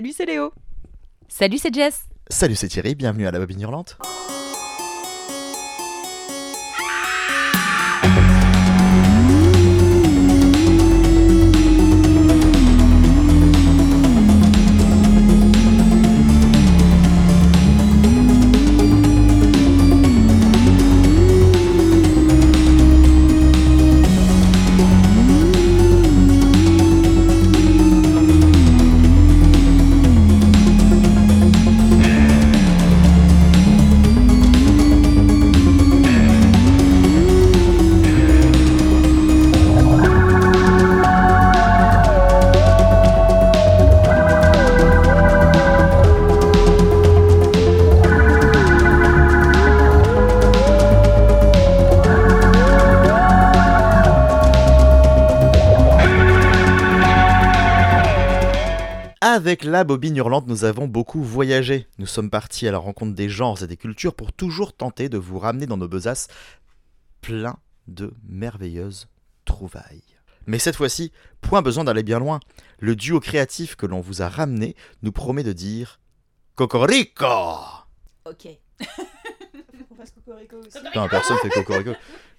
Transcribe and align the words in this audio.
Salut, 0.00 0.14
c'est 0.16 0.24
Léo. 0.24 0.50
Salut, 1.28 1.58
c'est 1.58 1.74
Jess. 1.74 2.08
Salut, 2.30 2.56
c'est 2.56 2.68
Thierry, 2.68 2.94
bienvenue 2.94 3.26
à 3.26 3.30
la 3.32 3.38
Bobine 3.38 3.60
Hurlante. 3.60 3.98
Avec 59.50 59.64
la 59.64 59.82
bobine 59.82 60.16
hurlante, 60.16 60.46
nous 60.46 60.62
avons 60.62 60.86
beaucoup 60.86 61.24
voyagé. 61.24 61.88
Nous 61.98 62.06
sommes 62.06 62.30
partis 62.30 62.68
à 62.68 62.70
la 62.70 62.78
rencontre 62.78 63.16
des 63.16 63.28
genres 63.28 63.60
et 63.64 63.66
des 63.66 63.76
cultures 63.76 64.14
pour 64.14 64.32
toujours 64.32 64.72
tenter 64.72 65.08
de 65.08 65.18
vous 65.18 65.40
ramener 65.40 65.66
dans 65.66 65.76
nos 65.76 65.88
besaces 65.88 66.28
plein 67.20 67.58
de 67.88 68.14
merveilleuses 68.28 69.08
trouvailles. 69.44 70.04
Mais 70.46 70.60
cette 70.60 70.76
fois-ci, 70.76 71.10
point 71.40 71.62
besoin 71.62 71.82
d'aller 71.82 72.04
bien 72.04 72.20
loin. 72.20 72.38
Le 72.78 72.94
duo 72.94 73.18
créatif 73.18 73.74
que 73.74 73.86
l'on 73.86 74.00
vous 74.00 74.22
a 74.22 74.28
ramené 74.28 74.76
nous 75.02 75.10
promet 75.10 75.42
de 75.42 75.52
dire 75.52 75.98
Cocorico 76.54 77.26
Ok. 78.26 78.56
Putain, 80.72 81.08
personne 81.08 81.38
fait 81.42 81.50
Cocorico. 81.50 81.90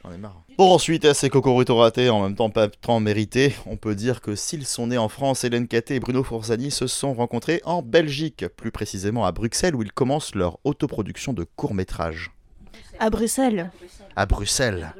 J'en 0.03 0.11
ai 0.11 0.17
marre. 0.17 0.41
Pour 0.57 0.71
ensuite, 0.71 1.05
à 1.05 1.13
ces 1.13 1.29
cocoritos 1.29 1.77
ratés, 1.77 2.09
en 2.09 2.23
même 2.23 2.35
temps 2.35 2.49
pas 2.49 2.67
tant 2.69 2.99
mérités, 2.99 3.55
on 3.67 3.77
peut 3.77 3.93
dire 3.93 4.21
que 4.21 4.35
s'ils 4.35 4.65
sont 4.65 4.87
nés 4.87 4.97
en 4.97 5.09
France, 5.09 5.43
Hélène 5.43 5.67
Caté 5.67 5.95
et 5.95 5.99
Bruno 5.99 6.23
Forzani 6.23 6.71
se 6.71 6.87
sont 6.87 7.13
rencontrés 7.13 7.61
en 7.65 7.81
Belgique, 7.81 8.47
plus 8.47 8.71
précisément 8.71 9.25
à 9.25 9.31
Bruxelles, 9.31 9.75
où 9.75 9.83
ils 9.83 9.91
commencent 9.91 10.33
leur 10.33 10.57
autoproduction 10.63 11.33
de 11.33 11.43
courts-métrages. 11.43 12.31
À 12.99 13.09
Bruxelles. 13.09 13.71
À 14.15 14.25
Bruxelles. 14.25 14.93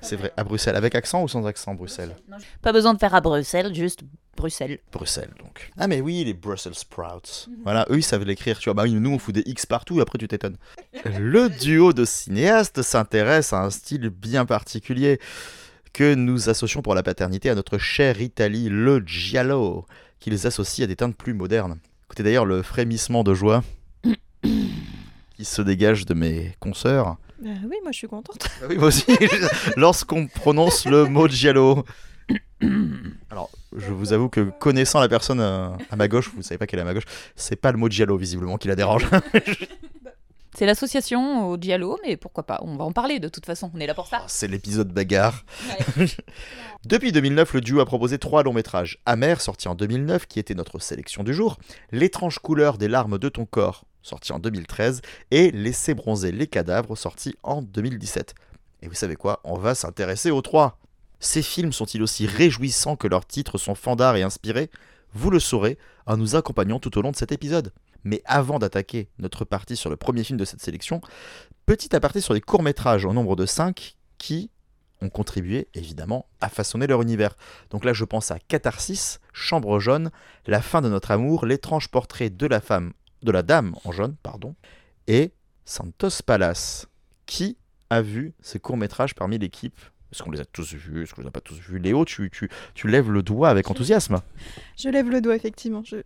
C'est 0.00 0.16
vrai, 0.16 0.32
à 0.36 0.44
Bruxelles. 0.44 0.76
Avec 0.76 0.94
accent 0.94 1.22
ou 1.22 1.28
sans 1.28 1.46
accent, 1.46 1.74
Bruxelles? 1.74 2.16
Pas 2.62 2.72
besoin 2.72 2.94
de 2.94 2.98
faire 2.98 3.14
à 3.14 3.20
Bruxelles, 3.20 3.74
juste 3.74 4.00
Bruxelles. 4.36 4.78
Bruxelles, 4.92 5.32
donc. 5.38 5.70
Ah, 5.78 5.86
mais 5.86 6.00
oui, 6.00 6.24
les 6.24 6.34
Brussels 6.34 6.74
Sprouts. 6.74 7.48
Voilà, 7.62 7.86
eux, 7.90 7.98
ils 7.98 8.02
savent 8.04 8.24
l'écrire, 8.24 8.58
tu 8.58 8.64
vois. 8.68 8.74
Bah 8.74 8.82
oui, 8.84 8.92
nous, 8.92 9.10
on 9.10 9.18
fout 9.18 9.34
des 9.34 9.42
X 9.46 9.66
partout, 9.66 9.98
et 9.98 10.02
après, 10.02 10.18
tu 10.18 10.28
t'étonnes. 10.28 10.56
Le 11.18 11.48
duo 11.48 11.92
de 11.92 12.04
cinéastes 12.04 12.82
s'intéresse 12.82 13.52
à 13.52 13.62
un 13.62 13.70
style 13.70 14.08
bien 14.10 14.44
particulier 14.46 15.18
que 15.92 16.14
nous 16.14 16.48
associons 16.48 16.82
pour 16.82 16.94
la 16.94 17.02
paternité 17.02 17.50
à 17.50 17.54
notre 17.54 17.78
chère 17.78 18.20
Italie, 18.20 18.68
le 18.68 19.02
giallo, 19.06 19.86
qu'ils 20.18 20.46
associent 20.46 20.84
à 20.84 20.88
des 20.88 20.96
teintes 20.96 21.16
plus 21.16 21.34
modernes. 21.34 21.78
Écoutez 22.06 22.24
d'ailleurs 22.24 22.46
le 22.46 22.62
frémissement 22.62 23.24
de 23.24 23.32
joie 23.32 23.62
qui 25.36 25.44
se 25.44 25.62
dégage 25.62 26.04
de 26.04 26.14
mes 26.14 26.54
consoeurs. 26.60 27.16
Bah 27.40 27.50
oui, 27.64 27.76
moi 27.82 27.92
je 27.92 27.98
suis 27.98 28.08
contente. 28.08 28.48
Ah 28.62 28.66
Oui, 28.68 28.76
moi 28.76 28.88
aussi, 28.88 29.04
lorsqu'on 29.76 30.26
prononce 30.26 30.86
le 30.86 31.06
mot 31.06 31.28
giallo. 31.28 31.84
Je 33.74 33.92
vous 33.92 34.12
avoue 34.12 34.28
que 34.28 34.50
connaissant 34.60 35.00
la 35.00 35.08
personne 35.08 35.40
euh, 35.40 35.68
à 35.90 35.96
ma 35.96 36.08
gauche, 36.08 36.30
vous 36.34 36.42
savez 36.42 36.58
pas 36.58 36.66
qu'elle 36.66 36.78
est 36.78 36.82
à 36.82 36.86
ma 36.86 36.94
gauche, 36.94 37.06
c'est 37.34 37.56
pas 37.56 37.72
le 37.72 37.78
mot 37.78 37.88
giallo 37.88 38.16
visiblement 38.16 38.56
qui 38.56 38.68
la 38.68 38.76
dérange. 38.76 39.06
C'est 40.56 40.66
l'association 40.66 41.48
au 41.48 41.56
Diallo, 41.56 41.98
mais 42.04 42.16
pourquoi 42.16 42.44
pas 42.44 42.60
On 42.62 42.76
va 42.76 42.84
en 42.84 42.92
parler 42.92 43.18
de 43.18 43.28
toute 43.28 43.44
façon, 43.44 43.72
on 43.74 43.80
est 43.80 43.88
là 43.88 43.94
pour 43.94 44.06
ça. 44.06 44.18
Ah, 44.20 44.26
c'est 44.28 44.46
l'épisode 44.46 44.92
bagarre. 44.92 45.44
Depuis 46.84 47.10
2009, 47.10 47.54
le 47.54 47.60
duo 47.60 47.80
a 47.80 47.86
proposé 47.86 48.18
trois 48.18 48.44
longs 48.44 48.52
métrages. 48.52 49.00
Amer, 49.04 49.40
sorti 49.40 49.66
en 49.66 49.74
2009, 49.74 50.26
qui 50.26 50.38
était 50.38 50.54
notre 50.54 50.78
sélection 50.78 51.24
du 51.24 51.34
jour. 51.34 51.58
L'étrange 51.90 52.38
couleur 52.38 52.78
des 52.78 52.86
larmes 52.86 53.18
de 53.18 53.28
ton 53.28 53.46
corps, 53.46 53.84
sorti 54.02 54.32
en 54.32 54.38
2013. 54.38 55.02
Et 55.32 55.50
Laisser 55.50 55.92
bronzer 55.92 56.30
les 56.30 56.46
cadavres, 56.46 56.96
sorti 56.96 57.34
en 57.42 57.60
2017. 57.60 58.36
Et 58.82 58.86
vous 58.86 58.94
savez 58.94 59.16
quoi 59.16 59.40
On 59.42 59.58
va 59.58 59.74
s'intéresser 59.74 60.30
aux 60.30 60.42
trois. 60.42 60.78
Ces 61.24 61.40
films 61.40 61.72
sont-ils 61.72 62.02
aussi 62.02 62.26
réjouissants 62.26 62.96
que 62.96 63.08
leurs 63.08 63.26
titres 63.26 63.56
sont 63.56 63.74
fandards 63.74 64.16
et 64.16 64.22
inspirés 64.22 64.70
Vous 65.14 65.30
le 65.30 65.40
saurez 65.40 65.78
en 66.04 66.18
nous 66.18 66.36
accompagnant 66.36 66.78
tout 66.78 66.98
au 66.98 67.02
long 67.02 67.12
de 67.12 67.16
cet 67.16 67.32
épisode. 67.32 67.72
Mais 68.04 68.22
avant 68.26 68.58
d'attaquer 68.58 69.08
notre 69.18 69.46
partie 69.46 69.74
sur 69.74 69.88
le 69.88 69.96
premier 69.96 70.22
film 70.22 70.38
de 70.38 70.44
cette 70.44 70.60
sélection, 70.60 71.00
petit 71.64 71.96
aparté 71.96 72.20
sur 72.20 72.34
les 72.34 72.42
courts-métrages 72.42 73.06
au 73.06 73.14
nombre 73.14 73.36
de 73.36 73.46
5 73.46 73.96
qui 74.18 74.50
ont 75.00 75.08
contribué 75.08 75.66
évidemment 75.72 76.26
à 76.42 76.50
façonner 76.50 76.86
leur 76.86 77.00
univers. 77.00 77.36
Donc 77.70 77.86
là 77.86 77.94
je 77.94 78.04
pense 78.04 78.30
à 78.30 78.38
Catharsis, 78.38 79.18
Chambre 79.32 79.80
jaune, 79.80 80.10
La 80.46 80.60
fin 80.60 80.82
de 80.82 80.90
notre 80.90 81.10
amour, 81.10 81.46
L'étrange 81.46 81.88
portrait 81.88 82.28
de 82.28 82.46
la 82.46 82.60
femme, 82.60 82.92
de 83.22 83.32
la 83.32 83.42
dame 83.42 83.74
en 83.84 83.92
jaune, 83.92 84.14
pardon, 84.22 84.54
et 85.06 85.32
Santos 85.64 86.22
Palace. 86.26 86.86
Qui 87.24 87.56
a 87.88 88.02
vu 88.02 88.34
ces 88.42 88.58
courts-métrages 88.58 89.14
parmi 89.14 89.38
l'équipe 89.38 89.80
est-ce 90.14 90.22
qu'on 90.22 90.30
les 90.30 90.40
a 90.40 90.44
tous 90.44 90.74
vus? 90.74 91.02
Est-ce 91.02 91.12
qu'on 91.12 91.22
les 91.22 91.26
a 91.28 91.32
pas 91.32 91.40
tous 91.40 91.58
vus? 91.58 91.80
Léo, 91.80 92.04
tu, 92.04 92.30
tu, 92.30 92.48
tu 92.74 92.86
lèves 92.86 93.10
le 93.10 93.22
doigt 93.22 93.48
avec 93.48 93.68
enthousiasme. 93.68 94.20
Je 94.78 94.88
lève 94.88 95.10
le 95.10 95.20
doigt, 95.20 95.34
effectivement. 95.34 95.82
Je, 95.84 95.96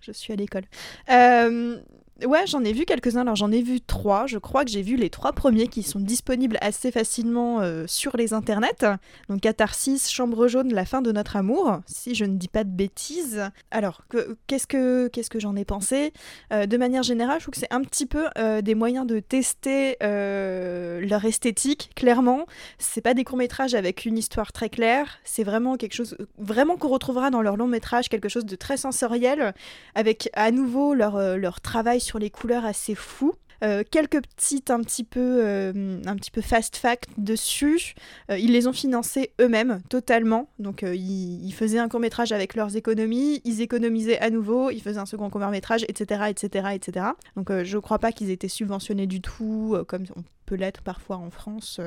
je 0.00 0.10
suis 0.10 0.32
à 0.32 0.36
l'école. 0.36 0.64
Euh, 1.10 1.78
ouais, 2.24 2.46
j'en 2.46 2.62
ai 2.64 2.72
vu 2.72 2.84
quelques-uns. 2.84 3.22
Alors, 3.22 3.36
j'en 3.36 3.50
ai 3.50 3.62
vu 3.62 3.80
trois. 3.80 4.26
Je 4.26 4.38
crois 4.38 4.64
que 4.64 4.70
j'ai 4.70 4.82
vu 4.82 4.96
les 4.96 5.10
trois 5.10 5.32
premiers 5.32 5.68
qui 5.68 5.82
sont 5.82 6.00
disponibles 6.00 6.58
assez 6.60 6.90
facilement 6.90 7.60
euh, 7.60 7.84
sur 7.86 8.16
les 8.16 8.32
internets. 8.32 8.84
Donc, 9.28 9.40
Catharsis, 9.40 10.10
Chambre 10.10 10.48
jaune, 10.48 10.72
La 10.72 10.84
fin 10.84 11.02
de 11.02 11.12
notre 11.12 11.36
amour, 11.36 11.80
si 11.86 12.14
je 12.14 12.24
ne 12.24 12.36
dis 12.36 12.48
pas 12.48 12.64
de 12.64 12.70
bêtises. 12.70 13.42
Alors, 13.70 14.02
que- 14.08 14.36
qu'est-ce 14.46 14.66
que, 14.66 15.08
qu'est-ce 15.08 15.30
que 15.30 15.40
j'en 15.40 15.56
ai 15.56 15.64
pensé? 15.64 16.12
Euh, 16.52 16.66
De 16.66 16.76
manière 16.76 17.02
générale, 17.02 17.38
je 17.40 17.44
trouve 17.44 17.54
que 17.54 17.60
c'est 17.60 17.72
un 17.72 17.82
petit 17.82 18.06
peu 18.06 18.26
euh, 18.38 18.60
des 18.62 18.74
moyens 18.74 19.06
de 19.06 19.18
tester 19.20 19.96
leur 20.00 21.24
esthétique, 21.24 21.90
clairement. 21.96 22.46
C'est 22.78 23.00
pas 23.00 23.14
des 23.14 23.24
courts-métrages 23.24 23.74
avec 23.74 24.04
une 24.04 24.18
histoire 24.18 24.52
très 24.52 24.68
claire. 24.68 25.18
C'est 25.24 25.44
vraiment 25.44 25.76
quelque 25.76 25.94
chose, 25.94 26.16
vraiment 26.38 26.76
qu'on 26.76 26.88
retrouvera 26.88 27.30
dans 27.30 27.42
leur 27.42 27.56
long-métrage, 27.56 28.08
quelque 28.08 28.28
chose 28.28 28.44
de 28.44 28.56
très 28.56 28.76
sensoriel 28.76 29.54
avec 29.94 30.28
à 30.34 30.50
nouveau 30.50 30.94
leur, 30.94 31.18
leur 31.38 31.60
travail 31.60 32.00
sur 32.02 32.18
les 32.18 32.30
couleurs 32.30 32.64
assez 32.64 32.94
fou. 32.94 33.34
Euh, 33.62 33.84
quelques 33.88 34.20
petites 34.20 34.70
un 34.70 34.80
petit 34.80 35.04
peu 35.04 35.40
euh, 35.44 36.00
un 36.04 36.16
petit 36.16 36.30
peu 36.30 36.40
fast 36.40 36.76
fact 36.76 37.10
dessus. 37.16 37.94
Euh, 38.30 38.38
ils 38.38 38.52
les 38.52 38.66
ont 38.66 38.72
financés 38.72 39.32
eux-mêmes 39.40 39.80
totalement. 39.88 40.48
Donc 40.58 40.82
ils, 40.82 41.52
faisaient 41.52 41.78
un 41.78 41.88
court 41.88 42.00
métrage 42.00 42.32
avec 42.32 42.54
leurs 42.54 42.76
économies, 42.76 43.40
ils 43.44 43.60
économisaient 43.60 44.18
à 44.18 44.30
nouveau, 44.30 44.70
ils 44.70 44.80
faisaient 44.80 44.98
un 44.98 45.06
second 45.06 45.28
court 45.28 45.42
métrage, 45.48 45.84
etc., 45.86 46.24
etc., 46.30 46.68
etc. 46.72 47.06
Donc 47.36 47.52
je 47.62 47.78
crois 47.78 47.98
pas 47.98 48.10
qu'ils 48.10 48.30
étaient 48.30 48.48
subventionnés 48.48 49.06
du 49.06 49.20
tout, 49.20 49.76
comme 49.86 50.04
on 50.16 50.24
peut 50.46 50.54
l'être 50.54 50.80
parfois 50.80 51.16
en 51.16 51.30
France 51.30 51.78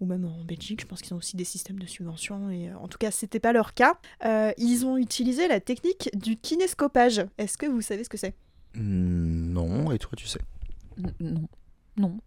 ou 0.00 0.06
même 0.06 0.26
en 0.26 0.44
Belgique. 0.44 0.82
Je 0.82 0.86
pense 0.86 1.00
qu'ils 1.00 1.14
ont 1.14 1.18
aussi 1.18 1.36
des 1.36 1.44
systèmes 1.44 1.78
de 1.78 1.86
subvention 1.86 2.50
et 2.50 2.72
en 2.74 2.88
tout 2.88 2.98
cas 2.98 3.10
c'était 3.10 3.40
pas 3.40 3.52
leur 3.52 3.72
cas. 3.72 3.94
Ils 4.58 4.84
ont 4.84 4.98
utilisé 4.98 5.48
la 5.48 5.60
technique 5.60 6.10
du 6.14 6.36
kinéscopage. 6.36 7.22
Est-ce 7.38 7.56
que 7.56 7.66
vous 7.66 7.80
savez 7.80 8.04
ce 8.04 8.10
que 8.10 8.18
c'est? 8.18 8.34
Non, 8.74 9.90
et 9.92 9.98
toi 9.98 10.12
tu 10.16 10.26
sais. 10.26 10.40
N- 10.98 11.12
Non, 11.20 11.48
non, 11.96 12.18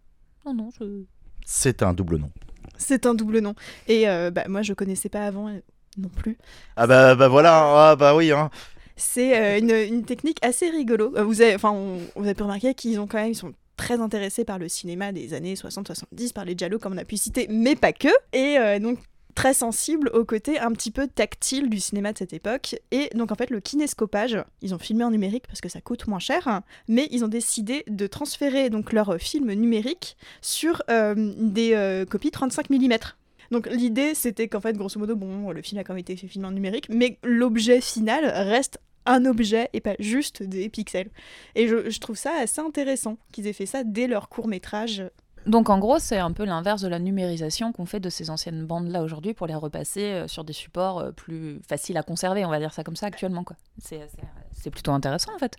non, 0.45 0.53
non, 0.53 0.69
je... 0.79 1.03
C'est 1.45 1.83
un 1.83 1.93
double 1.93 2.17
nom. 2.17 2.31
C'est 2.77 3.05
un 3.05 3.13
double 3.13 3.39
nom. 3.39 3.55
Et 3.87 4.07
euh, 4.09 4.31
bah, 4.31 4.45
moi 4.47 4.61
je 4.61 4.73
connaissais 4.73 5.09
pas 5.09 5.25
avant 5.25 5.49
euh, 5.49 5.59
non 5.97 6.09
plus. 6.09 6.37
Ah 6.75 6.87
bah, 6.87 7.15
bah 7.15 7.27
voilà, 7.27 7.89
ah 7.91 7.95
bah 7.95 8.15
oui. 8.15 8.31
Hein. 8.31 8.49
C'est 8.95 9.37
euh, 9.39 9.59
une, 9.59 9.95
une 9.95 10.05
technique 10.05 10.37
assez 10.43 10.69
rigolo. 10.69 11.13
Vous 11.25 11.41
avez, 11.41 11.55
enfin, 11.55 11.71
on, 11.71 11.97
vous 12.15 12.23
avez 12.25 12.33
pu 12.35 12.43
remarquer 12.43 12.73
qu'ils 12.73 12.99
ont 12.99 13.07
quand 13.07 13.17
même, 13.17 13.31
ils 13.31 13.35
sont 13.35 13.53
très 13.75 13.99
intéressés 13.99 14.45
par 14.45 14.59
le 14.59 14.69
cinéma 14.69 15.11
des 15.11 15.33
années 15.33 15.55
60-70, 15.55 16.33
par 16.33 16.45
les 16.45 16.55
giallo 16.57 16.77
comme 16.79 16.93
on 16.93 16.97
a 16.97 17.05
pu 17.05 17.17
citer, 17.17 17.47
mais 17.49 17.75
pas 17.75 17.91
que. 17.93 18.09
Et 18.31 18.57
euh, 18.59 18.79
donc 18.79 18.99
très 19.33 19.53
sensible 19.53 20.09
au 20.13 20.25
côté 20.25 20.59
un 20.59 20.71
petit 20.71 20.91
peu 20.91 21.07
tactile 21.07 21.69
du 21.69 21.79
cinéma 21.79 22.13
de 22.13 22.17
cette 22.17 22.33
époque. 22.33 22.75
Et 22.91 23.09
donc 23.15 23.31
en 23.31 23.35
fait 23.35 23.49
le 23.49 23.59
kinéscopage, 23.59 24.37
ils 24.61 24.73
ont 24.73 24.79
filmé 24.79 25.03
en 25.03 25.11
numérique 25.11 25.47
parce 25.47 25.61
que 25.61 25.69
ça 25.69 25.81
coûte 25.81 26.07
moins 26.07 26.19
cher, 26.19 26.61
mais 26.87 27.07
ils 27.11 27.23
ont 27.25 27.27
décidé 27.27 27.83
de 27.87 28.07
transférer 28.07 28.69
donc 28.69 28.93
leur 28.93 29.17
film 29.19 29.51
numérique 29.53 30.17
sur 30.41 30.81
euh, 30.89 31.33
des 31.37 31.73
euh, 31.73 32.05
copies 32.05 32.31
35 32.31 32.69
mm. 32.69 32.97
Donc 33.51 33.67
l'idée 33.69 34.15
c'était 34.15 34.47
qu'en 34.47 34.61
fait 34.61 34.77
grosso 34.77 34.99
modo 34.99 35.15
bon 35.15 35.51
le 35.51 35.61
film 35.61 35.79
a 35.79 35.83
quand 35.83 35.93
même 35.93 36.01
été 36.01 36.15
filmé 36.15 36.47
en 36.47 36.51
numérique, 36.51 36.87
mais 36.89 37.17
l'objet 37.23 37.81
final 37.81 38.25
reste 38.25 38.79
un 39.05 39.25
objet 39.25 39.69
et 39.73 39.81
pas 39.81 39.95
juste 39.99 40.43
des 40.43 40.69
pixels. 40.69 41.09
Et 41.55 41.67
je, 41.67 41.89
je 41.89 41.99
trouve 41.99 42.15
ça 42.15 42.31
assez 42.39 42.61
intéressant 42.61 43.17
qu'ils 43.31 43.47
aient 43.47 43.53
fait 43.53 43.65
ça 43.65 43.83
dès 43.83 44.07
leur 44.07 44.29
court 44.29 44.47
métrage. 44.47 45.03
Donc 45.45 45.69
en 45.69 45.77
gros, 45.79 45.99
c'est 45.99 46.17
un 46.17 46.31
peu 46.31 46.45
l'inverse 46.45 46.81
de 46.81 46.87
la 46.87 46.99
numérisation 46.99 47.73
qu'on 47.73 47.85
fait 47.85 47.99
de 47.99 48.09
ces 48.09 48.29
anciennes 48.29 48.65
bandes-là 48.65 49.01
aujourd'hui 49.03 49.33
pour 49.33 49.47
les 49.47 49.55
repasser 49.55 50.03
euh, 50.03 50.27
sur 50.27 50.43
des 50.43 50.53
supports 50.53 50.99
euh, 50.99 51.11
plus 51.11 51.59
faciles 51.67 51.97
à 51.97 52.03
conserver, 52.03 52.45
on 52.45 52.49
va 52.49 52.59
dire 52.59 52.73
ça 52.73 52.83
comme 52.83 52.95
ça 52.95 53.07
actuellement. 53.07 53.43
c'est 53.79 54.71
plutôt 54.71 54.91
intéressant 54.91 55.33
en 55.35 55.39
fait. 55.39 55.57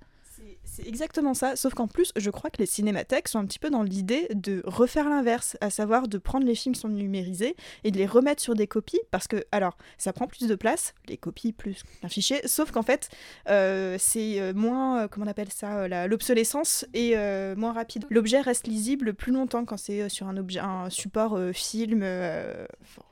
C'est- 0.75 0.89
exactement 0.89 1.35
ça, 1.35 1.57
sauf 1.57 1.75
qu'en 1.75 1.87
plus, 1.87 2.13
je 2.17 2.31
crois 2.31 2.51
que 2.51 2.59
les 2.59 2.67
cinémathèques 2.67 3.29
sont 3.29 3.39
un 3.39 3.47
petit 3.47 3.59
peu 3.59 3.71
dans 3.71 3.83
l'idée 3.83 4.27
de 4.35 4.63
refaire 4.65 5.09
l'inverse, 5.09 5.57
à 5.61 5.71
savoir 5.71 6.09
de 6.09 6.19
prendre 6.19 6.47
les 6.47 6.55
films 6.55 6.75
qui 6.75 6.81
sont 6.81 6.89
numérisés 6.89 7.55
et 7.85 7.91
de 7.91 7.99
les 7.99 8.07
remettre 8.07 8.43
sur 8.43 8.55
des 8.55 8.67
copies, 8.67 9.01
parce 9.11 9.29
que, 9.29 9.45
alors, 9.53 9.77
ça 9.99 10.13
prend 10.13 10.27
plus 10.27 10.49
de 10.49 10.55
place, 10.55 10.95
les 11.09 11.17
copies 11.17 11.53
plus 11.53 11.83
qu'un 12.01 12.09
fichier, 12.09 12.41
sauf 12.47 12.71
qu'en 12.73 12.83
fait, 12.83 13.09
euh, 13.49 13.97
c'est 13.99 14.41
euh, 14.41 14.53
moins, 14.53 15.03
euh, 15.03 15.09
comment 15.09 15.27
on 15.27 15.29
appelle 15.29 15.53
ça, 15.53 15.87
l'obsolescence 16.07 16.85
est 16.95 17.15
moins 17.57 17.73
rapide. 17.73 18.07
L'objet 18.11 18.41
reste 18.41 18.67
lisible 18.67 19.15
plus 19.15 19.33
longtemps 19.33 19.65
quand 19.65 19.77
c'est 19.77 20.09
sur 20.09 20.27
un, 20.29 20.37
objet, 20.37 20.61
un 20.61 20.91
support 20.91 21.39
film, 21.53 22.05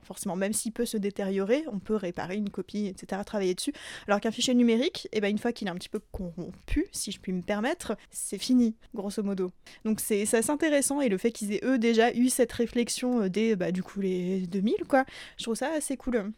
forcément, 0.03 0.37
même 0.37 0.53
s'il 0.53 0.73
peut 0.73 0.87
se 0.87 0.97
détériorer, 0.97 1.65
on 1.73 1.79
peut 1.79 1.97
réparer 1.97 2.37
une 2.37 2.51
copie, 2.51 2.87
etc., 2.87 3.23
travailler 3.25 3.55
dessus. 3.55 3.73
Alors 4.07 4.21
qu'un 4.21 4.31
fichier 4.31 4.55
numérique, 4.55 5.09
eh 5.13 5.21
ben, 5.21 5.31
une 5.31 5.39
fois 5.39 5.53
qu'il 5.53 5.69
est 5.69 5.71
un 5.71 5.77
petit 5.77 5.89
peu 5.89 6.01
corrompu, 6.13 6.87
si 6.93 7.13
je 7.13 7.21
puis 7.21 7.33
me 7.33 7.43
permettre, 7.43 7.97
c'est 8.11 8.39
fini, 8.39 8.75
grosso 8.95 9.23
modo. 9.23 9.51
Donc 9.85 10.01
c'est 10.01 10.27
c'est 10.27 10.39
assez 10.39 10.51
intéressant, 10.51 11.01
et 11.01 11.09
le 11.09 11.19
fait 11.19 11.31
qu'ils 11.31 11.53
aient 11.53 11.65
eux 11.65 11.79
déjà 11.79 12.13
eu 12.15 12.29
cette 12.29 12.53
réflexion 12.53 13.23
euh, 13.23 13.29
dès, 13.29 13.57
bah, 13.57 13.73
du 13.73 13.83
coup, 13.83 14.01
les 14.01 14.47
2000, 14.47 14.85
quoi, 14.89 15.05
je 15.39 15.45
trouve 15.45 15.55
ça 15.55 15.71
assez 15.77 15.97
cool. 15.97 16.33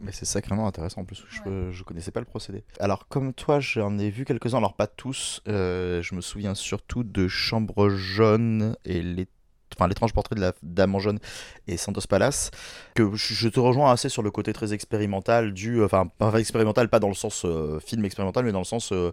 Mais 0.00 0.12
c'est 0.12 0.24
sacrément 0.24 0.66
intéressant 0.66 1.00
en 1.00 1.04
plus, 1.04 1.24
je, 1.28 1.70
je 1.70 1.82
connaissais 1.82 2.10
pas 2.10 2.20
le 2.20 2.26
procédé. 2.26 2.62
Alors 2.78 3.08
comme 3.08 3.32
toi, 3.32 3.58
j'en 3.60 3.98
ai 3.98 4.10
vu 4.10 4.24
quelques-uns, 4.24 4.58
alors 4.58 4.74
pas 4.74 4.86
tous, 4.86 5.42
euh, 5.48 6.02
je 6.02 6.14
me 6.14 6.20
souviens 6.20 6.54
surtout 6.54 7.04
de 7.04 7.26
Chambre 7.26 7.88
jaune 7.88 8.76
et 8.84 9.02
les... 9.02 9.26
Enfin, 9.76 9.88
l'étrange 9.88 10.12
portrait 10.12 10.34
de 10.34 10.40
la 10.40 10.52
dame 10.62 10.94
en 10.94 10.98
jaune 10.98 11.18
et 11.66 11.76
Santos 11.76 12.02
Palace, 12.08 12.50
que 12.94 13.14
je 13.14 13.48
te 13.48 13.60
rejoins 13.60 13.92
assez 13.92 14.08
sur 14.08 14.22
le 14.22 14.30
côté 14.30 14.52
très 14.52 14.72
expérimental 14.72 15.52
du, 15.52 15.82
enfin, 15.82 16.06
pas 16.06 16.38
expérimental, 16.38 16.88
pas 16.88 17.00
dans 17.00 17.08
le 17.08 17.14
sens 17.14 17.44
euh, 17.44 17.78
film 17.80 18.04
expérimental, 18.04 18.44
mais 18.44 18.52
dans 18.52 18.58
le 18.58 18.64
sens 18.64 18.92
euh, 18.92 19.12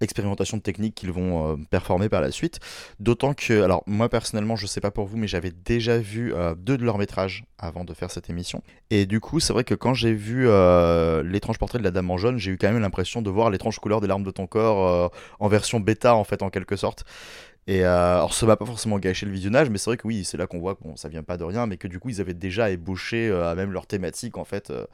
expérimentation 0.00 0.58
de 0.58 0.62
techniques 0.62 0.94
qu'ils 0.94 1.12
vont 1.12 1.52
euh, 1.52 1.56
performer 1.70 2.08
par 2.08 2.20
la 2.20 2.30
suite. 2.30 2.60
D'autant 3.00 3.34
que, 3.34 3.62
alors 3.62 3.82
moi 3.86 4.08
personnellement, 4.08 4.56
je 4.56 4.66
sais 4.66 4.80
pas 4.80 4.90
pour 4.90 5.06
vous, 5.06 5.16
mais 5.16 5.26
j'avais 5.26 5.50
déjà 5.50 5.98
vu 5.98 6.34
euh, 6.34 6.54
deux 6.54 6.76
de 6.76 6.84
leurs 6.84 6.98
métrages 6.98 7.44
avant 7.58 7.84
de 7.84 7.94
faire 7.94 8.10
cette 8.10 8.28
émission. 8.28 8.62
Et 8.90 9.06
du 9.06 9.20
coup, 9.20 9.40
c'est 9.40 9.52
vrai 9.52 9.64
que 9.64 9.74
quand 9.74 9.94
j'ai 9.94 10.12
vu 10.12 10.46
euh, 10.48 11.22
l'étrange 11.22 11.58
portrait 11.58 11.78
de 11.78 11.84
la 11.84 11.90
dame 11.90 12.10
en 12.10 12.18
jaune, 12.18 12.38
j'ai 12.38 12.52
eu 12.52 12.58
quand 12.58 12.70
même 12.70 12.82
l'impression 12.82 13.22
de 13.22 13.30
voir 13.30 13.50
l'étrange 13.50 13.78
couleur 13.78 14.00
des 14.00 14.06
larmes 14.06 14.24
de 14.24 14.30
ton 14.30 14.46
corps 14.46 14.86
euh, 14.86 15.08
en 15.40 15.48
version 15.48 15.80
bêta, 15.80 16.14
en 16.14 16.24
fait, 16.24 16.42
en 16.42 16.50
quelque 16.50 16.76
sorte. 16.76 17.04
Et 17.66 17.84
euh, 17.84 18.16
alors, 18.16 18.32
ça 18.32 18.46
m'a 18.46 18.56
pas 18.56 18.66
forcément 18.66 18.98
gâché 18.98 19.26
le 19.26 19.32
visionnage, 19.32 19.70
mais 19.70 19.78
c'est 19.78 19.90
vrai 19.90 19.96
que 19.96 20.06
oui, 20.06 20.24
c'est 20.24 20.36
là 20.36 20.46
qu'on 20.46 20.60
voit 20.60 20.76
que 20.76 20.84
bon, 20.84 20.96
ça 20.96 21.08
vient 21.08 21.24
pas 21.24 21.36
de 21.36 21.44
rien, 21.44 21.66
mais 21.66 21.76
que 21.76 21.88
du 21.88 21.98
coup, 21.98 22.10
ils 22.10 22.20
avaient 22.20 22.34
déjà 22.34 22.70
ébauché 22.70 23.28
euh, 23.28 23.54
même 23.56 23.72
leur 23.72 23.86
thématique, 23.86 24.38
en 24.38 24.44
fait, 24.44 24.70
euh, 24.70 24.86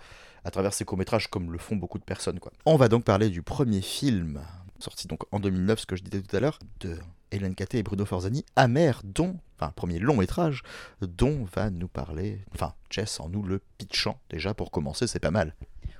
à 0.44 0.50
travers 0.50 0.72
ces 0.72 0.84
courts-métrages, 0.84 1.28
comme 1.28 1.52
le 1.52 1.58
font 1.58 1.76
beaucoup 1.76 1.98
de 1.98 2.04
personnes. 2.04 2.38
On 2.64 2.76
va 2.76 2.88
donc 2.88 3.04
parler 3.04 3.28
du 3.28 3.42
premier 3.42 3.82
film, 3.82 4.40
sorti 4.78 5.06
donc 5.06 5.20
en 5.32 5.40
2009, 5.40 5.80
ce 5.80 5.86
que 5.86 5.96
je 5.96 6.02
disais 6.02 6.22
tout 6.22 6.34
à 6.34 6.40
l'heure, 6.40 6.58
de 6.80 6.96
Hélène 7.30 7.54
Caté 7.54 7.78
et 7.78 7.82
Bruno 7.82 8.06
Forzani, 8.06 8.44
Amer, 8.56 9.02
dont, 9.04 9.36
enfin, 9.58 9.70
premier 9.76 9.98
long 9.98 10.16
métrage, 10.16 10.62
dont 11.02 11.46
va 11.54 11.68
nous 11.68 11.88
parler, 11.88 12.40
enfin, 12.54 12.72
Jess 12.88 13.20
en 13.20 13.28
nous 13.28 13.42
le 13.42 13.60
pitchant, 13.76 14.18
déjà 14.30 14.54
pour 14.54 14.70
commencer, 14.70 15.06
c'est 15.06 15.20
pas 15.20 15.30
mal. 15.30 15.54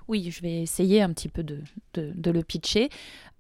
Oui, 0.09 0.31
je 0.31 0.43
vais 0.43 0.63
essayer 0.63 1.03
un 1.03 1.13
petit 1.13 1.29
peu 1.29 1.43
de, 1.43 1.63
le 1.97 2.43
pitcher. 2.43 2.91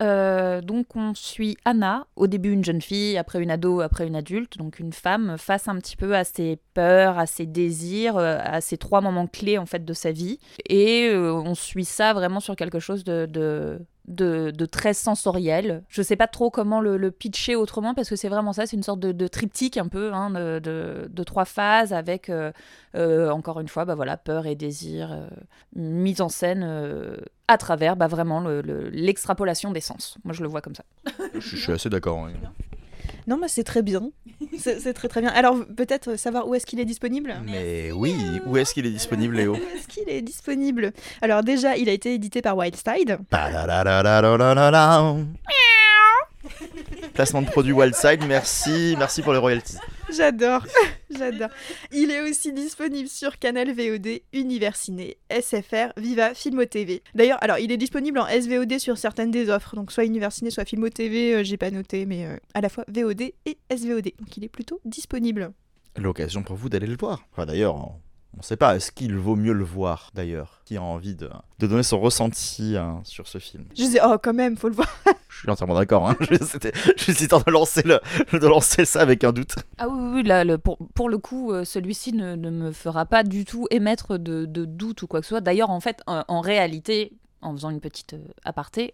Euh, 0.03 0.61
donc, 0.61 0.97
on 0.97 1.15
suit 1.15 1.57
Anna, 1.65 2.07
au 2.17 2.27
début 2.27 2.53
une 2.53 2.65
jeune 2.65 2.81
fille, 2.81 3.17
après 3.19 3.43
une 3.43 3.51
ado, 3.51 3.81
après 3.81 4.07
une 4.07 4.17
adulte, 4.17 4.59
donc 4.59 4.79
une 4.79 4.93
femme, 4.93 5.37
face 5.39 5.69
un 5.69 5.77
petit 5.77 5.97
peu 5.97 6.17
à 6.17 6.25
ses 6.25 6.59
peurs, 6.75 7.19
à 7.19 7.27
ses 7.27 7.47
désirs, 7.47 8.17
euh, 8.17 8.39
à 8.43 8.61
ces 8.61 8.79
trois 8.79 9.01
moments 9.01 9.27
clés 9.27 9.59
en 9.59 9.67
fait 9.67 9.85
de 9.85 9.93
sa 9.93 10.13
vie. 10.13 10.39
Et 10.69 11.09
euh, 11.09 11.33
on 11.35 11.55
suit 11.55 11.85
ça 11.85 12.13
vraiment 12.13 12.41
sur 12.41 12.57
quelque 12.57 12.81
chose 12.81 13.05
de, 13.05 13.79
de, 14.15 14.51
de 14.51 14.67
très 14.67 14.95
sensoriel. 14.95 15.83
Je 15.89 16.03
sais 16.03 16.17
pas 16.17 16.27
trop 16.27 16.51
comment 16.51 16.81
le, 16.81 16.97
le 16.97 17.11
pitcher 17.11 17.57
autrement, 17.57 17.95
parce 17.95 18.09
que 18.09 18.17
c'est 18.17 18.29
vraiment 18.29 18.53
ça, 18.53 18.67
c'est 18.67 18.77
une 18.77 18.83
sorte 18.83 19.01
de, 19.01 19.13
de 19.13 19.27
triptyque 19.27 19.77
un 19.77 19.89
peu, 19.89 20.13
hein, 20.13 20.31
de, 20.31 20.59
de- 20.59 21.09
de 21.11 21.23
trois 21.25 21.45
phases 21.45 21.93
avec, 21.93 22.29
euh, 22.31 22.53
euh, 22.95 23.31
encore 23.31 23.61
une 23.61 23.69
fois, 23.69 23.85
bah 23.85 23.95
voilà, 23.95 24.17
peur 24.17 24.47
et 24.47 24.55
désir, 24.55 25.13
euh, 25.13 25.27
mise 25.75 26.21
en 26.21 26.29
scène 26.29 26.63
euh, 26.65 27.17
à 27.49 27.59
travers 27.59 27.97
bah, 27.97 28.07
vraiment 28.07 28.41
le- 28.41 28.61
le- 28.63 28.89
l'extrapolation 28.91 29.73
des 29.73 29.81
sens. 29.81 30.17
Moi, 30.25 30.33
je 30.35 30.43
le 30.43 30.49
vois 30.49 30.61
comme 30.61 30.75
ça. 30.75 30.85
Je, 31.35 31.41
je 31.41 31.57
suis 31.57 31.73
assez 31.73 31.89
d'accord. 31.91 32.27
hein. 32.27 32.33
Non, 33.27 33.37
mais 33.39 33.49
c'est 33.49 33.65
très 33.65 33.83
bien. 33.83 34.11
C'est 34.59 34.81
c'est 34.81 34.93
très 34.93 35.09
très 35.09 35.21
bien. 35.21 35.31
Alors, 35.31 35.57
peut-être 35.77 36.17
savoir 36.17 36.49
où 36.49 36.55
est-ce 36.55 36.67
qu'il 36.67 36.81
est 36.81 36.85
disponible 36.85 37.35
Mais 37.47 37.93
oui, 37.93 38.15
où 38.47 38.57
est-ce 38.57 38.75
qu'il 38.75 38.87
est 38.87 38.91
disponible, 38.91 39.37
Léo 39.37 39.55
Où 39.57 39.57
est-ce 39.57 39.89
qu'il 39.89 40.09
est 40.09 40.23
disponible? 40.23 40.93
Alors 41.21 41.43
déjà, 41.43 41.77
il 41.77 41.89
a 41.89 41.93
été 41.93 42.15
édité 42.15 42.43
par 42.43 42.57
Wildside. 42.57 43.19
Placement 47.15 47.43
de 47.43 47.47
produit 47.47 47.73
Wildside, 47.73 48.25
merci, 48.27 48.95
merci 48.99 49.23
pour 49.23 49.33
les 49.33 49.39
royalties. 49.39 49.77
J'adore, 50.11 50.67
j'adore. 51.11 51.49
Il 51.93 52.11
est 52.11 52.21
aussi 52.29 52.53
disponible 52.53 53.09
sur 53.09 53.39
Canal 53.39 53.73
VOD, 53.73 54.21
Univers 54.33 54.77
Ciné, 54.77 55.17
SFR, 55.31 55.93
Viva, 55.97 56.35
Filmo 56.35 56.65
TV. 56.65 57.03
D'ailleurs, 57.15 57.39
alors 57.43 57.59
il 57.59 57.71
est 57.73 57.77
disponible 57.77 58.19
en 58.19 58.27
SVOD 58.27 58.79
sur 58.79 58.99
certaines 58.99 59.31
des 59.31 59.51
offres, 59.51 59.77
donc 59.77 59.93
soit 59.93 60.05
Univers 60.05 60.33
Ciné, 60.33 60.51
soit 60.51 60.65
Filmo 60.65 60.89
TV, 60.89 61.35
euh, 61.35 61.43
j'ai 61.45 61.57
pas 61.57 61.71
noté, 61.71 62.07
mais 62.07 62.27
euh, 62.27 62.37
à 62.55 62.61
la 62.61 62.69
fois 62.69 62.85
VOD 62.89 63.23
et 63.23 63.59
SVOD, 63.71 64.13
donc 64.19 64.37
il 64.37 64.45
est 64.45 64.49
plutôt 64.49 64.81
disponible. 64.85 65.53
L'occasion 65.97 66.43
pour 66.43 66.57
vous 66.57 66.69
d'aller 66.69 66.87
le 66.87 66.97
voir. 66.99 67.23
Enfin, 67.33 67.47
d'ailleurs, 67.47 67.95
on 68.35 68.39
ne 68.39 68.43
sait 68.43 68.57
pas, 68.57 68.77
est-ce 68.77 68.91
qu'il 68.93 69.17
vaut 69.17 69.37
mieux 69.37 69.53
le 69.53 69.65
voir, 69.65 70.11
d'ailleurs 70.15 70.61
Qui 70.65 70.77
a 70.77 70.83
envie 70.83 71.15
de, 71.15 71.29
de 71.59 71.67
donner 71.67 71.83
son 71.83 72.01
ressenti 72.01 72.77
hein, 72.77 73.01
sur 73.05 73.29
ce 73.29 73.39
film? 73.39 73.65
Je 73.71 73.75
disais, 73.83 74.01
oh 74.05 74.17
quand 74.23 74.33
même, 74.33 74.57
faut 74.57 74.69
le 74.69 74.75
voir. 74.75 74.89
Je 75.29 75.39
suis 75.39 75.51
entièrement 75.51 75.75
d'accord, 75.75 76.09
hein. 76.09 76.17
suis 76.97 77.25
en 77.33 77.41
train 77.41 77.45
de 77.47 77.51
lancer, 77.51 77.83
le, 77.85 78.01
de 78.39 78.47
lancer 78.47 78.85
ça 78.85 79.01
avec 79.01 79.25
un 79.25 79.33
doute. 79.33 79.55
Ah 79.79 79.89
oui, 79.89 79.99
oui, 80.01 80.11
oui, 80.15 80.23
là, 80.23 80.45
le- 80.45 80.59
pour, 80.59 80.79
pour 80.95 81.09
le 81.09 81.19
coup, 81.19 81.53
euh, 81.53 81.65
celui-ci 81.65 82.13
ne, 82.13 82.35
ne 82.37 82.51
me 82.51 82.73
fera 82.73 83.07
pas 83.07 83.23
du 83.23 83.45
tout 83.45 83.67
émettre 83.71 84.19
de, 84.19 84.45
de 84.47 84.65
doute 84.65 85.03
ou 85.03 85.07
quoi 85.07 85.21
que 85.21 85.27
ce 85.27 85.31
soit. 85.31 85.41
D'ailleurs, 85.41 85.71
en 85.71 85.81
fait, 85.81 86.01
en, 86.07 86.25
en 86.29 86.41
réalité, 86.41 87.13
en 87.41 87.53
faisant 87.53 87.71
une 87.71 87.81
petite 87.81 88.15
euh, 88.15 88.25
aparté, 88.45 88.93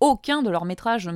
aucun 0.00 0.42
de 0.42 0.50
leurs 0.50 0.64
métrages 0.64 1.06
me- 1.06 1.12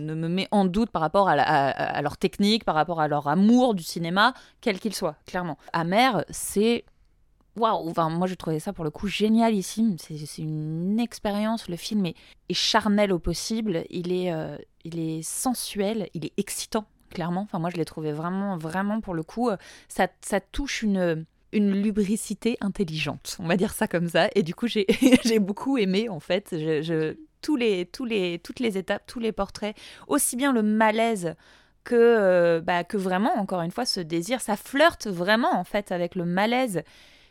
ne 0.00 0.14
me 0.14 0.28
met 0.28 0.48
en 0.50 0.64
doute 0.64 0.90
par 0.90 1.02
rapport 1.02 1.28
à, 1.28 1.36
la- 1.36 1.44
à- 1.46 1.70
à 1.70 2.02
leur 2.02 2.16
technique, 2.16 2.64
par 2.64 2.74
rapport 2.74 3.00
à 3.00 3.06
leur 3.08 3.28
amour 3.28 3.74
du 3.74 3.82
cinéma, 3.82 4.34
quel 4.60 4.78
qu'il 4.80 4.94
soit, 4.94 5.16
clairement. 5.26 5.58
Amer, 5.72 6.24
c'est... 6.30 6.84
Waouh, 7.56 7.90
enfin, 7.90 8.08
moi 8.08 8.26
j'ai 8.26 8.36
trouvé 8.36 8.58
ça 8.60 8.72
pour 8.72 8.84
le 8.84 8.90
coup 8.90 9.08
génialissime. 9.08 9.96
C'est 9.98 10.38
une 10.42 10.98
expérience. 10.98 11.68
Le 11.68 11.76
film 11.76 12.06
est, 12.06 12.14
charnel 12.52 13.12
au 13.12 13.18
possible. 13.18 13.84
Il 13.90 14.12
est, 14.12 14.32
euh, 14.32 14.56
il 14.84 14.98
est 14.98 15.22
sensuel. 15.22 16.08
Il 16.14 16.24
est 16.24 16.32
excitant, 16.38 16.86
clairement. 17.10 17.42
Enfin, 17.42 17.58
moi 17.58 17.68
je 17.70 17.76
l'ai 17.76 17.84
trouvé 17.84 18.12
vraiment, 18.12 18.56
vraiment 18.56 19.00
pour 19.00 19.12
le 19.14 19.22
coup. 19.22 19.50
euh, 19.50 19.56
Ça, 19.88 20.08
touche 20.50 20.82
une, 20.82 21.26
lubricité 21.52 22.56
intelligente. 22.62 23.36
On 23.38 23.46
va 23.46 23.56
dire 23.58 23.74
ça 23.74 23.86
comme 23.86 24.08
ça. 24.08 24.28
Et 24.34 24.42
du 24.42 24.54
coup, 24.54 24.66
j'ai 24.66 24.86
j'ai 25.24 25.38
beaucoup 25.38 25.76
aimé 25.76 26.08
en 26.08 26.20
fait. 26.20 26.48
Je, 26.52 26.80
je- 26.82 27.16
tous 27.42 27.56
les, 27.56 27.84
tous 27.86 28.04
les, 28.04 28.38
toutes 28.38 28.60
les 28.60 28.78
étapes, 28.78 29.02
tous 29.06 29.18
les 29.18 29.32
portraits, 29.32 29.76
aussi 30.06 30.36
bien 30.36 30.52
le 30.52 30.62
malaise 30.62 31.34
que, 31.84 31.96
euh, 31.96 32.60
bah, 32.60 32.84
que 32.84 32.96
vraiment, 32.96 33.32
encore 33.36 33.62
une 33.62 33.72
fois, 33.72 33.84
ce 33.84 33.98
désir, 34.00 34.40
ça 34.40 34.56
flirte 34.56 35.08
vraiment 35.08 35.52
en 35.58 35.64
fait 35.64 35.90
avec 35.90 36.14
le 36.14 36.24
malaise 36.24 36.82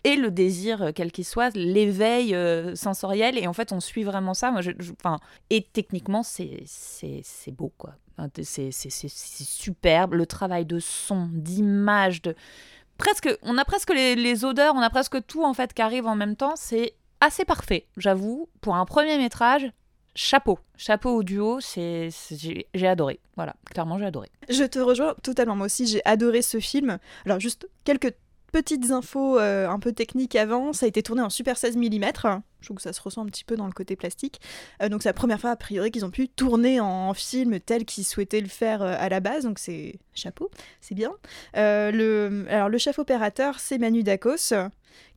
et 0.03 0.15
le 0.15 0.31
désir, 0.31 0.81
euh, 0.81 0.91
quel 0.93 1.12
qu'il 1.12 1.25
soit, 1.25 1.55
l'éveil 1.55 2.34
euh, 2.36 2.75
sensoriel. 2.75 3.38
Et 3.38 3.48
en 3.48 3.53
fait, 3.53 3.72
on 3.72 3.79
suit 3.79 4.03
vraiment 4.03 4.34
ça. 4.34 4.51
Moi, 4.51 4.62
je, 4.62 4.72
et 5.50 5.67
techniquement, 5.74 6.24
c'est 6.24 6.65
beau, 7.51 7.72
quoi. 7.77 7.96
C'est 8.43 8.72
superbe. 8.72 10.13
Le 10.13 10.25
travail 10.25 10.65
de 10.65 10.79
son, 10.79 11.27
d'image, 11.31 12.22
de 12.22 12.36
presque, 12.98 13.29
on 13.41 13.58
a 13.58 13.65
presque 13.65 13.93
les, 13.93 14.15
les 14.15 14.46
odeurs, 14.46 14.75
on 14.75 14.81
a 14.81 14.89
presque 14.89 15.25
tout 15.25 15.43
en 15.43 15.55
fait 15.55 15.74
qui 15.74 15.81
arrive 15.81 16.05
en 16.05 16.15
même 16.15 16.36
temps. 16.36 16.53
C'est 16.55 16.93
assez 17.20 17.46
parfait, 17.46 17.88
j'avoue. 17.98 18.48
Pour 18.62 18.75
un 18.75 18.86
premier 18.86 19.17
métrage, 19.17 19.72
chapeau, 20.15 20.60
chapeau 20.77 21.15
au 21.15 21.24
duo. 21.24 21.60
C'est 21.62 22.10
j'ai 22.74 22.88
adoré. 22.88 23.20
Voilà, 23.36 23.55
clairement, 23.65 23.98
j'ai 23.98 24.05
adoré. 24.05 24.29
Je 24.50 24.63
te 24.63 24.79
rejoins 24.79 25.15
totalement. 25.24 25.55
Moi 25.55 25.65
aussi, 25.65 25.88
j'ai 25.88 26.01
adoré 26.05 26.41
ce 26.41 26.60
film. 26.60 27.00
Alors, 27.25 27.39
juste 27.39 27.67
quelques 27.84 28.13
petites 28.51 28.91
infos 28.91 29.39
euh, 29.39 29.67
un 29.67 29.79
peu 29.79 29.91
techniques 29.93 30.36
avant. 30.36 30.74
Ça 30.74 30.86
a 30.86 30.89
été 30.89 31.01
tourné 31.01 31.22
en 31.22 31.29
Super 31.29 31.58
16 31.58 31.77
mm. 31.77 32.12
Je 32.60 32.67
trouve 32.67 32.77
que 32.77 32.84
ça 32.84 32.93
se 32.93 33.01
ressent 33.01 33.24
un 33.24 33.25
petit 33.25 33.43
peu 33.43 33.55
dans 33.55 33.65
le 33.65 33.72
côté 33.72 33.96
plastique. 33.96 34.39
Euh, 34.81 34.89
donc, 34.89 35.01
c'est 35.01 35.10
la 35.10 35.13
première 35.13 35.39
fois, 35.39 35.51
a 35.51 35.55
priori, 35.55 35.89
qu'ils 35.89 36.05
ont 36.05 36.12
pu 36.12 36.27
tourner 36.27 36.79
en 36.79 37.13
film 37.13 37.60
tel 37.60 37.86
qu'ils 37.86 38.05
souhaitaient 38.05 38.41
le 38.41 38.48
faire 38.48 38.81
euh, 38.81 38.96
à 39.00 39.10
la 39.10 39.20
base. 39.20 39.46
Donc, 39.46 39.58
c'est 39.58 40.00
chapeau, 40.13 40.51
c'est 40.79 40.96
bien. 40.96 41.12
Le... 41.55 42.46
Alors, 42.50 42.70
le 42.70 42.77
chef 42.77 43.00
opérateur, 43.00 43.60
c'est 43.60 43.77
Manu 43.77 44.03
Dacos. 44.03 44.53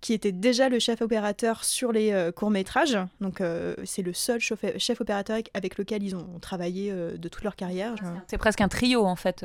qui 0.01 0.13
était 0.13 0.33
déjà 0.33 0.69
le 0.69 0.79
chef 0.79 1.03
opérateur 1.03 1.65
sur 1.65 1.93
les 1.93 2.31
courts-métrages. 2.37 2.99
Donc, 3.21 3.43
c'est 3.85 4.03
le 4.03 4.13
seul 4.13 4.41
chef, 4.41 5.01
opérateur 5.01 5.39
avec, 5.53 5.79
lequel 5.79 6.03
ils 6.03 6.15
ont 6.15 6.39
travaillé 6.41 6.93
de 6.93 7.29
toute 7.29 7.43
leur 7.43 7.57
carrière. 7.57 7.95
C'est 8.29 8.39
presque 8.39 8.61
un 8.61 8.69
trio 8.69 9.05
en 9.05 9.17
fait, 9.17 9.45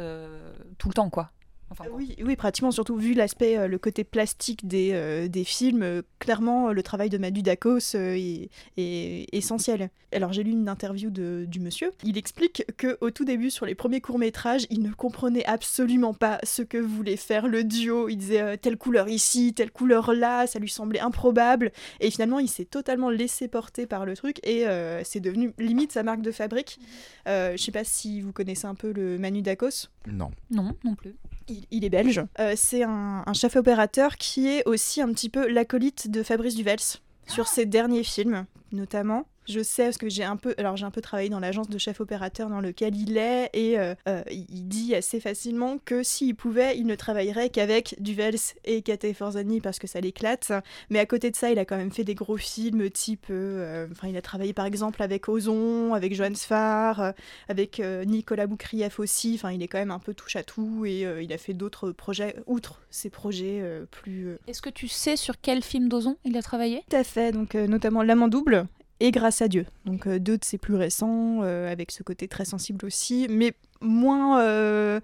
tout 0.77 0.88
le 0.88 0.93
temps 0.93 1.10
quoi. 1.10 1.31
Enfin, 1.71 1.85
quoi. 1.85 1.95
Oui, 1.95 2.15
oui, 2.23 2.35
pratiquement, 2.35 2.71
surtout 2.71 2.95
vu 2.95 3.13
l'aspect, 3.13 3.57
euh, 3.57 3.67
le 3.67 3.77
côté 3.77 4.03
plastique 4.03 4.67
des, 4.67 4.91
euh, 4.93 5.27
des 5.27 5.43
films, 5.43 5.83
euh, 5.83 6.01
clairement, 6.19 6.69
euh, 6.69 6.73
le 6.73 6.83
travail 6.83 7.09
de 7.09 7.17
Madu 7.17 7.41
Dacos 7.41 7.95
euh, 7.95 8.15
est, 8.15 8.49
est 8.77 9.27
essentiel. 9.31 9.89
Alors, 10.11 10.33
j'ai 10.33 10.43
lu 10.43 10.51
une 10.51 10.67
interview 10.67 11.11
de, 11.11 11.45
du 11.47 11.59
monsieur. 11.59 11.91
Il 12.03 12.17
explique 12.17 12.65
que 12.77 12.97
au 13.01 13.11
tout 13.11 13.25
début, 13.25 13.51
sur 13.51 13.65
les 13.67 13.75
premiers 13.75 14.01
courts-métrages, 14.01 14.65
il 14.71 14.81
ne 14.81 14.91
comprenait 14.91 15.45
absolument 15.45 16.15
pas 16.15 16.39
ce 16.43 16.63
que 16.63 16.77
voulait 16.77 17.17
faire 17.17 17.47
le 17.47 17.63
duo. 17.63 18.09
Il 18.09 18.17
disait 18.17 18.41
euh, 18.41 18.57
telle 18.57 18.77
couleur 18.77 19.07
ici, 19.07 19.53
telle 19.53 19.71
couleur 19.71 20.13
là, 20.13 20.47
ça 20.47 20.57
lui 20.57 20.69
semblait 20.69 20.99
improbable. 20.99 21.71
Et 21.99 22.09
finalement, 22.09 22.39
il 22.39 22.49
s'est 22.49 22.65
totalement 22.65 23.11
laissé 23.11 23.47
porter 23.47 23.85
par 23.85 24.05
le 24.05 24.15
truc 24.15 24.39
et 24.43 24.67
euh, 24.67 25.03
c'est 25.03 25.19
devenu 25.19 25.53
limite 25.59 25.91
sa 25.91 26.01
marque 26.01 26.21
de 26.21 26.31
fabrique. 26.31 26.79
Euh, 27.27 27.55
je 27.55 27.61
sais 27.63 27.71
pas 27.71 27.83
si 27.83 28.21
vous 28.21 28.31
connaissez 28.31 28.65
un 28.65 28.75
peu 28.75 28.91
le 28.91 29.19
Manu 29.19 29.41
Dacos. 29.43 29.89
Non. 30.11 30.31
Non, 30.49 30.75
non 30.83 30.95
plus. 30.95 31.13
Il, 31.50 31.65
il 31.72 31.86
est 31.86 31.89
belge. 31.89 32.24
Euh, 32.39 32.53
c'est 32.56 32.84
un, 32.84 33.24
un 33.25 33.34
chef 33.34 33.56
opérateur 33.56 34.18
qui 34.18 34.48
est 34.48 34.63
aussi 34.65 35.01
un 35.01 35.12
petit 35.12 35.29
peu 35.29 35.48
l'acolyte 35.48 36.10
de 36.10 36.24
Fabrice 36.24 36.56
Duvels 36.56 36.79
sur 37.27 37.48
ses 37.48 37.65
derniers 37.65 38.03
films, 38.03 38.46
notamment. 38.72 39.25
Je 39.50 39.63
sais 39.63 39.86
parce 39.86 39.98
que 39.98 40.10
j'ai 40.10 40.24
un 40.24 40.36
peu, 40.36 40.53
alors 40.60 40.77
j'ai 40.77 40.86
un 40.86 40.91
peu 40.91 41.01
travaillé 41.01 41.29
dans 41.29 41.39
l'agence 41.39 41.70
de 41.70 41.77
chef 41.79 42.01
opérateur 42.01 42.50
dans 42.50 42.62
lequel 42.62 42.96
il 42.96 43.18
est 43.18 43.50
et 43.53 43.79
euh, 43.79 43.96
euh, 44.08 44.22
il 44.29 44.68
dit 44.68 44.94
assez 44.94 45.20
facilement 45.20 45.79
que 45.84 46.03
s'il 46.03 46.36
pouvait, 46.36 46.77
il 46.77 46.86
ne 46.86 46.94
travaillerait 46.94 47.50
qu'avec 47.50 47.96
Duvels 48.00 48.36
et 48.65 48.84
Kate 48.84 49.12
Forzani 49.12 49.60
parce 49.60 49.79
que 49.79 49.88
ça 49.88 50.01
l'éclate. 50.01 50.51
Mais 50.91 51.00
à 51.00 51.08
côté 51.08 51.32
de 51.32 51.36
ça, 51.36 51.50
il 51.50 51.58
a 51.58 51.65
quand 51.65 51.77
même 51.77 51.91
fait 51.91 52.03
des 52.03 52.13
gros 52.13 52.38
films 52.38 52.91
type, 52.91 53.25
euh, 53.32 53.88
enfin 53.91 54.08
il 54.08 54.18
a 54.18 54.22
travaillé 54.22 54.53
par 54.53 54.68
exemple 54.68 55.01
avec 55.01 55.27
Ozon, 55.27 55.96
avec 55.96 56.13
Johannes 56.13 56.36
Farr, 56.36 57.01
euh, 57.01 57.12
avec 57.48 57.82
Nicolas 58.06 58.46
Boukrieff 58.46 59.00
aussi. 59.00 59.34
Enfin, 59.34 59.51
il 59.51 59.63
est 59.63 59.68
quand 59.68 59.79
même 59.79 59.89
un 59.89 60.00
peu 60.00 60.13
touche 60.13 60.36
à 60.36 60.44
tout 60.44 60.86
et 60.86 61.08
il 61.22 61.34
a 61.34 61.38
fait 61.39 61.53
d'autres 61.53 61.91
projets 61.91 62.36
outre 62.46 62.82
ces 62.91 63.10
projets 63.10 63.63
plus. 63.89 64.38
Est-ce 64.48 64.62
que 64.62 64.70
tu 64.70 64.88
sais 64.88 65.15
sur 65.15 65.41
quel 65.41 65.63
film 65.63 65.89
d'Ozon 65.89 66.18
il 66.24 66.38
a 66.38 66.44
travaillé? 66.44 66.84
Tout 66.89 66.96
à 66.96 67.03
fait. 67.03 67.32
Donc 67.32 67.56
notamment 67.56 68.03
L'amant 68.03 68.27
double 68.27 68.68
et 69.00 69.12
Grâce 69.12 69.41
à 69.41 69.48
Dieu. 69.48 69.65
Donc 69.86 70.08
euh, 70.08 70.20
deux 70.20 70.38
de 70.38 70.44
ses 70.44 70.58
plus 70.58 70.75
récents 70.75 71.39
euh, 71.44 71.72
avec 71.72 71.91
ce 71.91 72.03
côté 72.03 72.27
très 72.27 72.46
sensible 72.46 72.86
aussi, 72.86 73.27
mais 73.29 73.53
moins. 73.82 74.41
euh, 74.41 75.00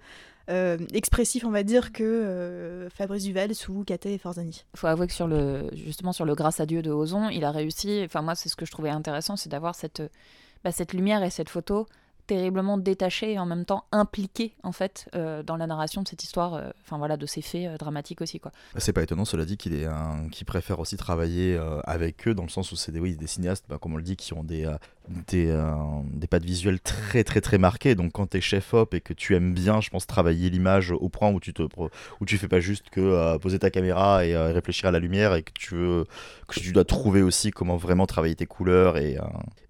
euh, 0.48 0.78
expressif, 0.92 1.44
on 1.44 1.50
va 1.50 1.64
dire, 1.64 1.92
que 1.92 2.86
Fabrice 2.94 3.24
Duvels 3.24 3.52
ou 3.68 3.82
Kate 3.82 4.06
et 4.06 4.16
Forzani. 4.16 4.64
Il 4.74 4.78
faut 4.78 4.86
avouer 4.86 5.08
que 5.08 5.12
sur 5.12 5.26
le, 5.26 5.68
justement 5.72 6.12
sur 6.12 6.24
le 6.24 6.36
Grâce 6.36 6.60
à 6.60 6.66
Dieu 6.66 6.82
de 6.82 6.90
Ozon, 6.92 7.30
il 7.30 7.44
a 7.44 7.50
réussi. 7.50 8.02
Enfin, 8.04 8.22
moi, 8.22 8.36
c'est 8.36 8.48
ce 8.48 8.54
que 8.54 8.64
je 8.64 8.70
trouvais 8.70 8.90
intéressant, 8.90 9.34
c'est 9.34 9.48
d'avoir 9.48 9.74
cette, 9.74 10.02
bah, 10.62 10.70
cette 10.70 10.92
lumière 10.92 11.24
et 11.24 11.30
cette 11.30 11.48
photo 11.48 11.86
terriblement 12.26 12.78
détachée 12.78 13.32
et 13.32 13.38
en 13.38 13.46
même 13.46 13.64
temps 13.64 13.84
impliquée 13.92 14.54
en 14.62 14.72
fait 14.72 15.08
euh, 15.14 15.42
dans 15.42 15.56
la 15.56 15.66
narration 15.66 16.02
de 16.02 16.08
cette 16.08 16.24
histoire, 16.24 16.54
euh, 16.54 16.70
enfin 16.82 16.98
voilà, 16.98 17.16
de 17.16 17.26
ces 17.26 17.42
faits 17.42 17.66
euh, 17.66 17.76
dramatiques 17.76 18.20
aussi 18.20 18.40
quoi. 18.40 18.52
C'est 18.76 18.92
pas 18.92 19.02
étonnant, 19.02 19.24
cela 19.24 19.44
dit, 19.44 19.56
qu'il 19.56 19.74
est 19.74 19.86
un... 19.86 20.28
qu'il 20.30 20.46
préfère 20.46 20.80
aussi 20.80 20.96
travailler 20.96 21.58
avec 21.84 22.26
eux, 22.28 22.34
dans 22.34 22.42
le 22.42 22.48
sens 22.48 22.72
où 22.72 22.76
c'est 22.76 22.92
des, 22.92 23.00
oui, 23.00 23.16
des 23.16 23.26
cinéastes, 23.26 23.64
bah, 23.68 23.78
comme 23.80 23.94
on 23.94 23.96
le 23.96 24.02
dit, 24.02 24.16
qui 24.16 24.32
ont 24.32 24.44
des, 24.44 24.70
des, 25.28 25.54
des 26.12 26.26
pattes 26.26 26.44
visuelles 26.44 26.80
très 26.80 27.24
très 27.24 27.40
très 27.40 27.58
marquées. 27.58 27.94
Donc 27.94 28.12
quand 28.12 28.26
t'es 28.26 28.40
chef 28.40 28.74
op 28.74 28.94
et 28.94 29.00
que 29.00 29.12
tu 29.12 29.34
aimes 29.34 29.54
bien, 29.54 29.80
je 29.80 29.90
pense, 29.90 30.06
travailler 30.06 30.50
l'image 30.50 30.90
au 30.92 31.08
point 31.08 31.30
où 31.30 31.40
tu 31.40 31.52
te 31.52 31.62
où 31.62 32.24
tu 32.24 32.38
fais 32.38 32.48
pas 32.48 32.60
juste 32.60 32.90
que 32.90 33.36
poser 33.38 33.58
ta 33.58 33.70
caméra 33.70 34.24
et 34.26 34.36
réfléchir 34.36 34.88
à 34.88 34.92
la 34.92 34.98
lumière 34.98 35.34
et 35.34 35.42
que 35.42 35.52
tu 35.54 35.74
veux 35.74 36.04
que 36.48 36.60
tu 36.60 36.72
dois 36.72 36.84
trouver 36.84 37.22
aussi 37.22 37.50
comment 37.50 37.76
vraiment 37.76 38.06
travailler 38.06 38.34
tes 38.34 38.46
couleurs 38.46 38.96
et, 38.96 39.16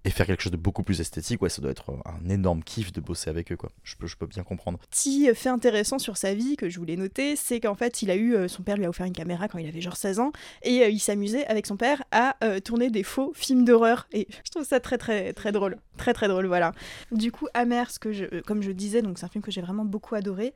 et 0.05 0.09
faire 0.09 0.25
quelque 0.25 0.43
chose 0.43 0.51
de 0.51 0.57
beaucoup 0.57 0.83
plus 0.83 1.01
esthétique. 1.01 1.41
Ouais, 1.41 1.49
ça 1.49 1.61
doit 1.61 1.71
être 1.71 1.91
un 2.05 2.29
énorme 2.29 2.46
kiff 2.55 2.91
de 2.91 3.01
bosser 3.01 3.29
avec 3.29 3.51
eux, 3.51 3.57
quoi. 3.57 3.71
Je 3.83 3.95
peux, 3.95 4.07
je 4.07 4.15
peux 4.15 4.27
bien 4.27 4.43
comprendre. 4.43 4.79
Petit 4.89 5.27
fait 5.33 5.49
intéressant 5.49 5.99
sur 5.99 6.17
sa 6.17 6.33
vie 6.33 6.55
que 6.55 6.69
je 6.69 6.79
voulais 6.79 6.95
noter, 6.95 7.35
c'est 7.35 7.59
qu'en 7.59 7.75
fait, 7.75 8.01
il 8.01 8.11
a 8.11 8.15
eu 8.15 8.35
euh, 8.35 8.47
son 8.47 8.63
père 8.63 8.77
lui 8.77 8.85
a 8.85 8.89
offert 8.89 9.05
une 9.05 9.13
caméra 9.13 9.47
quand 9.47 9.57
il 9.57 9.67
avait 9.67 9.81
genre 9.81 9.97
16 9.97 10.19
ans 10.19 10.31
et 10.63 10.83
euh, 10.83 10.89
il 10.89 10.99
s'amusait 10.99 11.45
avec 11.47 11.65
son 11.65 11.77
père 11.77 12.03
à 12.11 12.35
euh, 12.43 12.59
tourner 12.59 12.89
des 12.89 13.03
faux 13.03 13.31
films 13.35 13.65
d'horreur 13.65 14.07
et 14.11 14.27
je 14.43 14.51
trouve 14.51 14.63
ça 14.63 14.79
très 14.79 14.97
très 14.97 15.33
très 15.33 15.51
drôle, 15.51 15.77
très 15.97 16.13
très 16.13 16.27
drôle, 16.27 16.45
voilà. 16.45 16.71
Du 17.11 17.31
coup, 17.31 17.47
Amer, 17.53 17.89
ce 17.91 17.99
que 17.99 18.11
je, 18.11 18.41
comme 18.41 18.61
je 18.61 18.71
disais, 18.71 19.01
donc 19.01 19.17
c'est 19.17 19.25
un 19.25 19.29
film 19.29 19.43
que 19.43 19.51
j'ai 19.51 19.61
vraiment 19.61 19.85
beaucoup 19.85 20.15
adoré. 20.15 20.53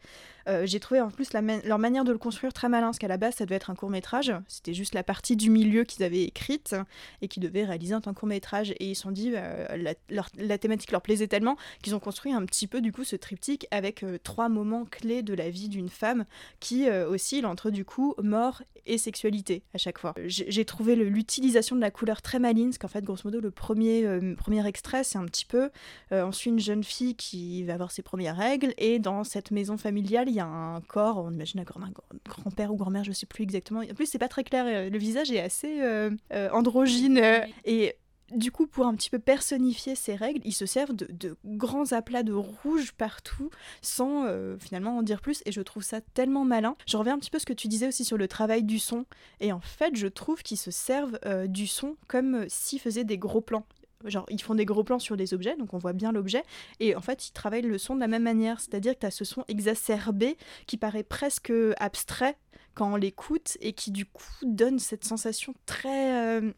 Euh, 0.47 0.65
j'ai 0.65 0.79
trouvé 0.79 1.01
en 1.01 1.09
plus 1.09 1.29
leur 1.33 1.79
manière 1.79 2.03
de 2.03 2.11
le 2.11 2.17
construire 2.17 2.53
très 2.53 2.69
malin, 2.69 2.87
parce 2.87 2.99
qu'à 2.99 3.07
la 3.07 3.17
base, 3.17 3.35
ça 3.35 3.45
devait 3.45 3.55
être 3.55 3.69
un 3.69 3.75
court 3.75 3.89
métrage. 3.89 4.33
C'était 4.47 4.73
juste 4.73 4.95
la 4.95 5.03
partie 5.03 5.35
du 5.35 5.49
milieu 5.49 5.83
qu'ils 5.83 6.03
avaient 6.03 6.23
écrite 6.23 6.75
et 7.21 7.27
qu'ils 7.27 7.43
devaient 7.43 7.65
réaliser 7.65 7.95
en 7.95 8.01
tant 8.01 8.13
que 8.13 8.19
court 8.19 8.29
métrage. 8.29 8.71
Et 8.79 8.91
ils 8.91 8.95
se 8.95 9.03
sont 9.03 9.11
dit, 9.11 9.33
euh, 9.35 9.93
la, 10.09 10.57
thématique 10.57 10.91
leur 10.91 11.01
plaisait 11.01 11.27
tellement 11.27 11.57
qu'ils 11.81 11.95
ont 11.95 11.99
construit 11.99 12.33
un 12.33 12.45
petit 12.45 12.67
peu 12.67 12.81
du 12.81 12.91
coup 12.91 13.03
ce 13.03 13.15
triptyque 13.15 13.67
avec 13.71 14.03
euh, 14.03 14.17
trois 14.23 14.49
moments 14.49 14.85
clés 14.85 15.23
de 15.23 15.33
la 15.33 15.49
vie 15.49 15.69
d'une 15.69 15.89
femme 15.89 16.25
qui 16.59 16.87
euh, 16.87 17.09
oscille 17.09 17.45
entre 17.45 17.69
du 17.71 17.85
coup 17.85 18.13
mort 18.21 18.61
et 18.85 18.97
sexualité 18.97 19.63
à 19.73 19.77
chaque 19.77 19.99
fois. 19.99 20.13
J'ai 20.25 20.61
j'ai 20.61 20.65
trouvé 20.65 20.95
l'utilisation 20.95 21.75
de 21.75 21.81
la 21.81 21.89
couleur 21.89 22.21
très 22.21 22.37
maligne, 22.37 22.67
parce 22.67 22.77
qu'en 22.77 22.87
fait, 22.87 23.03
grosso 23.03 23.21
modo, 23.25 23.39
le 23.39 23.51
premier, 23.51 24.05
euh, 24.05 24.35
premier 24.35 24.65
extrait, 24.67 25.03
c'est 25.03 25.17
un 25.17 25.25
petit 25.25 25.45
peu 25.45 25.71
euh, 26.11 26.25
on 26.25 26.31
suit 26.31 26.51
une 26.51 26.59
jeune 26.59 26.83
fille 26.83 27.15
qui 27.15 27.63
va 27.63 27.73
avoir 27.73 27.91
ses 27.91 28.01
premières 28.03 28.37
règles, 28.37 28.73
et 28.77 28.99
dans 28.99 29.23
cette 29.23 29.49
maison 29.51 29.77
familiale, 29.77 30.29
il 30.31 30.35
y 30.35 30.39
a 30.39 30.45
un 30.45 30.81
corps, 30.81 31.17
on 31.17 31.31
imagine 31.31 31.59
un 31.59 31.63
grand-père 31.63 32.73
ou 32.73 32.77
grand-mère, 32.77 33.03
je 33.03 33.11
sais 33.11 33.25
plus 33.25 33.43
exactement. 33.43 33.81
En 33.81 33.93
plus, 33.93 34.05
c'est 34.07 34.17
pas 34.17 34.27
très 34.27 34.43
clair, 34.43 34.65
euh, 34.67 34.89
le 34.89 34.97
visage 34.97 35.31
est 35.31 35.41
assez 35.41 35.81
euh, 35.81 36.09
euh, 36.33 36.49
androgyne, 36.51 37.21
et 37.65 37.95
du 38.31 38.49
coup, 38.49 38.65
pour 38.65 38.85
un 38.85 38.95
petit 38.95 39.09
peu 39.09 39.19
personnifier 39.19 39.93
ces 39.93 40.15
règles, 40.15 40.39
ils 40.45 40.53
se 40.53 40.65
servent 40.65 40.93
de, 40.93 41.07
de 41.11 41.35
grands 41.43 41.91
aplats 41.91 42.23
de 42.23 42.31
rouge 42.31 42.93
partout, 42.93 43.49
sans 43.81 44.25
euh, 44.25 44.57
finalement 44.57 44.97
en 44.97 45.03
dire 45.03 45.21
plus, 45.21 45.41
et 45.45 45.51
je 45.51 45.61
trouve 45.61 45.83
ça 45.83 45.99
tellement 45.99 46.45
malin. 46.45 46.75
Je 46.87 46.95
reviens 46.95 47.15
un 47.15 47.19
petit 47.19 47.29
peu 47.29 47.37
à 47.37 47.39
ce 47.39 47.45
que 47.45 47.53
tu 47.53 47.67
disais 47.67 47.87
aussi 47.87 48.05
sur 48.05 48.17
le 48.17 48.27
travail 48.27 48.63
du 48.63 48.79
son, 48.79 49.05
et 49.41 49.51
en 49.51 49.59
fait, 49.59 49.95
je 49.95 50.07
trouve 50.07 50.43
qu'ils 50.43 50.57
se 50.57 50.71
servent 50.71 51.19
euh, 51.25 51.47
du 51.47 51.67
son 51.67 51.97
comme 52.07 52.45
s'ils 52.47 52.79
faisaient 52.79 53.03
des 53.03 53.17
gros 53.17 53.41
plans. 53.41 53.65
Genre, 54.05 54.25
ils 54.29 54.41
font 54.41 54.55
des 54.55 54.65
gros 54.65 54.83
plans 54.83 54.99
sur 54.99 55.15
les 55.15 55.33
objets, 55.33 55.55
donc 55.57 55.73
on 55.73 55.77
voit 55.77 55.93
bien 55.93 56.11
l'objet, 56.11 56.43
et 56.79 56.95
en 56.95 57.01
fait, 57.01 57.27
ils 57.27 57.31
travaillent 57.31 57.61
le 57.61 57.77
son 57.77 57.95
de 57.95 57.99
la 57.99 58.07
même 58.07 58.23
manière, 58.23 58.59
c'est-à-dire 58.59 58.93
que 58.95 58.99
tu 58.99 59.05
as 59.05 59.11
ce 59.11 59.25
son 59.25 59.43
exacerbé 59.47 60.37
qui 60.67 60.77
paraît 60.77 61.03
presque 61.03 61.51
abstrait 61.77 62.37
quand 62.73 62.93
on 62.93 62.95
l'écoute, 62.95 63.57
et 63.61 63.73
qui 63.73 63.91
du 63.91 64.05
coup 64.05 64.23
donne 64.43 64.79
cette 64.79 65.03
sensation 65.03 65.53
très. 65.65 66.39
euh, 66.39 66.51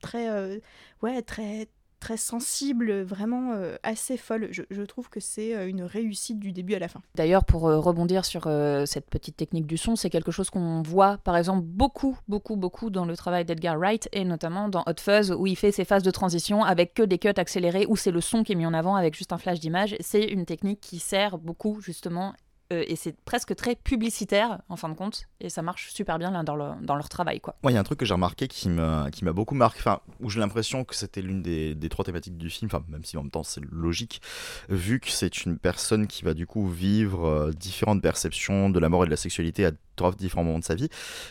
très. 0.00 0.28
euh, 0.30 0.58
ouais, 1.02 1.22
très 1.22 1.68
très 1.98 2.16
sensible, 2.16 3.02
vraiment 3.02 3.52
euh, 3.52 3.76
assez 3.82 4.16
folle. 4.16 4.48
Je, 4.50 4.82
trouve 4.82 5.08
que 5.10 5.20
c'est 5.20 5.54
euh, 5.54 5.68
une 5.68 5.82
réussite 5.82 6.38
du 6.38 6.52
début 6.52 6.74
à 6.74 6.78
la 6.78 6.88
fin. 6.88 7.00
D'ailleurs, 7.14 7.44
pour 7.44 7.68
euh, 7.68 7.78
rebondir 7.78 8.24
sur 8.24 8.48
cette 8.86 9.10
petite 9.10 9.36
technique 9.36 9.66
du 9.66 9.76
son, 9.76 9.96
c'est 9.96 10.10
quelque 10.10 10.30
chose 10.30 10.50
qu'on 10.50 10.82
voit 10.82 11.18
par 11.18 11.36
exemple 11.36 11.62
beaucoup, 11.62 12.16
beaucoup, 12.28 12.56
beaucoup 12.56 12.90
dans 12.90 13.04
le 13.04 13.16
travail 13.16 13.44
d'Edgar 13.44 13.76
Wright 13.76 14.08
et 14.12 14.24
notamment 14.24 14.68
dans 14.68 14.82
Hot 14.86 15.00
Fuzz 15.00 15.32
où 15.32 15.46
il 15.46 15.56
fait 15.56 15.72
ses 15.72 15.84
phases 15.84 16.02
de 16.02 16.10
transition 16.10 16.64
avec 16.64 16.94
que 16.94 17.02
des 17.02 17.18
cuts 17.18 17.28
accélérés 17.36 17.86
où 17.88 17.96
c'est 17.96 18.10
le 18.10 18.20
son 18.20 18.42
qui 18.42 18.52
est 18.52 18.56
mis 18.56 18.66
en 18.66 18.74
avant 18.74 18.96
avec 18.96 19.14
juste 19.14 19.32
un 19.32 19.38
flash 19.38 19.60
d'image. 19.60 19.96
C'est 20.00 20.24
une 20.24 20.46
technique 20.46 20.80
qui 20.80 20.98
sert 20.98 21.38
beaucoup 21.38 21.80
justement 21.80 22.34
euh, 22.72 22.84
et 22.86 22.96
c'est 22.96 23.16
presque 23.24 23.54
très 23.56 23.74
publicitaire 23.74 24.60
en 24.68 24.76
fin 24.76 24.88
de 24.88 24.94
compte 24.94 25.22
et 25.40 25.48
ça 25.48 25.62
marche 25.62 25.90
super 25.92 26.18
bien 26.18 26.42
dans, 26.42 26.56
leur- 26.56 26.76
dans 26.82 26.94
leur 26.96 27.08
travail 27.08 27.40
quoi. 27.40 27.56
Moi, 27.62 27.72
il 27.72 27.74
y 27.74 27.78
a 27.78 27.80
un 27.80 27.84
truc 27.84 27.98
que 27.98 28.04
j'ai 28.06 28.14
remarqué 28.14 28.46
qui 28.48 28.68
m'a 28.68 29.08
beaucoup 29.32 29.54
marqué, 29.54 29.80
enfin, 29.80 30.00
où 30.20 30.28
j'ai 30.30 30.40
l'impression 30.40 30.84
que 30.84 30.94
c'était 30.94 31.22
l'une 31.22 31.42
des, 31.42 31.74
des 31.74 31.88
trois 31.88 32.04
thématiques 32.04 32.36
du 32.36 32.50
film, 32.50 32.70
même 32.88 33.04
si 33.04 33.16
en 33.16 33.22
même 33.22 33.30
temps 33.30 33.42
c'est 33.42 33.62
logique, 33.70 34.20
vu 34.68 35.00
que 35.00 35.10
c'est 35.10 35.44
une 35.44 35.58
personne 35.58 36.06
qui 36.06 36.24
va 36.24 36.34
du 36.34 36.46
coup 36.46 36.68
vivre 36.68 37.26
euh, 37.26 37.52
différentes 37.52 38.02
perceptions 38.02 38.70
de 38.70 38.78
la 38.78 38.88
mort 38.88 39.02
et 39.02 39.06
de 39.06 39.10
la 39.10 39.16
sexualité 39.16 39.64
à 39.66 39.72
trois 39.96 40.12
différents 40.12 40.44
moments 40.44 40.58
de 40.58 40.64
sa 40.64 40.74
vie, 40.74 40.88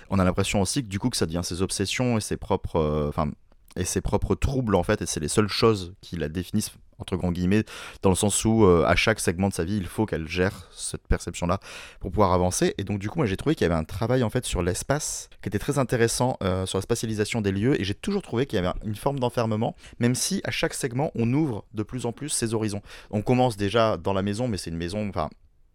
on 0.10 0.20
a 0.20 0.24
l'impression 0.24 0.62
aussi 0.62 0.84
que 0.84 0.88
du 0.90 1.00
coup 1.00 1.10
que 1.10 1.18
ça 1.18 1.26
devient 1.26 1.42
ses 1.44 1.62
obsessions 1.62 2.18
et 2.18 2.22
ses 2.22 2.38
propres, 2.38 2.78
euh, 2.78 3.10
enfin, 3.10 3.32
et 3.76 3.86
ses 3.86 4.02
propres 4.02 4.34
troubles 4.36 4.76
en 4.76 4.84
fait, 4.84 5.02
et 5.02 5.06
c'est 5.06 5.20
les 5.20 5.28
seules 5.28 5.48
choses 5.50 5.94
qui 6.02 6.16
la 6.18 6.30
définissent 6.30 6.72
entre 7.00 7.18
guillemets, 7.32 7.64
dans 8.02 8.10
le 8.10 8.16
sens 8.16 8.44
où 8.46 8.66
euh, 8.66 8.84
à 8.86 8.96
chaque 8.96 9.20
segment 9.20 9.50
de 9.50 9.54
sa 9.54 9.64
vie, 9.64 9.78
il 9.78 9.88
faut 9.88 10.06
qu'elle 10.06 10.28
gère 10.28 10.68
cette 10.72 11.08
perception-là 11.08 11.60
pour 12.00 12.12
pouvoir 12.12 12.34
avancer. 12.34 12.74
Et 12.78 12.84
donc 12.84 13.00
du 13.00 13.10
coup, 13.10 13.20
moi 13.20 13.26
j'ai 13.26 13.38
trouvé 13.38 13.56
qu'il 13.56 13.66
y 13.66 13.70
avait 13.70 13.80
un 13.80 13.84
travail 13.84 14.24
en 14.24 14.30
fait 14.30 14.46
sur 14.46 14.62
l'espace 14.62 15.30
qui 15.42 15.50
était 15.50 15.60
très 15.60 15.80
intéressant 15.80 16.38
euh, 16.44 16.66
sur 16.66 16.78
la 16.78 16.82
spatialisation 16.82 17.42
des 17.42 17.52
lieux, 17.52 17.80
et 17.80 17.84
j'ai 17.84 17.94
toujours 17.94 18.22
trouvé 18.22 18.46
qu'il 18.46 18.58
y 18.58 18.60
avait 18.60 18.74
une 18.84 18.96
forme 18.96 19.20
d'enfermement, 19.20 19.76
même 20.00 20.16
si 20.16 20.42
à 20.44 20.52
chaque 20.52 20.74
segment 20.74 21.12
on 21.16 21.32
ouvre 21.34 21.66
de 21.74 21.84
plus 21.84 22.06
en 22.06 22.12
plus 22.12 22.30
ses 22.30 22.54
horizons. 22.54 22.82
On 23.12 23.22
commence 23.22 23.58
déjà 23.58 23.98
dans 23.98 24.14
la 24.14 24.22
maison, 24.22 24.48
mais 24.48 24.58
c'est 24.58 24.70
une 24.70 24.78
maison, 24.78 25.08
enfin 25.10 25.30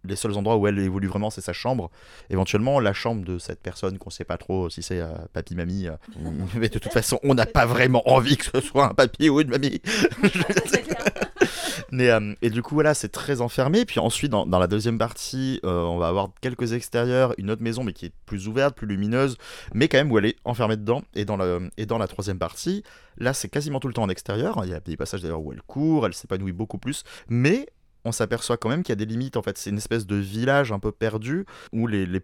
les 0.04 0.16
seuls 0.16 0.36
endroits 0.36 0.56
où 0.56 0.66
elle 0.66 0.78
évolue 0.78 1.08
vraiment, 1.08 1.30
c'est 1.30 1.40
sa 1.40 1.52
chambre. 1.52 1.90
Éventuellement, 2.30 2.80
la 2.80 2.92
chambre 2.92 3.24
de 3.24 3.38
cette 3.38 3.60
personne 3.60 3.98
qu'on 3.98 4.10
sait 4.10 4.24
pas 4.24 4.36
trop 4.36 4.68
si 4.70 4.82
c'est 4.82 5.00
euh, 5.00 5.12
papy, 5.32 5.54
mamie. 5.54 5.86
euh, 5.88 5.96
mais 6.56 6.68
de 6.68 6.78
toute 6.78 6.92
façon, 6.92 7.18
on 7.22 7.34
n'a 7.34 7.46
pas 7.46 7.66
vraiment 7.66 8.02
envie 8.08 8.36
que 8.36 8.44
ce 8.44 8.60
soit 8.60 8.86
un 8.90 8.94
papy 8.94 9.28
ou 9.28 9.40
une 9.40 9.48
mamie. 9.50 9.80
Mais, 11.92 12.08
euh, 12.08 12.34
et 12.40 12.48
du 12.48 12.62
coup, 12.62 12.74
voilà, 12.74 12.94
c'est 12.94 13.10
très 13.10 13.42
enfermé. 13.42 13.84
Puis 13.84 14.00
ensuite, 14.00 14.32
dans, 14.32 14.46
dans 14.46 14.58
la 14.58 14.66
deuxième 14.66 14.96
partie, 14.98 15.60
euh, 15.64 15.82
on 15.82 15.98
va 15.98 16.08
avoir 16.08 16.30
quelques 16.40 16.72
extérieurs, 16.72 17.34
une 17.36 17.50
autre 17.50 17.62
maison, 17.62 17.84
mais 17.84 17.92
qui 17.92 18.06
est 18.06 18.12
plus 18.24 18.48
ouverte, 18.48 18.74
plus 18.74 18.86
lumineuse, 18.86 19.36
mais 19.74 19.88
quand 19.88 19.98
même 19.98 20.10
où 20.10 20.18
elle 20.18 20.24
est 20.26 20.36
enfermée 20.44 20.76
dedans. 20.78 21.02
Et 21.14 21.26
dans, 21.26 21.36
le, 21.36 21.70
et 21.76 21.84
dans 21.84 21.98
la 21.98 22.08
troisième 22.08 22.38
partie, 22.38 22.82
là, 23.18 23.34
c'est 23.34 23.48
quasiment 23.48 23.78
tout 23.78 23.88
le 23.88 23.94
temps 23.94 24.04
en 24.04 24.08
extérieur. 24.08 24.62
Il 24.64 24.70
y 24.70 24.74
a 24.74 24.80
des 24.80 24.96
passages 24.96 25.20
d'ailleurs 25.20 25.42
où 25.42 25.52
elle 25.52 25.62
court, 25.62 26.06
elle 26.06 26.14
s'épanouit 26.14 26.52
beaucoup 26.52 26.78
plus. 26.78 27.04
Mais 27.28 27.66
on 28.04 28.12
s'aperçoit 28.12 28.56
quand 28.56 28.68
même 28.68 28.82
qu'il 28.82 28.92
y 28.92 28.94
a 28.94 28.96
des 28.96 29.06
limites. 29.06 29.36
En 29.36 29.42
fait, 29.42 29.58
c'est 29.58 29.70
une 29.70 29.78
espèce 29.78 30.06
de 30.06 30.16
village 30.16 30.72
un 30.72 30.78
peu 30.78 30.92
perdu 30.92 31.44
où 31.72 31.86
les, 31.86 32.06
les, 32.06 32.20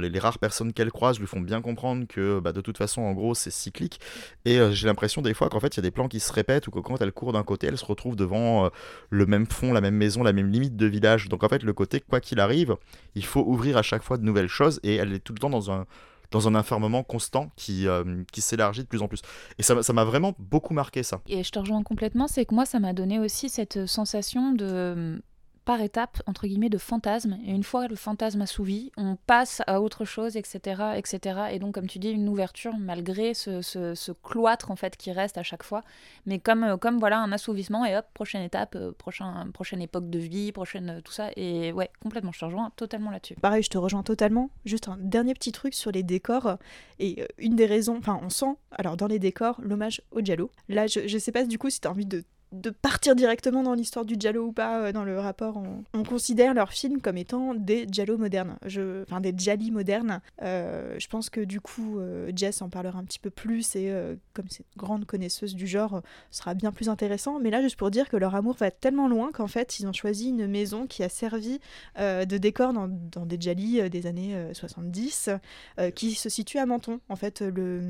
les 0.00 0.18
rares 0.18 0.38
personnes 0.38 0.72
qu'elle 0.72 0.90
croise 0.90 1.18
lui 1.18 1.26
font 1.26 1.40
bien 1.40 1.60
comprendre 1.60 2.06
que 2.06 2.40
bah, 2.40 2.52
de 2.52 2.60
toute 2.60 2.78
façon, 2.78 3.02
en 3.02 3.12
gros, 3.12 3.34
c'est 3.34 3.50
cyclique. 3.50 4.00
Et 4.44 4.58
euh, 4.58 4.72
j'ai 4.72 4.86
l'impression 4.86 5.22
des 5.22 5.34
fois 5.34 5.48
qu'en 5.48 5.60
fait, 5.60 5.74
il 5.74 5.78
y 5.78 5.80
a 5.80 5.82
des 5.82 5.90
plans 5.90 6.08
qui 6.08 6.20
se 6.20 6.32
répètent 6.32 6.66
ou 6.68 6.70
que 6.70 6.80
quand 6.80 7.00
elle 7.00 7.12
court 7.12 7.32
d'un 7.32 7.42
côté, 7.42 7.66
elle 7.66 7.78
se 7.78 7.84
retrouve 7.84 8.16
devant 8.16 8.66
euh, 8.66 8.68
le 9.10 9.26
même 9.26 9.46
fond, 9.46 9.72
la 9.72 9.80
même 9.80 9.96
maison, 9.96 10.22
la 10.22 10.32
même 10.32 10.50
limite 10.50 10.76
de 10.76 10.86
village. 10.86 11.28
Donc 11.28 11.44
en 11.44 11.48
fait, 11.48 11.62
le 11.62 11.72
côté, 11.72 12.00
quoi 12.00 12.20
qu'il 12.20 12.40
arrive, 12.40 12.76
il 13.14 13.24
faut 13.24 13.44
ouvrir 13.46 13.76
à 13.76 13.82
chaque 13.82 14.02
fois 14.02 14.16
de 14.16 14.24
nouvelles 14.24 14.48
choses 14.48 14.80
et 14.82 14.96
elle 14.96 15.12
est 15.12 15.20
tout 15.20 15.32
le 15.32 15.38
temps 15.38 15.50
dans 15.50 15.70
un 15.70 15.86
dans 16.30 16.48
un 16.48 16.54
enfermement 16.54 17.02
constant 17.02 17.50
qui, 17.56 17.86
euh, 17.86 18.22
qui 18.32 18.40
s'élargit 18.40 18.82
de 18.82 18.88
plus 18.88 19.02
en 19.02 19.08
plus. 19.08 19.22
Et 19.58 19.62
ça 19.62 19.82
ça 19.82 19.92
m'a 19.92 20.04
vraiment 20.04 20.34
beaucoup 20.38 20.74
marqué 20.74 21.02
ça. 21.02 21.20
Et 21.26 21.42
je 21.42 21.50
te 21.50 21.58
rejoins 21.58 21.82
complètement, 21.82 22.26
c'est 22.28 22.44
que 22.44 22.54
moi, 22.54 22.64
ça 22.64 22.80
m'a 22.80 22.92
donné 22.92 23.18
aussi 23.18 23.48
cette 23.48 23.86
sensation 23.86 24.52
de, 24.52 25.20
par 25.64 25.80
étape, 25.80 26.22
entre 26.26 26.46
guillemets, 26.46 26.68
de 26.68 26.78
fantasme. 26.78 27.38
Et 27.46 27.50
une 27.52 27.62
fois 27.62 27.88
le 27.88 27.96
fantasme 27.96 28.42
assouvi, 28.42 28.92
on 28.96 29.16
passe 29.26 29.62
à 29.66 29.80
autre 29.80 30.04
chose, 30.04 30.36
etc., 30.36 30.82
etc. 30.96 31.40
Et 31.52 31.58
donc, 31.58 31.74
comme 31.74 31.86
tu 31.86 31.98
dis, 31.98 32.10
une 32.10 32.28
ouverture 32.28 32.76
malgré 32.78 33.34
ce, 33.34 33.62
ce- 33.62 34.12
cloître, 34.22 34.70
en 34.70 34.76
fait, 34.76 34.96
qui 34.96 35.10
reste 35.12 35.38
à 35.38 35.42
chaque 35.42 35.62
fois. 35.62 35.82
Mais 36.26 36.38
comme, 36.38 36.64
euh, 36.64 36.76
comme 36.76 36.98
voilà, 36.98 37.18
un 37.18 37.32
assouvissement, 37.32 37.84
et 37.84 37.96
hop, 37.96 38.04
prochaine 38.14 38.42
étape, 38.42 38.74
euh, 38.76 38.92
prochain, 38.92 39.48
prochaine 39.52 39.80
époque 39.82 40.10
de 40.10 40.18
vie, 40.18 40.52
prochaine 40.52 40.90
euh, 40.90 41.00
tout 41.00 41.12
ça. 41.12 41.30
Et 41.36 41.72
ouais, 41.72 41.90
complètement, 42.02 42.32
je 42.32 42.40
te 42.40 42.44
rejoins 42.44 42.70
totalement 42.76 43.10
là-dessus. 43.10 43.34
Pareil, 43.36 43.62
je 43.62 43.70
te 43.70 43.78
rejoins 43.78 44.02
totalement. 44.02 44.50
Juste 44.64 44.88
un 44.88 44.96
dernier 44.98 45.34
petit 45.34 45.52
truc 45.52 45.74
sur 45.74 45.90
les 45.92 46.02
décors. 46.02 46.58
Et 46.98 47.26
une 47.38 47.56
des 47.56 47.66
raisons, 47.66 47.96
enfin, 47.98 48.20
on 48.22 48.30
sent, 48.30 48.54
alors 48.70 48.96
dans 48.96 49.06
les 49.06 49.18
décors, 49.18 49.60
l'hommage 49.62 50.02
au 50.10 50.20
Giallo. 50.20 50.50
Là, 50.68 50.86
je, 50.86 51.08
je 51.08 51.18
sais 51.18 51.32
pas 51.32 51.44
du 51.44 51.58
coup 51.58 51.70
si 51.70 51.80
tu 51.80 51.88
as 51.88 51.90
envie 51.90 52.06
de, 52.06 52.22
de 52.54 52.70
partir 52.70 53.14
directement 53.14 53.62
dans 53.62 53.74
l'histoire 53.74 54.04
du 54.04 54.16
Giallo 54.18 54.46
ou 54.46 54.52
pas, 54.52 54.80
euh, 54.80 54.92
dans 54.92 55.04
le 55.04 55.18
rapport. 55.18 55.56
On, 55.56 55.84
on 55.92 56.02
considère 56.04 56.54
leurs 56.54 56.72
films 56.72 57.00
comme 57.00 57.16
étant 57.16 57.54
des 57.54 57.86
Giallo 57.90 58.16
modernes. 58.16 58.56
Je, 58.66 59.02
enfin, 59.02 59.20
des 59.20 59.34
Gialli 59.36 59.70
modernes. 59.70 60.20
Euh, 60.42 60.96
je 60.98 61.08
pense 61.08 61.30
que 61.30 61.40
du 61.40 61.60
coup, 61.60 61.98
euh, 61.98 62.30
Jess 62.34 62.62
en 62.62 62.68
parlera 62.68 62.98
un 62.98 63.04
petit 63.04 63.18
peu 63.18 63.30
plus 63.30 63.76
et 63.76 63.92
comme 64.32 64.46
c'est 64.48 64.64
une 64.74 64.80
grande 64.80 65.04
connaisseuse 65.04 65.54
du 65.54 65.66
genre, 65.66 66.00
ce 66.30 66.38
sera 66.38 66.54
bien 66.54 66.72
plus 66.72 66.88
intéressant. 66.88 67.38
Mais 67.40 67.50
là, 67.50 67.60
juste 67.62 67.76
pour 67.76 67.90
dire 67.90 68.08
que 68.08 68.16
leur 68.16 68.34
amour 68.34 68.54
va 68.54 68.70
tellement 68.70 69.08
loin 69.08 69.30
qu'en 69.32 69.46
fait, 69.46 69.78
ils 69.78 69.86
ont 69.86 69.92
choisi 69.92 70.28
une 70.28 70.46
maison 70.46 70.86
qui 70.86 71.02
a 71.02 71.08
servi 71.08 71.60
de 71.98 72.38
décor 72.38 72.72
dans, 72.72 72.88
des 73.26 73.40
Djali 73.40 73.80
euh, 73.80 73.88
des 73.88 74.06
années 74.06 74.34
euh, 74.34 74.52
70, 74.54 75.30
euh, 75.78 75.90
qui 75.90 76.14
se 76.14 76.28
situe 76.28 76.58
à 76.58 76.66
Menton. 76.66 77.00
En 77.08 77.16
fait, 77.16 77.40
le, 77.42 77.80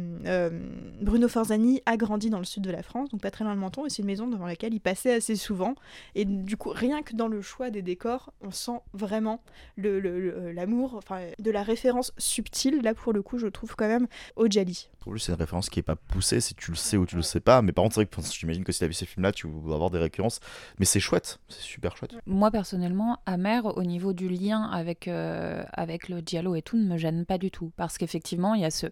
Bruno 1.01 1.29
Forzani 1.29 1.83
a 1.87 1.97
grandi 1.97 2.31
dans 2.31 2.39
le 2.39 2.45
sud 2.45 2.63
de 2.63 2.71
la 2.71 2.83
France, 2.83 3.11
donc 3.11 3.21
pas 3.21 3.31
très 3.31 3.45
loin 3.45 3.55
de 3.55 3.61
Menton, 3.61 3.87
et 3.87 3.91
c'est 3.91 4.03
une 4.03 4.07
maison 4.07 4.27
devant 4.27 4.47
laquelle 4.47 4.54
il 4.63 4.81
passait 4.81 5.15
assez 5.15 5.37
souvent. 5.37 5.75
Et 6.15 6.25
du 6.25 6.57
coup, 6.57 6.71
rien 6.71 7.03
que 7.03 7.15
dans 7.15 7.29
le 7.29 7.43
choix 7.43 7.71
des 7.71 7.83
décors, 7.83 8.33
on 8.41 8.51
sent 8.51 8.81
vraiment 8.93 9.41
le- 9.77 10.01
le- 10.01 10.21
le- 10.21 10.53
l'amour, 10.53 10.95
enfin, 10.97 11.21
de 11.39 11.51
la 11.51 11.63
référence 11.63 12.13
subtile, 12.19 12.81
là 12.83 12.95
pour 12.95 13.13
le 13.13 13.23
coup, 13.23 13.39
je 13.39 13.47
trouve 13.47 13.75
quand 13.77 13.89
même, 13.89 14.07
au 14.37 14.47
Djali. 14.49 14.89
Pour 15.01 15.13
lui, 15.13 15.21
c'est 15.21 15.33
une 15.33 15.39
référence 15.39 15.69
qui 15.69 15.81
est 15.81 15.83
pas 15.83 15.97
poussée 15.97 16.41
si 16.41 16.55
tu 16.55 16.71
le 16.71 16.77
sais 16.77 16.97
ou 16.97 17.05
tu 17.07 17.17
le 17.17 17.23
sais 17.23 17.41
pas. 17.41 17.61
Mais 17.63 17.73
par 17.73 17.83
contre, 17.83 17.97
c'est 17.97 18.01
vrai 18.05 18.07
que 18.07 18.23
j'imagine 18.33 18.65
que 18.65 18.73
si 18.73 18.79
tu 18.79 18.85
as 18.85 18.89
vu 18.89 18.95
ces 18.95 19.07
films-là, 19.07 19.33
tu 19.33 19.47
vas 19.49 19.75
avoir 19.75 19.91
des 19.91 19.99
récurrences. 19.99 20.41
Mais 20.79 20.87
c'est 20.87 21.01
chouette, 21.01 21.39
c'est 21.49 21.61
super 21.61 21.97
chouette. 21.97 22.15
Moi 22.27 22.51
personnellement, 22.51 23.19
Amer 23.27 23.67
au 23.77 23.83
niveau 23.83 24.13
du 24.13 24.29
lien 24.29 24.63
avec, 24.71 25.09
euh, 25.09 25.63
avec 25.73 26.09
le 26.09 26.23
Diallo 26.23 26.55
et 26.55 26.63
tout 26.63 26.77
ne 26.79 26.85
me 26.87 26.97
gêne 26.97 27.27
pas 27.27 27.39
du 27.39 27.51
tout 27.51 27.71
parce 27.77 27.99
qu'effectivement 27.99 28.55
il 28.55 28.63
y 28.63 28.65
a 28.65 28.71
ce 28.71 28.87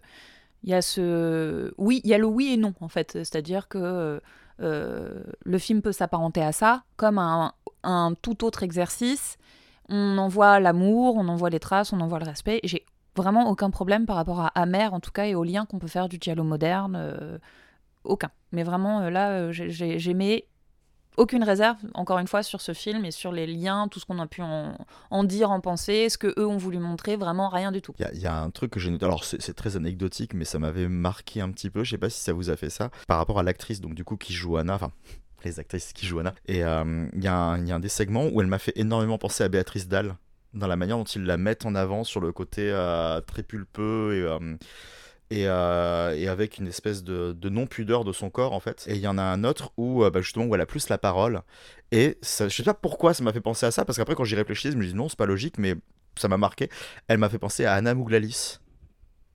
il 0.63 0.69
y 0.69 0.73
a 0.73 0.81
ce 0.81 1.73
oui 1.77 2.01
il 2.03 2.09
y 2.09 2.13
a 2.13 2.17
le 2.17 2.25
oui 2.25 2.53
et 2.53 2.57
non 2.57 2.73
en 2.79 2.87
fait 2.87 3.11
c'est-à-dire 3.13 3.67
que 3.67 3.77
euh, 3.77 4.19
le 4.59 5.57
film 5.57 5.81
peut 5.81 5.91
s'apparenter 5.91 6.41
à 6.41 6.51
ça 6.51 6.83
comme 6.95 7.17
un, 7.17 7.53
un 7.83 8.13
tout 8.21 8.43
autre 8.45 8.63
exercice. 8.63 9.37
On 9.89 10.17
en 10.17 10.27
voit 10.29 10.59
l'amour 10.59 11.15
on 11.17 11.27
en 11.27 11.35
voit 11.35 11.49
les 11.49 11.59
traces 11.59 11.91
on 11.93 11.99
en 11.99 12.07
voit 12.07 12.19
le 12.19 12.25
respect. 12.25 12.59
J'ai 12.63 12.85
vraiment 13.15 13.49
aucun 13.49 13.69
problème 13.69 14.05
par 14.05 14.15
rapport 14.15 14.39
à 14.39 14.47
Amer 14.55 14.93
en 14.93 14.99
tout 14.99 15.11
cas 15.11 15.25
et 15.25 15.35
au 15.35 15.43
lien 15.43 15.65
qu'on 15.65 15.77
peut 15.79 15.87
faire 15.87 16.07
du 16.09 16.17
Diallo 16.17 16.43
moderne 16.43 16.95
euh, 16.97 17.37
aucun. 18.03 18.29
Mais 18.51 18.63
vraiment 18.63 19.01
euh, 19.01 19.09
là 19.09 19.31
euh, 19.31 19.51
j'ai- 19.51 19.69
j'ai- 19.69 19.99
j'aimais 19.99 20.45
aucune 21.17 21.43
réserve, 21.43 21.77
encore 21.93 22.19
une 22.19 22.27
fois, 22.27 22.43
sur 22.43 22.61
ce 22.61 22.73
film 22.73 23.05
et 23.05 23.11
sur 23.11 23.31
les 23.31 23.45
liens, 23.47 23.87
tout 23.89 23.99
ce 23.99 24.05
qu'on 24.05 24.19
a 24.19 24.27
pu 24.27 24.41
en, 24.41 25.23
dire, 25.23 25.51
en 25.51 25.59
penser, 25.61 26.09
ce 26.09 26.17
que 26.17 26.33
eux 26.39 26.47
ont 26.47 26.57
voulu 26.57 26.79
montrer, 26.79 27.15
vraiment 27.15 27.49
rien 27.49 27.71
du 27.71 27.81
tout. 27.81 27.93
Il 27.99 28.19
y 28.19 28.25
a- 28.27 28.35
un 28.41 28.49
truc 28.49 28.71
que 28.71 28.79
j'ai 28.79 28.89
noté. 28.89 29.05
Alors, 29.05 29.23
c'est 29.23 29.53
très 29.53 29.75
anecdotique, 29.75 30.33
mais 30.33 30.45
ça 30.45 30.59
m'avait 30.59 30.87
marqué 30.87 31.41
un 31.41 31.49
petit 31.51 31.69
peu. 31.69 31.83
Je 31.83 31.91
sais 31.91 31.97
pas 31.97 32.09
si 32.09 32.19
ça 32.19 32.33
vous 32.33 32.49
a 32.49 32.55
fait 32.55 32.69
ça. 32.69 32.89
Par 33.07 33.17
rapport 33.17 33.39
à 33.39 33.43
l'actrice, 33.43 33.79
donc 33.81 33.93
du 33.95 34.03
coup, 34.03 34.17
qui 34.17 34.33
joue 34.33 34.57
Anna. 34.57 34.75
Enfin. 34.75 34.91
Les 35.45 35.59
actrices 35.59 35.91
qui 35.91 36.05
jouent 36.05 36.19
Anna. 36.19 36.33
Et 36.47 36.63
euh, 36.63 37.05
il 37.13 37.21
y, 37.23 37.27
a 37.27 37.35
un- 37.35 37.59
il 37.59 37.67
y 37.67 37.71
a 37.71 37.75
un 37.75 37.79
des 37.81 37.89
segments 37.89 38.27
où 38.27 38.39
elle 38.41 38.47
m'a 38.47 38.59
fait 38.59 38.71
énormément 38.77 39.17
penser 39.17 39.43
à 39.43 39.49
Béatrice 39.49 39.89
Dalle, 39.89 40.15
dans 40.53 40.67
la 40.67 40.75
manière 40.77 40.97
dont 40.97 41.03
ils 41.03 41.23
la 41.25 41.35
mettent 41.37 41.65
en 41.65 41.75
avant 41.75 42.03
sur 42.05 42.21
le 42.21 42.31
côté 42.31 42.69
euh, 42.71 43.19
très 43.21 43.43
pulpeux 43.43 44.13
et, 44.15 44.21
euh, 44.21 44.55
et, 45.29 45.47
euh, 45.47 46.15
et 46.15 46.27
avec 46.27 46.57
une 46.57 46.67
espèce 46.67 47.03
de, 47.03 47.33
de 47.33 47.49
non-pudeur 47.49 48.03
de 48.03 48.11
son 48.11 48.29
corps 48.29 48.53
en 48.53 48.59
fait. 48.59 48.85
Et 48.87 48.95
il 48.95 49.01
y 49.01 49.07
en 49.07 49.17
a 49.17 49.23
un 49.23 49.43
autre 49.43 49.71
où 49.77 50.03
euh, 50.03 50.09
bah, 50.09 50.21
justement 50.21 50.45
où 50.45 50.55
elle 50.55 50.61
a 50.61 50.65
plus 50.65 50.89
la 50.89 50.97
parole. 50.97 51.41
Et 51.91 52.17
je 52.21 52.49
sais 52.49 52.63
pas 52.63 52.73
pourquoi 52.73 53.13
ça 53.13 53.23
m'a 53.23 53.33
fait 53.33 53.41
penser 53.41 53.65
à 53.65 53.71
ça, 53.71 53.85
parce 53.85 53.97
qu'après 53.97 54.15
quand 54.15 54.23
j'y 54.23 54.35
réfléchis, 54.35 54.71
je 54.71 54.77
me 54.77 54.85
dis 54.85 54.93
non, 54.93 55.09
c'est 55.09 55.17
pas 55.17 55.25
logique, 55.25 55.57
mais 55.57 55.75
ça 56.17 56.27
m'a 56.27 56.37
marqué. 56.37 56.69
Elle 57.07 57.17
m'a 57.17 57.29
fait 57.29 57.39
penser 57.39 57.65
à 57.65 57.73
Anna 57.73 57.93
Mouglalis. 57.93 58.59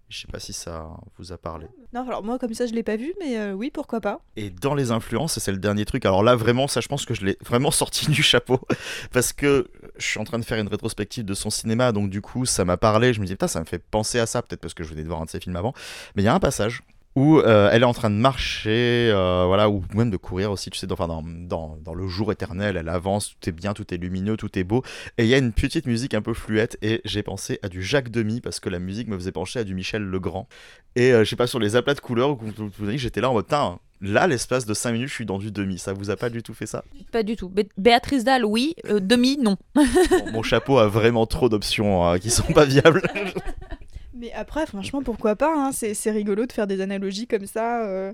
Je 0.09 0.21
sais 0.21 0.27
pas 0.27 0.41
si 0.41 0.55
ça 0.55 0.89
vous 1.19 1.33
a 1.33 1.39
parlé. 1.39 1.67
Non, 1.93 2.07
alors 2.07 2.23
moi 2.23 2.39
comme 2.39 2.55
ça 2.55 2.67
je 2.67 2.73
l'ai 2.73 2.83
pas 2.83 2.97
vu, 2.97 3.15
mais 3.21 3.39
euh, 3.39 3.53
oui, 3.53 3.71
pourquoi 3.71 4.01
pas. 4.01 4.21
Et 4.37 4.49
dans 4.49 4.75
les 4.75 4.91
influences, 4.91 5.39
c'est 5.39 5.53
le 5.53 5.59
dernier 5.59 5.85
truc. 5.85 6.07
Alors 6.07 6.23
là, 6.23 6.35
vraiment, 6.35 6.67
ça, 6.67 6.81
je 6.81 6.89
pense 6.89 7.05
que 7.05 7.13
je 7.13 7.25
l'ai 7.25 7.37
vraiment 7.45 7.71
sorti 7.71 8.11
du 8.11 8.23
chapeau. 8.23 8.61
Parce 9.13 9.33
que 9.33 9.71
je 9.99 10.07
suis 10.07 10.19
en 10.19 10.25
train 10.25 10.39
de 10.39 10.45
faire 10.45 10.59
une 10.59 10.69
rétrospective 10.69 11.25
de 11.25 11.35
son 11.35 11.51
cinéma. 11.51 11.93
Donc, 11.93 12.09
du 12.09 12.23
coup, 12.23 12.47
ça 12.47 12.65
m'a 12.65 12.77
parlé. 12.77 13.13
Je 13.13 13.21
me 13.21 13.27
dis, 13.27 13.33
putain, 13.33 13.49
ça 13.49 13.61
me 13.61 13.67
fait 13.67 13.79
penser 13.79 14.19
à 14.19 14.27
ça. 14.27 14.43
Peut-être 14.43 14.61
parce 14.61 14.75
que 14.75 14.85
je 14.85 14.91
venais 14.91 15.03
de 15.03 15.09
voir 15.09 15.21
un 15.21 15.25
de 15.25 15.31
ses 15.31 15.41
films 15.41 15.57
avant. 15.57 15.75
Mais 16.15 16.23
il 16.23 16.27
y 16.27 16.29
a 16.29 16.35
un 16.35 16.41
passage 16.41 16.83
où 17.17 17.39
euh, 17.39 17.69
elle 17.73 17.83
est 17.83 17.87
en 17.87 17.93
train 17.95 18.11
de 18.11 18.15
marcher, 18.17 19.11
euh, 19.13 19.45
voilà, 19.47 19.69
ou 19.69 19.83
même 19.95 20.11
de 20.11 20.17
courir 20.17 20.53
aussi, 20.53 20.71
tu 20.71 20.79
sais, 20.79 20.87
dans, 20.87 20.95
enfin, 20.95 21.09
dans, 21.09 21.23
dans, 21.25 21.77
dans 21.83 21.95
le 21.95 22.07
jour 22.07 22.31
éternel, 22.31 22.77
elle 22.77 22.89
avance, 22.89 23.31
tout 23.41 23.49
est 23.49 23.53
bien, 23.53 23.75
tout 23.75 23.93
est 23.93 23.97
lumineux, 23.97 24.37
tout 24.37 24.57
est 24.59 24.65
beau, 24.65 24.83
et 25.17 25.25
il 25.25 25.29
y 25.29 25.35
a 25.35 25.39
une 25.39 25.53
petite 25.53 25.87
musique 25.87 26.15
un 26.15 26.23
peu 26.23 26.33
fluette, 26.35 26.79
et 26.81 27.01
j'ai 27.05 27.23
pensé 27.25 27.59
à 27.63 27.69
du 27.69 27.83
Jacques 27.83 28.11
Demy, 28.11 28.41
parce 28.41 28.61
que 28.61 28.69
la 28.69 28.79
musique 28.79 29.09
me 29.09 29.17
faisait 29.19 29.33
pencher 29.33 29.59
à 29.59 29.65
du 29.65 29.75
Michel 29.75 30.03
Legrand, 30.03 30.49
et 30.95 31.13
euh, 31.13 31.25
je 31.25 31.31
sais 31.31 31.37
pas, 31.37 31.47
sur 31.49 31.59
les 31.59 31.75
aplats 31.77 31.95
de 31.95 32.01
couleurs, 32.01 32.37
j'étais 32.95 33.21
là 33.21 33.31
en 33.31 33.35
mode, 33.35 33.47
là, 34.01 34.27
l'espace 34.29 34.65
de 34.65 34.75
5 34.75 34.93
minutes, 34.93 35.09
je 35.09 35.15
suis 35.15 35.27
dans 35.27 35.39
du 35.39 35.51
demi, 35.51 35.77
ça 35.79 35.93
vous 35.93 36.11
a 36.11 36.17
pas 36.17 36.31
du 36.31 36.45
tout 36.45 36.55
fait 36.55 36.67
ça? 36.67 36.85
Pas 37.11 37.25
du 37.25 37.35
tout. 37.35 37.49
Bé- 37.49 37.69
Béatrice 37.77 38.23
Dalle, 38.23 38.45
oui. 38.45 38.77
Euh, 38.89 39.01
demi, 39.01 39.37
non. 39.43 39.57
Mon- 39.75 39.85
Mon 40.35 40.43
chapeau 40.45 40.79
a 40.79 40.87
vraiment 40.87 41.27
trop 41.27 41.49
d'options 41.49 42.07
euh, 42.09 42.19
qui 42.19 42.31
sont 42.31 42.53
pas 42.53 42.65
viables. 42.65 43.03
Mais 44.19 44.33
après, 44.33 44.67
franchement, 44.67 45.03
pourquoi 45.03 45.37
pas 45.37 45.53
hein, 45.55 45.73
C'est 45.73 45.95
c'est 45.95 46.11
rigolo 46.11 46.47
de 46.47 46.53
faire 46.53 46.67
des 46.67 46.81
analogies 46.81 47.27
comme 47.27 47.47
ça 47.47 47.85
euh, 47.87 48.13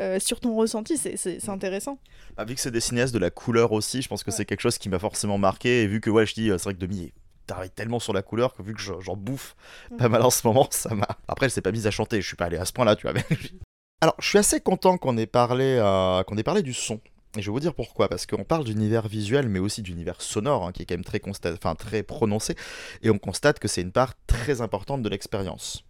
euh, 0.00 0.18
sur 0.20 0.40
ton 0.40 0.54
ressenti, 0.54 0.96
c'est- 0.96 1.48
intéressant. 1.48 1.98
Ah, 2.36 2.44
vu 2.44 2.54
que 2.54 2.60
c'est 2.60 2.70
des 2.70 2.80
cinéastes 2.80 3.12
de 3.12 3.18
la 3.18 3.30
couleur 3.30 3.72
aussi, 3.72 4.02
je 4.02 4.08
pense 4.08 4.22
que 4.22 4.30
c'est 4.30 4.44
quelque 4.44 4.60
chose 4.60 4.78
qui 4.78 4.88
m'a 4.88 4.98
forcément 4.98 5.38
marqué. 5.38 5.82
Et 5.82 5.86
vu 5.86 6.00
que, 6.00 6.10
ouais, 6.10 6.24
je 6.26 6.34
dis, 6.34 6.50
euh, 6.50 6.58
c'est 6.58 6.64
vrai 6.64 6.74
que 6.74 6.78
Demi 6.78 7.12
travaille 7.46 7.70
tellement 7.70 7.98
sur 7.98 8.12
la 8.12 8.22
couleur 8.22 8.54
que 8.54 8.62
vu 8.62 8.72
que 8.72 8.80
je- 8.80 8.92
j'en 9.00 9.16
bouffe 9.16 9.56
pas 9.98 10.08
mal 10.08 10.22
en 10.22 10.30
ce 10.30 10.46
moment, 10.46 10.68
ça 10.70 10.94
m'a. 10.94 11.08
Après, 11.28 11.46
elle 11.46 11.52
s'est 11.52 11.60
pas 11.60 11.72
mise 11.72 11.86
à 11.86 11.90
chanter, 11.90 12.20
je 12.22 12.26
suis 12.26 12.36
pas 12.36 12.46
allé 12.46 12.56
à 12.56 12.64
ce 12.64 12.72
point-là, 12.72 12.94
tu 12.96 13.02
vois. 13.02 13.12
mais- 13.12 13.24
Alors, 14.00 14.14
je 14.20 14.26
suis 14.28 14.38
assez 14.38 14.60
content 14.60 14.96
qu'on 14.98 15.16
ait, 15.16 15.26
parlé, 15.26 15.76
euh, 15.80 16.22
qu'on 16.24 16.36
ait 16.36 16.42
parlé 16.42 16.62
du 16.62 16.72
son. 16.74 17.00
Et 17.36 17.40
je 17.40 17.46
vais 17.46 17.52
vous 17.52 17.60
dire 17.60 17.74
pourquoi, 17.74 18.08
parce 18.08 18.26
qu'on 18.26 18.44
parle 18.44 18.64
d'univers 18.64 19.08
visuel, 19.08 19.48
mais 19.48 19.58
aussi 19.58 19.80
d'univers 19.80 20.20
sonore, 20.20 20.66
hein, 20.66 20.72
qui 20.72 20.82
est 20.82 20.86
quand 20.86 20.94
même 20.94 21.04
très, 21.04 21.20
enfin, 21.26 21.74
très 21.74 22.02
prononcé, 22.02 22.56
et 23.02 23.08
on 23.08 23.18
constate 23.18 23.58
que 23.58 23.68
c'est 23.68 23.80
une 23.80 23.92
part 23.92 24.12
très 24.26 24.60
importante 24.60 25.02
de 25.02 25.08
l'expérience. 25.08 25.82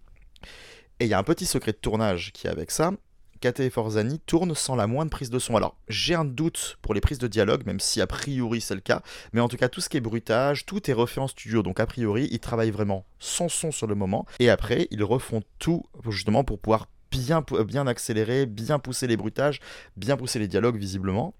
Et 1.01 1.07
il 1.07 1.09
y 1.09 1.15
a 1.15 1.19
un 1.19 1.25
petit 1.25 1.47
secret 1.47 1.73
de 1.73 1.79
tournage 1.79 2.33
qui 2.33 2.47
est 2.47 2.51
avec 2.51 2.71
ça, 2.71 2.93
Kate 3.41 3.59
et 3.59 3.71
Forzani 3.71 4.21
tournent 4.21 4.55
sans 4.55 4.77
la 4.77 4.87
moindre 4.87 5.11
prise 5.11 5.29
de 5.29 5.41
son. 5.41 5.57
Alors, 5.57 5.77
j'ai 5.89 6.15
un 6.15 6.25
doute 6.25 6.79
pour 6.81 6.95
les 6.95 7.01
prises 7.01 7.19
de 7.19 7.27
dialogue, 7.27 7.67
même 7.67 7.81
si 7.81 8.01
a 8.01 8.07
priori 8.07 8.61
c'est 8.61 8.77
le 8.77 8.81
cas, 8.81 9.03
mais 9.33 9.41
en 9.41 9.49
tout 9.49 9.57
cas, 9.57 9.69
tout 9.69 9.81
ce 9.81 9.89
qui 9.89 9.97
est 9.97 10.01
bruitage, 10.01 10.65
tout 10.65 10.89
est 10.89 10.95
refait 10.95 11.21
en 11.21 11.27
studio, 11.27 11.65
donc 11.65 11.81
a 11.81 11.87
priori, 11.87 12.29
ils 12.31 12.39
travaillent 12.39 12.71
vraiment 12.71 13.05
sans 13.19 13.49
son 13.49 13.73
sur 13.73 13.89
le 13.89 13.97
moment, 13.97 14.27
et 14.39 14.49
après, 14.49 14.87
ils 14.93 15.03
refont 15.03 15.43
tout 15.59 15.85
justement 16.09 16.45
pour 16.45 16.61
pouvoir 16.61 16.87
bien, 17.13 17.43
pou- 17.43 17.63
bien 17.65 17.87
accélérer, 17.87 18.47
bien 18.47 18.79
pousser 18.79 19.07
les 19.07 19.17
bruitages, 19.17 19.61
bien 19.97 20.17
pousser 20.17 20.39
les 20.39 20.49
dialogues 20.49 20.77
visiblement. 20.77 21.35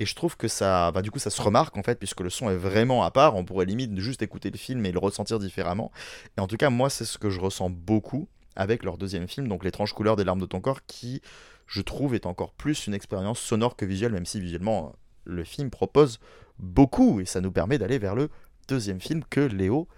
Et 0.00 0.06
je 0.06 0.14
trouve 0.14 0.36
que 0.36 0.48
ça, 0.48 0.90
bah, 0.90 1.02
du 1.02 1.10
coup, 1.10 1.18
ça 1.18 1.30
se 1.30 1.40
remarque 1.40 1.76
en 1.76 1.82
fait, 1.82 1.98
puisque 1.98 2.20
le 2.20 2.30
son 2.30 2.50
est 2.50 2.56
vraiment 2.56 3.04
à 3.04 3.10
part. 3.10 3.36
On 3.36 3.44
pourrait 3.44 3.64
limite 3.64 3.98
juste 3.98 4.22
écouter 4.22 4.50
le 4.50 4.58
film 4.58 4.84
et 4.86 4.92
le 4.92 4.98
ressentir 4.98 5.38
différemment. 5.38 5.90
Et 6.36 6.40
en 6.40 6.46
tout 6.46 6.56
cas, 6.56 6.70
moi, 6.70 6.90
c'est 6.90 7.04
ce 7.04 7.16
que 7.18 7.30
je 7.30 7.40
ressens 7.40 7.70
beaucoup 7.70 8.28
avec 8.56 8.84
leur 8.84 8.98
deuxième 8.98 9.26
film, 9.26 9.48
donc 9.48 9.64
L'étrange 9.64 9.92
couleur 9.92 10.14
des 10.14 10.22
larmes 10.22 10.40
de 10.40 10.46
ton 10.46 10.60
corps, 10.60 10.84
qui, 10.86 11.20
je 11.66 11.80
trouve, 11.80 12.14
est 12.14 12.26
encore 12.26 12.52
plus 12.52 12.86
une 12.86 12.94
expérience 12.94 13.40
sonore 13.40 13.74
que 13.74 13.84
visuelle, 13.84 14.12
même 14.12 14.26
si 14.26 14.40
visuellement, 14.40 14.92
le 15.24 15.42
film 15.42 15.70
propose 15.70 16.20
beaucoup 16.60 17.20
et 17.20 17.24
ça 17.24 17.40
nous 17.40 17.50
permet 17.50 17.78
d'aller 17.78 17.98
vers 17.98 18.14
le 18.14 18.30
deuxième 18.68 19.00
film 19.00 19.24
que 19.28 19.40
Léo 19.40 19.88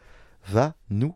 va 0.46 0.74
nous 0.88 1.14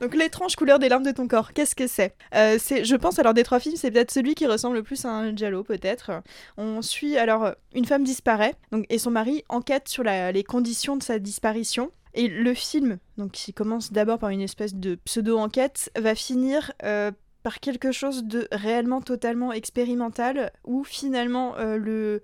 Donc 0.00 0.14
l'étrange 0.14 0.56
couleur 0.56 0.78
des 0.78 0.88
larmes 0.88 1.04
de 1.04 1.10
ton 1.10 1.26
corps, 1.28 1.52
qu'est-ce 1.52 1.74
que 1.74 1.86
c'est? 1.86 2.14
Euh, 2.34 2.56
C'est, 2.58 2.84
je 2.84 2.96
pense 2.96 3.18
alors 3.18 3.34
des 3.34 3.42
trois 3.42 3.60
films, 3.60 3.76
c'est 3.76 3.90
peut-être 3.90 4.10
celui 4.10 4.34
qui 4.34 4.46
ressemble 4.46 4.76
le 4.76 4.82
plus 4.82 5.04
à 5.04 5.10
un 5.10 5.34
giallo 5.34 5.62
peut-être. 5.62 6.10
On 6.56 6.82
suit 6.82 7.16
alors 7.16 7.52
une 7.74 7.84
femme 7.84 8.04
disparaît, 8.04 8.54
donc 8.72 8.84
et 8.88 8.98
son 8.98 9.10
mari 9.10 9.44
enquête 9.48 9.88
sur 9.88 10.02
la- 10.02 10.32
les 10.32 10.44
conditions 10.44 10.96
de 10.96 11.02
sa 11.02 11.18
disparition. 11.18 11.90
Et 12.14 12.26
le 12.28 12.54
film, 12.54 12.98
donc 13.16 13.32
qui 13.32 13.52
commence 13.52 13.92
d'abord 13.92 14.18
par 14.18 14.30
une 14.30 14.40
espèce 14.40 14.74
de 14.74 14.96
pseudo-enquête, 14.96 15.90
va 15.96 16.14
finir 16.14 16.72
euh, 16.82 17.12
par 17.42 17.60
quelque 17.60 17.92
chose 17.92 18.24
de 18.24 18.48
réellement 18.50 19.00
totalement 19.00 19.52
expérimental, 19.52 20.50
où 20.64 20.84
finalement 20.84 21.56
euh, 21.58 21.76
le 21.76 22.22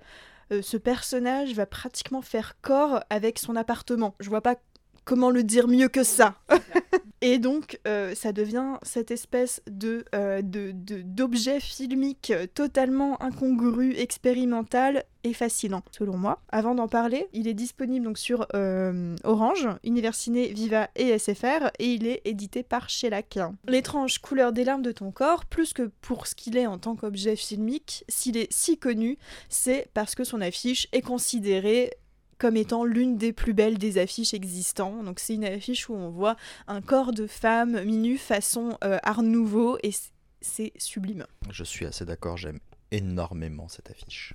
ce 0.62 0.76
personnage 0.76 1.54
va 1.54 1.64
pratiquement 1.64 2.20
faire 2.22 2.60
corps 2.60 3.02
avec 3.08 3.38
son 3.38 3.56
appartement. 3.56 4.14
Je 4.20 4.28
vois 4.28 4.42
pas 4.42 4.56
comment 5.05 5.31
le 5.31 5.43
dire 5.43 5.69
mieux 5.69 5.88
que 5.88 6.05
ça. 6.05 6.35
Et 7.21 7.38
donc, 7.38 7.81
euh, 7.88 8.14
ça 8.14 8.33
devient 8.33 8.75
cette 8.83 9.11
espèce 9.11 9.62
de, 9.67 10.05
euh, 10.14 10.43
de, 10.43 10.73
d'objet 10.75 11.59
filmique 11.59 12.35
totalement 12.53 13.21
incongru, 13.23 13.95
expérimental 13.97 15.05
et 15.25 15.33
fascinant, 15.33 15.83
selon 15.90 16.19
moi. 16.19 16.43
Avant 16.51 16.75
d'en 16.75 16.87
parler, 16.87 17.29
il 17.33 17.49
est 17.49 17.55
disponible 17.55 18.05
donc 18.05 18.19
sur 18.19 18.47
euh, 18.55 19.17
Orange, 19.25 19.69
Universiné, 19.85 20.49
Viva 20.49 20.90
et 20.97 21.19
SFR, 21.19 21.71
et 21.79 21.95
il 21.95 22.07
est 22.07 22.21
édité 22.27 22.62
par 22.62 22.90
Shellac. 22.90 23.38
L'étrange 23.67 24.19
couleur 24.19 24.53
des 24.53 24.64
larmes 24.64 24.83
de 24.83 24.93
ton 24.93 25.11
corps, 25.11 25.47
plus 25.47 25.73
que 25.73 25.90
pour 26.03 26.27
ce 26.27 26.35
qu'il 26.35 26.59
est 26.59 26.67
en 26.67 26.77
tant 26.77 26.95
qu'objet 26.95 27.37
filmique, 27.37 28.05
s'il 28.07 28.37
est 28.37 28.53
si 28.53 28.77
connu, 28.77 29.17
c'est 29.49 29.88
parce 29.95 30.14
que 30.14 30.25
son 30.25 30.43
affiche 30.43 30.88
est 30.93 31.01
considérée 31.01 31.90
comme 32.38 32.57
étant 32.57 32.85
l'une 32.85 33.16
des 33.16 33.33
plus 33.33 33.55
belles 33.55 33.79
des 33.79 33.99
affiches 33.99 34.35
existantes. 34.35 35.05
Donc 35.05 35.20
c'est 35.20 35.35
une 35.35 35.44
affiche 35.44 35.88
où 35.88 35.94
on 35.94 36.11
voit 36.11 36.37
un 36.66 36.81
corps 36.81 37.12
de 37.12 37.27
femme 37.27 37.83
minu 37.85 38.18
façon 38.18 38.79
euh, 38.85 38.99
Art 39.03 39.23
Nouveau 39.23 39.79
et 39.83 39.90
c'est 40.40 40.73
sublime. 40.77 41.27
Je 41.51 41.64
suis 41.64 41.87
assez 41.87 42.05
d'accord, 42.05 42.37
j'aime 42.37 42.61
énormément 42.90 43.68
cette 43.68 43.90
affiche. 43.90 44.35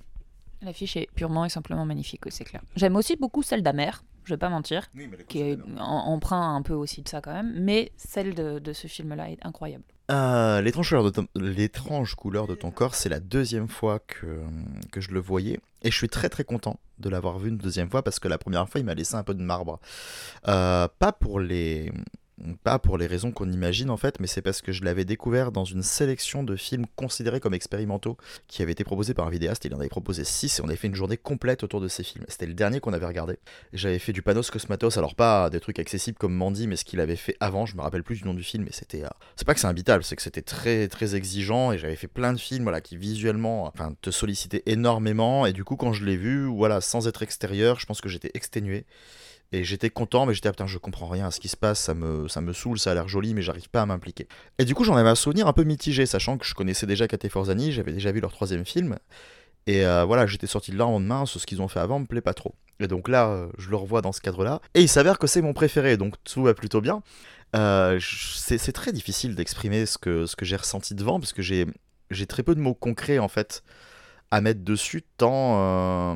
L'affiche 0.62 0.96
est 0.96 1.08
purement 1.14 1.46
et 1.46 1.48
simplement 1.48 1.86
magnifique, 1.86 2.22
c'est 2.28 2.44
clair. 2.44 2.62
J'aime 2.76 2.96
aussi 2.96 3.16
beaucoup 3.16 3.42
celle 3.42 3.62
d'Amer, 3.62 4.02
je 4.24 4.34
vais 4.34 4.38
pas 4.38 4.50
mentir, 4.50 4.90
qui 5.28 5.40
est 5.40 5.58
emprunt 5.78 6.54
un 6.54 6.62
peu 6.62 6.74
aussi 6.74 7.00
de 7.00 7.08
ça 7.08 7.22
quand 7.22 7.32
même, 7.32 7.54
mais 7.58 7.92
celle 7.96 8.34
de, 8.34 8.58
de 8.58 8.72
ce 8.74 8.86
film-là 8.86 9.30
est 9.30 9.38
incroyable. 9.42 9.84
Euh, 10.10 10.60
L'étrange 10.60 12.14
couleur, 12.14 12.46
de 12.46 12.54
ton... 12.54 12.70
corps, 12.70 12.94
c'est 12.94 13.08
la 13.08 13.20
deuxième 13.20 13.68
fois 13.68 14.00
que, 14.00 14.40
que 14.90 15.00
je 15.00 15.12
le 15.12 15.20
voyais. 15.20 15.60
Et 15.82 15.90
je 15.90 15.96
suis 15.96 16.08
très 16.08 16.28
très 16.28 16.44
content 16.44 16.78
de 16.98 17.08
l'avoir 17.08 17.38
vu 17.38 17.48
une 17.48 17.56
deuxième 17.56 17.88
fois 17.88 18.02
parce 18.02 18.18
que 18.18 18.28
la 18.28 18.38
première 18.38 18.68
fois, 18.68 18.80
il 18.80 18.84
m'a 18.84 18.94
laissé 18.94 19.14
un 19.14 19.22
peu 19.22 19.34
de 19.34 19.42
marbre. 19.42 19.80
Euh, 20.48 20.88
pas 20.98 21.12
pour 21.12 21.40
les. 21.40 21.92
Pas 22.62 22.78
pour 22.78 22.96
les 22.96 23.06
raisons 23.06 23.32
qu'on 23.32 23.50
imagine 23.50 23.90
en 23.90 23.98
fait, 23.98 24.18
mais 24.18 24.26
c'est 24.26 24.40
parce 24.40 24.62
que 24.62 24.72
je 24.72 24.82
l'avais 24.82 25.04
découvert 25.04 25.52
dans 25.52 25.64
une 25.64 25.82
sélection 25.82 26.42
de 26.42 26.56
films 26.56 26.86
considérés 26.96 27.38
comme 27.38 27.52
expérimentaux 27.52 28.16
qui 28.48 28.62
avait 28.62 28.72
été 28.72 28.82
proposé 28.82 29.12
par 29.12 29.26
un 29.26 29.30
vidéaste. 29.30 29.64
Il 29.66 29.74
en 29.74 29.78
avait 29.78 29.88
proposé 29.90 30.24
6 30.24 30.58
et 30.58 30.62
on 30.62 30.66
avait 30.66 30.76
fait 30.76 30.88
une 30.88 30.94
journée 30.94 31.18
complète 31.18 31.64
autour 31.64 31.80
de 31.82 31.88
ces 31.88 32.02
films. 32.02 32.24
C'était 32.28 32.46
le 32.46 32.54
dernier 32.54 32.80
qu'on 32.80 32.94
avait 32.94 33.06
regardé. 33.06 33.38
J'avais 33.74 33.98
fait 33.98 34.12
du 34.12 34.22
Panos 34.22 34.50
Cosmatos, 34.50 34.96
alors 34.96 35.14
pas 35.14 35.50
des 35.50 35.60
trucs 35.60 35.78
accessibles 35.78 36.16
comme 36.16 36.34
Mandy, 36.34 36.66
mais 36.66 36.76
ce 36.76 36.84
qu'il 36.84 37.00
avait 37.00 37.16
fait 37.16 37.36
avant. 37.40 37.66
Je 37.66 37.76
me 37.76 37.82
rappelle 37.82 38.02
plus 38.04 38.16
du 38.16 38.24
nom 38.24 38.34
du 38.34 38.42
film, 38.42 38.64
mais 38.64 38.72
c'était. 38.72 39.04
euh, 39.04 39.08
C'est 39.36 39.46
pas 39.46 39.52
que 39.54 39.60
c'est 39.60 39.66
imbitable, 39.66 40.02
c'est 40.02 40.16
que 40.16 40.22
c'était 40.22 40.42
très 40.42 40.88
très 40.88 41.14
exigeant 41.14 41.72
et 41.72 41.78
j'avais 41.78 41.96
fait 41.96 42.08
plein 42.08 42.32
de 42.32 42.38
films 42.40 42.62
voilà, 42.62 42.80
qui 42.80 42.96
visuellement 42.96 43.66
enfin, 43.66 43.94
te 44.00 44.10
sollicitaient 44.10 44.62
énormément. 44.66 45.44
Et 45.44 45.52
du 45.52 45.64
coup, 45.64 45.76
quand 45.76 45.92
je 45.92 46.04
l'ai 46.06 46.16
vu, 46.16 46.46
voilà, 46.46 46.80
sans 46.80 47.06
être 47.06 47.22
extérieur, 47.22 47.78
je 47.80 47.86
pense 47.86 48.00
que 48.00 48.08
j'étais 48.08 48.30
exténué. 48.34 48.86
Et 49.52 49.64
j'étais 49.64 49.90
content, 49.90 50.26
mais 50.26 50.34
j'étais, 50.34 50.48
ah, 50.48 50.52
putain, 50.52 50.68
je 50.68 50.78
comprends 50.78 51.08
rien 51.08 51.26
à 51.26 51.30
ce 51.32 51.40
qui 51.40 51.48
se 51.48 51.56
passe, 51.56 51.80
ça 51.80 51.94
me, 51.94 52.28
ça 52.28 52.40
me 52.40 52.52
saoule, 52.52 52.78
ça 52.78 52.92
a 52.92 52.94
l'air 52.94 53.08
joli, 53.08 53.34
mais 53.34 53.42
j'arrive 53.42 53.68
pas 53.68 53.82
à 53.82 53.86
m'impliquer. 53.86 54.28
Et 54.58 54.64
du 54.64 54.74
coup, 54.74 54.84
j'en 54.84 54.96
avais 54.96 55.08
un 55.08 55.16
souvenir 55.16 55.48
un 55.48 55.52
peu 55.52 55.64
mitigé, 55.64 56.06
sachant 56.06 56.38
que 56.38 56.46
je 56.46 56.54
connaissais 56.54 56.86
déjà 56.86 57.08
Kate 57.08 57.28
Forzani, 57.28 57.72
j'avais 57.72 57.92
déjà 57.92 58.12
vu 58.12 58.20
leur 58.20 58.30
troisième 58.30 58.64
film. 58.64 58.96
Et 59.66 59.84
euh, 59.84 60.04
voilà, 60.04 60.26
j'étais 60.26 60.46
sorti 60.46 60.70
de 60.70 60.78
là 60.78 60.86
en 60.86 60.92
lendemain, 60.92 61.26
ce 61.26 61.44
qu'ils 61.46 61.60
ont 61.60 61.68
fait 61.68 61.80
avant 61.80 61.98
me 61.98 62.06
plaît 62.06 62.20
pas 62.20 62.34
trop. 62.34 62.54
Et 62.78 62.86
donc 62.86 63.08
là, 63.08 63.28
euh, 63.28 63.48
je 63.58 63.70
le 63.70 63.76
revois 63.76 64.02
dans 64.02 64.12
ce 64.12 64.20
cadre-là. 64.20 64.60
Et 64.74 64.82
il 64.82 64.88
s'avère 64.88 65.18
que 65.18 65.26
c'est 65.26 65.42
mon 65.42 65.52
préféré, 65.52 65.96
donc 65.96 66.14
tout 66.24 66.44
va 66.44 66.54
plutôt 66.54 66.80
bien. 66.80 67.02
Euh, 67.56 67.98
c'est 68.00 68.72
très 68.72 68.92
difficile 68.92 69.34
d'exprimer 69.34 69.84
ce 69.84 69.98
que, 69.98 70.26
ce 70.26 70.36
que 70.36 70.44
j'ai 70.44 70.56
ressenti 70.56 70.94
devant, 70.94 71.18
parce 71.18 71.32
que 71.32 71.42
j'ai 71.42 71.66
très 72.28 72.44
peu 72.44 72.54
de 72.54 72.60
mots 72.60 72.74
concrets 72.74 73.18
en 73.18 73.28
fait 73.28 73.64
à 74.30 74.40
mettre 74.40 74.62
dessus, 74.62 75.02
tant, 75.16 75.56
euh, 75.58 76.14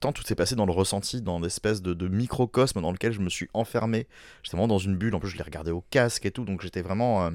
tant 0.00 0.12
tout 0.12 0.22
s'est 0.22 0.34
passé 0.34 0.54
dans 0.54 0.66
le 0.66 0.72
ressenti, 0.72 1.22
dans 1.22 1.40
l'espèce 1.40 1.80
de, 1.80 2.08
microcosme 2.08 2.80
dans 2.82 2.92
lequel 2.92 3.12
je 3.12 3.20
me 3.20 3.30
suis 3.30 3.48
enfermé. 3.54 4.06
J'étais 4.42 4.56
vraiment 4.56 4.68
dans 4.68 4.78
une 4.78 4.96
bulle, 4.96 5.14
en 5.14 5.20
plus 5.20 5.30
je 5.30 5.36
l'ai 5.38 5.42
regardé 5.42 5.70
au 5.70 5.82
casque 5.90 6.26
et 6.26 6.30
tout, 6.30 6.44
donc 6.44 6.60
j'étais 6.60 6.82
vraiment 6.82 7.24
euh, 7.24 7.30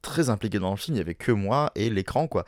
très 0.00 0.30
impliqué 0.30 0.58
dans 0.58 0.70
le 0.70 0.76
film, 0.76 0.94
il 0.94 0.98
n'y 0.98 1.02
avait 1.02 1.14
que 1.14 1.32
moi 1.32 1.70
et 1.74 1.90
l'écran 1.90 2.28
quoi. 2.28 2.46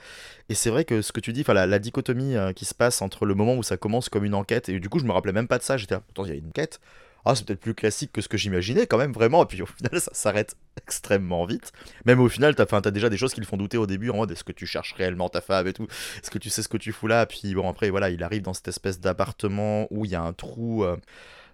Et 0.49 0.55
c'est 0.55 0.71
vrai 0.71 0.85
que 0.87 1.03
ce 1.03 1.13
que 1.13 1.21
tu 1.21 1.35
dis, 1.35 1.45
la, 1.47 1.67
la 1.67 1.79
dichotomie 1.79 2.37
euh, 2.37 2.53
qui 2.53 2.65
se 2.65 2.75
passe 2.75 3.03
entre 3.03 3.27
le 3.27 3.35
moment 3.35 3.55
où 3.55 3.63
ça 3.63 3.77
commence 3.77 4.09
comme 4.09 4.25
une 4.25 4.35
enquête, 4.35 4.71
et 4.71 4.81
du 4.81 4.89
coup 4.89 4.99
je 4.99 5.05
me 5.05 5.13
rappelais 5.13 5.33
même 5.33 5.49
pas 5.49 5.59
de 5.59 5.63
ça, 5.63 5.77
j'étais 5.77 5.95
là, 5.95 6.01
pourtant 6.01 6.25
il 6.25 6.31
y 6.31 6.35
a 6.35 6.39
une 6.39 6.49
enquête, 6.49 6.81
ah 7.25 7.35
c'est 7.35 7.47
peut-être 7.47 7.61
plus 7.61 7.75
classique 7.75 8.13
que 8.13 8.21
ce 8.21 8.29
que 8.29 8.37
j'imaginais 8.37 8.87
quand 8.87 8.99
même 8.99 9.13
vraiment, 9.13 9.43
et 9.43 9.47
puis 9.47 9.63
au 9.63 9.67
final 9.67 10.01
ça 10.01 10.11
s'arrête 10.13 10.57
extrêmement 10.83 11.45
vite. 11.47 11.73
Même 12.05 12.21
au 12.21 12.29
final, 12.29 12.55
t'as 12.55 12.65
as 12.71 12.91
déjà 12.91 13.09
des 13.09 13.17
choses 13.17 13.35
qui 13.35 13.41
le 13.41 13.47
font 13.47 13.57
douter 13.57 13.77
au 13.79 13.87
début, 13.87 14.11
en 14.11 14.17
mode 14.17 14.31
est-ce 14.31 14.45
que 14.45 14.53
tu 14.53 14.67
cherches 14.67 14.95
réellement 14.95 15.29
ta 15.29 15.41
femme 15.41 15.67
et 15.67 15.73
tout, 15.73 15.87
est-ce 16.23 16.31
que 16.31 16.39
tu 16.39 16.51
sais 16.51 16.63
ce 16.63 16.69
que 16.69 16.77
tu 16.77 16.93
fous 16.93 17.07
là, 17.07 17.27
puis 17.27 17.55
bon 17.55 17.69
après 17.69 17.91
voilà, 17.91 18.11
il 18.11 18.23
arrive 18.23 18.43
dans 18.43 18.55
cette 18.55 18.69
espèce 18.69 19.01
d'appartement 19.01 19.87
où 19.91 20.05
il 20.05 20.11
y 20.11 20.15
a 20.15 20.23
un 20.23 20.33
trou... 20.33 20.85
euh, 20.85 20.97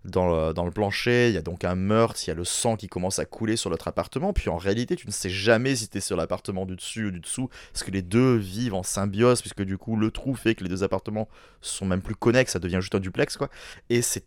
dans 0.04 0.64
le, 0.64 0.70
plancher, 0.70 1.28
il 1.28 1.34
y 1.34 1.36
a 1.36 1.42
donc 1.42 1.64
un 1.64 1.74
meurtre, 1.74 2.18
il 2.24 2.28
y 2.28 2.30
a 2.30 2.34
le 2.34 2.44
sang 2.44 2.76
qui 2.76 2.88
commence 2.88 3.18
à 3.18 3.26
couler 3.26 3.56
sur 3.56 3.70
notre 3.70 3.88
appartement, 3.88 4.32
puis 4.32 4.48
en 4.48 4.56
réalité 4.56 4.96
tu 4.96 5.06
ne 5.06 5.12
sais 5.12 5.28
jamais 5.28 5.76
si 5.76 5.88
t'es 5.88 6.00
sur 6.00 6.16
l'appartement 6.16 6.64
du 6.64 6.74
dessus 6.74 7.06
ou 7.06 7.10
du 7.10 7.20
dessous, 7.20 7.50
parce 7.72 7.84
que 7.84 7.90
les 7.90 8.02
deux 8.02 8.36
vivent 8.36 8.74
en 8.74 8.82
symbiose, 8.82 9.40
puisque 9.40 9.62
du 9.62 9.76
coup 9.76 9.96
le 9.96 10.10
trou 10.10 10.34
fait 10.34 10.54
que 10.54 10.64
les 10.64 10.70
deux 10.70 10.82
appartements 10.82 11.28
sont 11.60 11.84
même 11.84 12.00
plus 12.00 12.14
connexes, 12.14 12.52
ça 12.52 12.58
devient 12.58 12.78
juste 12.80 12.94
un 12.94 13.00
duplex 13.00 13.36
quoi, 13.36 13.50
et 13.90 14.00
c'est 14.00 14.24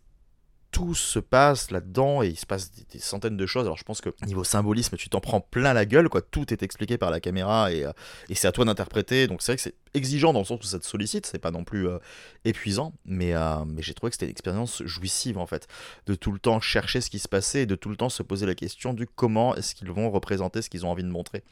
tout 0.74 0.96
se 0.96 1.20
passe 1.20 1.70
là-dedans 1.70 2.24
et 2.24 2.26
il 2.26 2.36
se 2.36 2.46
passe 2.46 2.72
des, 2.72 2.98
centaines 2.98 3.36
de 3.36 3.46
choses. 3.46 3.64
Alors 3.64 3.76
je 3.76 3.84
pense 3.84 4.00
que 4.00 4.10
niveau 4.26 4.42
symbolisme, 4.42 4.96
tu 4.96 5.08
t'en 5.08 5.20
prends 5.20 5.40
plein 5.40 5.72
la 5.72 5.86
gueule, 5.86 6.08
quoi. 6.08 6.20
Tout 6.20 6.52
est 6.52 6.64
expliqué 6.64 6.98
par 6.98 7.12
la 7.12 7.20
caméra 7.20 7.72
et, 7.72 7.84
euh, 7.84 7.92
c'est 8.34 8.48
à 8.48 8.52
toi 8.52 8.64
d'interpréter. 8.64 9.28
Donc 9.28 9.40
c'est 9.40 9.52
vrai 9.52 9.56
que 9.56 9.62
c'est 9.62 9.76
exigeant 9.94 10.32
dans 10.32 10.40
le 10.40 10.44
sens 10.44 10.58
où 10.60 10.66
ça 10.66 10.80
te 10.80 10.84
sollicite, 10.84 11.26
c'est 11.26 11.38
pas 11.38 11.52
non 11.52 11.62
plus 11.62 11.86
euh, 11.88 11.98
épuisant, 12.44 12.92
mais, 13.04 13.34
euh, 13.34 13.64
mais 13.64 13.82
j'ai 13.82 13.94
trouvé 13.94 14.10
que 14.10 14.16
c'était 14.16 14.26
une 14.26 14.32
expérience 14.32 14.82
jouissive 14.84 15.38
en 15.38 15.46
fait, 15.46 15.68
de 16.06 16.16
tout 16.16 16.32
le 16.32 16.40
temps 16.40 16.58
chercher 16.58 17.00
ce 17.00 17.08
qui 17.08 17.20
se 17.20 17.28
passait 17.28 17.62
et 17.62 17.66
de 17.66 17.76
tout 17.76 17.88
le 17.88 17.96
temps 17.96 18.08
se 18.08 18.24
poser 18.24 18.44
la 18.44 18.56
question 18.56 18.94
du 18.94 19.06
comment 19.06 19.54
est-ce 19.54 19.76
qu'ils 19.76 19.92
vont 19.92 20.10
représenter 20.10 20.60
ce 20.60 20.70
qu'ils 20.70 20.84
ont 20.84 20.90
envie 20.90 21.04
de 21.04 21.08
montrer. 21.08 21.44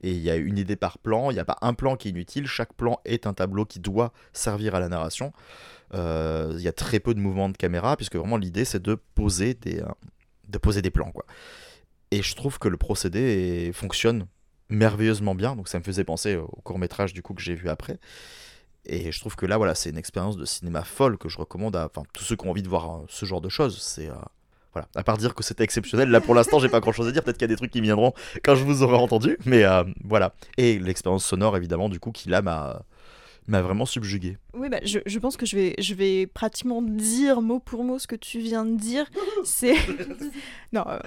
Et 0.00 0.12
il 0.12 0.20
y 0.20 0.30
a 0.30 0.36
une 0.36 0.58
idée 0.58 0.76
par 0.76 0.98
plan, 0.98 1.30
il 1.30 1.34
n'y 1.34 1.40
a 1.40 1.44
pas 1.44 1.58
un 1.60 1.74
plan 1.74 1.96
qui 1.96 2.08
est 2.08 2.10
inutile, 2.12 2.46
chaque 2.46 2.72
plan 2.74 3.00
est 3.04 3.26
un 3.26 3.34
tableau 3.34 3.64
qui 3.64 3.80
doit 3.80 4.12
servir 4.32 4.74
à 4.74 4.80
la 4.80 4.88
narration. 4.88 5.32
Euh, 5.94 6.54
Il 6.56 6.62
y 6.62 6.68
a 6.68 6.72
très 6.72 7.00
peu 7.00 7.14
de 7.14 7.20
mouvements 7.20 7.48
de 7.48 7.56
caméra, 7.56 7.96
puisque 7.96 8.16
vraiment 8.16 8.36
l'idée 8.36 8.64
c'est 8.64 8.82
de 8.82 8.94
poser 9.14 9.54
des, 9.54 9.80
euh, 9.80 9.88
de 10.48 10.58
poser 10.58 10.82
des 10.82 10.90
plans. 10.90 11.10
Quoi. 11.10 11.24
Et 12.10 12.22
je 12.22 12.34
trouve 12.36 12.58
que 12.58 12.68
le 12.68 12.76
procédé 12.76 13.70
fonctionne 13.74 14.26
merveilleusement 14.70 15.34
bien, 15.34 15.56
donc 15.56 15.68
ça 15.68 15.78
me 15.78 15.84
faisait 15.84 16.04
penser 16.04 16.36
au 16.36 16.60
court 16.62 16.78
métrage 16.78 17.12
du 17.12 17.22
coup 17.22 17.34
que 17.34 17.42
j'ai 17.42 17.54
vu 17.54 17.68
après. 17.68 17.98
Et 18.84 19.12
je 19.12 19.20
trouve 19.20 19.36
que 19.36 19.46
là, 19.46 19.56
voilà, 19.56 19.74
c'est 19.74 19.90
une 19.90 19.98
expérience 19.98 20.36
de 20.36 20.44
cinéma 20.44 20.82
folle 20.82 21.18
que 21.18 21.28
je 21.28 21.38
recommande 21.38 21.76
à 21.76 21.90
tous 22.12 22.24
ceux 22.24 22.36
qui 22.36 22.46
ont 22.46 22.50
envie 22.50 22.62
de 22.62 22.68
voir 22.68 22.90
euh, 22.90 23.04
ce 23.08 23.26
genre 23.26 23.40
de 23.40 23.48
choses. 23.48 23.80
Voilà, 24.72 24.88
à 24.94 25.02
part 25.02 25.16
dire 25.16 25.34
que 25.34 25.42
c'était 25.42 25.64
exceptionnel, 25.64 26.10
là 26.10 26.20
pour 26.20 26.34
l'instant 26.34 26.58
j'ai 26.58 26.68
pas 26.68 26.80
grand 26.80 26.92
chose 26.92 27.08
à 27.08 27.12
dire, 27.12 27.22
peut-être 27.22 27.36
qu'il 27.36 27.44
y 27.44 27.50
a 27.50 27.54
des 27.54 27.56
trucs 27.56 27.70
qui 27.70 27.80
viendront 27.80 28.12
quand 28.44 28.54
je 28.54 28.64
vous 28.64 28.82
aurai 28.82 28.96
entendu, 28.96 29.38
mais 29.44 29.64
euh, 29.64 29.84
voilà. 30.04 30.34
Et 30.56 30.78
l'expérience 30.78 31.24
sonore 31.24 31.56
évidemment 31.56 31.88
du 31.88 32.00
coup 32.00 32.12
qui 32.12 32.28
là 32.28 32.42
m'a 32.42 32.82
m'a 33.48 33.62
vraiment 33.62 33.86
subjugué. 33.86 34.36
Oui, 34.54 34.68
bah, 34.68 34.78
je, 34.84 34.98
je 35.04 35.18
pense 35.18 35.36
que 35.36 35.46
je 35.46 35.56
vais, 35.56 35.74
je 35.78 35.94
vais 35.94 36.26
pratiquement 36.26 36.82
dire 36.82 37.40
mot 37.40 37.58
pour 37.58 37.82
mot 37.82 37.98
ce 37.98 38.06
que 38.06 38.14
tu 38.14 38.38
viens 38.38 38.64
de 38.64 38.76
dire. 38.76 39.06
C'est. 39.44 39.74
non, 40.72 40.84
euh, 40.86 40.98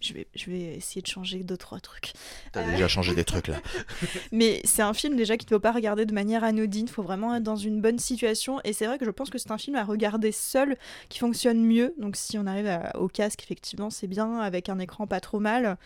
je, 0.00 0.12
vais, 0.14 0.26
je 0.34 0.50
vais 0.50 0.60
essayer 0.76 1.02
de 1.02 1.06
changer 1.06 1.42
deux, 1.42 1.56
trois 1.56 1.80
trucs. 1.80 2.12
T'as 2.52 2.64
déjà 2.70 2.88
changé 2.88 3.14
des 3.14 3.24
trucs 3.32 3.48
là. 3.48 3.56
Mais 4.32 4.60
c'est 4.64 4.82
un 4.82 4.94
film 4.94 5.16
déjà 5.16 5.36
qu'il 5.36 5.46
ne 5.50 5.56
faut 5.56 5.60
pas 5.60 5.72
regarder 5.72 6.06
de 6.06 6.12
manière 6.14 6.44
anodine, 6.44 6.86
il 6.86 6.92
faut 6.92 7.02
vraiment 7.02 7.34
être 7.34 7.42
dans 7.42 7.56
une 7.56 7.80
bonne 7.80 7.98
situation. 7.98 8.60
Et 8.64 8.72
c'est 8.72 8.86
vrai 8.86 8.98
que 8.98 9.04
je 9.04 9.10
pense 9.10 9.30
que 9.30 9.38
c'est 9.38 9.50
un 9.50 9.58
film 9.58 9.76
à 9.76 9.84
regarder 9.84 10.32
seul 10.32 10.76
qui 11.08 11.18
fonctionne 11.18 11.62
mieux. 11.64 11.94
Donc 11.98 12.16
si 12.16 12.38
on 12.38 12.46
arrive 12.46 12.66
à- 12.66 12.96
au 12.98 13.08
casque, 13.08 13.42
effectivement, 13.42 13.90
c'est 13.90 14.06
bien, 14.06 14.40
avec 14.40 14.68
un 14.68 14.78
écran 14.78 15.06
pas 15.06 15.20
trop 15.20 15.40
mal. 15.40 15.76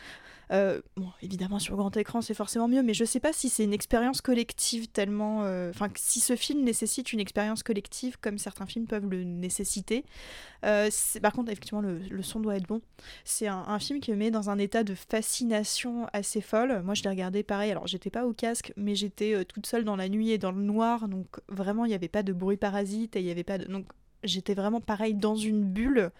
Euh, 0.53 0.81
bon, 0.97 1.09
évidemment, 1.23 1.59
sur 1.59 1.77
grand 1.77 1.97
écran, 1.97 2.21
c'est 2.21 2.35
forcément 2.35 2.67
mieux, 2.67 2.83
mais 2.83 2.95
je 2.95 3.05
sais 3.05 3.21
pas 3.21 3.33
si 3.33 3.49
c'est 3.49 3.63
une 3.65 3.73
expérience 3.73 4.21
collective 4.21 4.89
tellement. 4.89 5.45
euh, 5.45 5.71
Enfin, 5.71 5.89
si 5.97 6.21
ce 6.21 6.35
film 6.35 6.65
nécessite 6.65 7.13
une 7.13 7.21
expérience 7.21 7.63
collective 7.63 8.19
comme 8.21 8.39
certains 8.39 8.67
films 8.67 8.87
peuvent 8.87 9.09
le 9.09 9.23
nécessiter. 9.23 10.05
Euh, 10.65 10.91
par 11.23 11.33
contre, 11.33 11.51
effectivement, 11.51 11.81
le, 11.81 12.23
son 12.23 12.41
doit 12.41 12.57
être 12.57 12.67
bon. 12.67 12.83
C'est 13.25 13.47
un, 13.47 13.79
film 13.79 14.01
qui 14.01 14.11
me 14.11 14.17
met 14.17 14.31
dans 14.31 14.51
un 14.51 14.59
état 14.59 14.85
de 14.85 14.95
fascination 14.95 16.07
assez 16.13 16.41
folle. 16.41 16.83
Moi, 16.83 16.95
je 16.95 17.03
l'ai 17.03 17.11
regardé 17.11 17.43
pareil. 17.43 17.71
Alors, 17.71 17.87
j'étais 17.87 18.11
pas 18.11 18.27
au 18.27 18.33
casque, 18.33 18.73
mais 18.77 18.95
j'étais 18.95 19.45
toute 19.45 19.67
seule 19.67 19.85
dans 19.85 19.97
la 19.97 20.09
nuit 20.09 20.31
et 20.31 20.39
dans 20.39 20.53
le 20.53 20.63
noir. 20.63 21.09
Donc, 21.09 21.27
vraiment, 21.49 21.85
il 21.85 21.89
n'y 21.89 21.95
avait 21.95 22.09
pas 22.09 22.23
de 22.23 22.33
bruit 22.33 22.57
parasite 22.57 23.17
et 23.17 23.21
il 23.21 23.25
n'y 23.25 23.31
avait 23.31 23.45
pas 23.45 23.59
de. 23.59 23.65
Donc, 23.67 23.87
j'étais 24.25 24.55
vraiment 24.55 24.81
pareil 24.81 25.15
dans 25.15 25.37
une 25.37 25.65
bulle. 25.65 26.11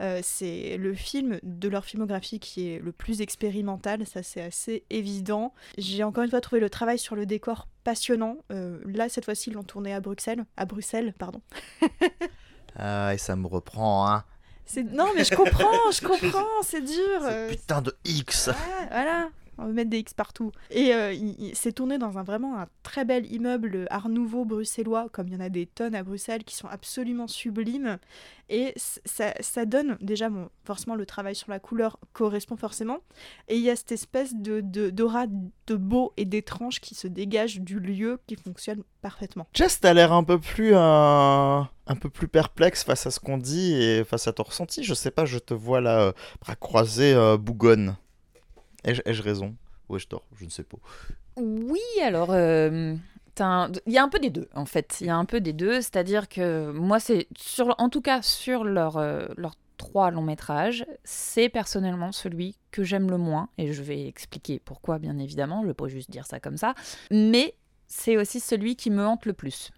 Euh, 0.00 0.20
c'est 0.22 0.76
le 0.76 0.94
film 0.94 1.38
de 1.42 1.68
leur 1.68 1.84
filmographie 1.84 2.40
qui 2.40 2.68
est 2.68 2.78
le 2.78 2.92
plus 2.92 3.20
expérimental, 3.20 4.06
ça 4.06 4.22
c'est 4.22 4.42
assez 4.42 4.84
évident. 4.90 5.52
J'ai 5.76 6.04
encore 6.04 6.24
une 6.24 6.30
fois 6.30 6.40
trouvé 6.40 6.60
le 6.60 6.70
travail 6.70 6.98
sur 6.98 7.16
le 7.16 7.26
décor 7.26 7.68
passionnant. 7.84 8.36
Euh, 8.52 8.78
là, 8.86 9.08
cette 9.08 9.24
fois-ci, 9.24 9.50
ils 9.50 9.54
l'ont 9.54 9.62
tourné 9.62 9.92
à 9.94 10.00
Bruxelles. 10.00 10.44
À 10.56 10.64
Bruxelles, 10.64 11.14
pardon. 11.18 11.40
ah, 12.76 13.14
et 13.14 13.18
ça 13.18 13.36
me 13.36 13.46
reprend, 13.46 14.08
hein. 14.08 14.24
Non, 14.92 15.06
mais 15.16 15.24
je 15.24 15.34
comprends, 15.34 15.90
je 15.90 16.06
comprends, 16.06 16.62
c'est 16.62 16.82
dur. 16.82 17.22
Putain 17.48 17.80
de 17.80 17.96
X. 18.04 18.50
voilà 18.90 19.30
on 19.58 19.66
va 19.66 19.72
mettre 19.72 19.90
des 19.90 19.98
X 19.98 20.14
partout. 20.14 20.52
Et 20.70 20.94
euh, 20.94 21.12
il, 21.12 21.54
s'est 21.56 21.72
tourné 21.72 21.98
dans 21.98 22.16
un 22.16 22.22
vraiment 22.22 22.58
un 22.58 22.68
très 22.82 23.04
bel 23.04 23.30
immeuble 23.30 23.86
art 23.90 24.08
nouveau 24.08 24.44
bruxellois, 24.44 25.08
comme 25.10 25.28
il 25.28 25.34
y 25.34 25.36
en 25.36 25.40
a 25.40 25.48
des 25.48 25.66
tonnes 25.66 25.94
à 25.94 26.02
Bruxelles, 26.02 26.44
qui 26.44 26.54
sont 26.54 26.68
absolument 26.68 27.26
sublimes. 27.26 27.98
Et 28.48 28.72
ça, 28.76 29.34
ça 29.40 29.66
donne, 29.66 29.98
déjà, 30.00 30.30
bon, 30.30 30.48
forcément, 30.64 30.94
le 30.94 31.04
travail 31.04 31.34
sur 31.34 31.50
la 31.50 31.58
couleur 31.58 31.98
correspond 32.12 32.56
forcément. 32.56 32.98
Et 33.48 33.56
il 33.56 33.62
y 33.62 33.68
a 33.68 33.76
cette 33.76 33.92
espèce 33.92 34.34
de, 34.34 34.60
d'aura 34.60 35.26
de, 35.26 35.76
beau 35.76 36.12
et 36.16 36.24
d'étrange 36.24 36.80
qui 36.80 36.94
se 36.94 37.08
dégage 37.08 37.60
du 37.60 37.80
lieu 37.80 38.20
qui 38.26 38.36
fonctionne 38.36 38.84
parfaitement. 39.02 39.48
Jess, 39.54 39.80
t'as 39.80 39.92
l'air 39.92 40.12
un 40.12 40.24
peu 40.24 40.38
plus... 40.38 40.72
Euh, 40.74 41.60
un 41.90 41.96
peu 41.96 42.10
plus 42.10 42.28
perplexe 42.28 42.84
face 42.84 43.06
à 43.06 43.10
ce 43.10 43.18
qu'on 43.18 43.38
dit 43.38 43.72
et 43.72 44.04
face 44.04 44.28
à 44.28 44.32
ton 44.34 44.42
ressenti. 44.42 44.84
Je 44.84 44.92
sais 44.92 45.10
pas, 45.10 45.24
je 45.24 45.38
te 45.38 45.54
vois 45.54 45.80
là, 45.80 46.00
euh, 46.00 46.12
bras 46.42 46.54
croisés, 46.54 47.16
bougonne. 47.38 47.96
Ai-je 48.84 49.22
raison? 49.22 49.56
Ou 49.88 49.96
ai-je 49.96 50.08
tort? 50.08 50.26
Je 50.36 50.44
ne 50.44 50.50
sais 50.50 50.64
pas. 50.64 50.78
Oui, 51.36 51.80
alors. 52.02 52.30
Euh, 52.30 52.94
il 53.86 53.92
y 53.92 53.98
a 53.98 54.02
un 54.02 54.08
peu 54.08 54.18
des 54.18 54.30
deux, 54.30 54.48
en 54.54 54.64
fait. 54.64 54.98
Il 55.00 55.06
y 55.06 55.10
a 55.10 55.16
un 55.16 55.24
peu 55.24 55.40
des 55.40 55.52
deux. 55.52 55.74
C'est-à-dire 55.80 56.28
que 56.28 56.70
moi, 56.72 57.00
c'est. 57.00 57.28
Sur... 57.36 57.74
En 57.78 57.88
tout 57.88 58.00
cas, 58.00 58.22
sur 58.22 58.64
leurs 58.64 58.96
euh, 58.96 59.26
trois 59.76 60.10
longs 60.10 60.22
métrages, 60.22 60.84
c'est 61.04 61.48
personnellement 61.48 62.12
celui 62.12 62.56
que 62.70 62.82
j'aime 62.82 63.10
le 63.10 63.18
moins. 63.18 63.48
Et 63.58 63.72
je 63.72 63.82
vais 63.82 64.06
expliquer 64.06 64.58
pourquoi, 64.58 64.98
bien 64.98 65.18
évidemment. 65.18 65.64
Je 65.64 65.72
peux 65.72 65.88
juste 65.88 66.10
dire 66.10 66.26
ça 66.26 66.40
comme 66.40 66.56
ça. 66.56 66.74
Mais 67.10 67.54
c'est 67.86 68.16
aussi 68.16 68.40
celui 68.40 68.76
qui 68.76 68.90
me 68.90 69.06
hante 69.06 69.24
le 69.24 69.32
plus. 69.32 69.70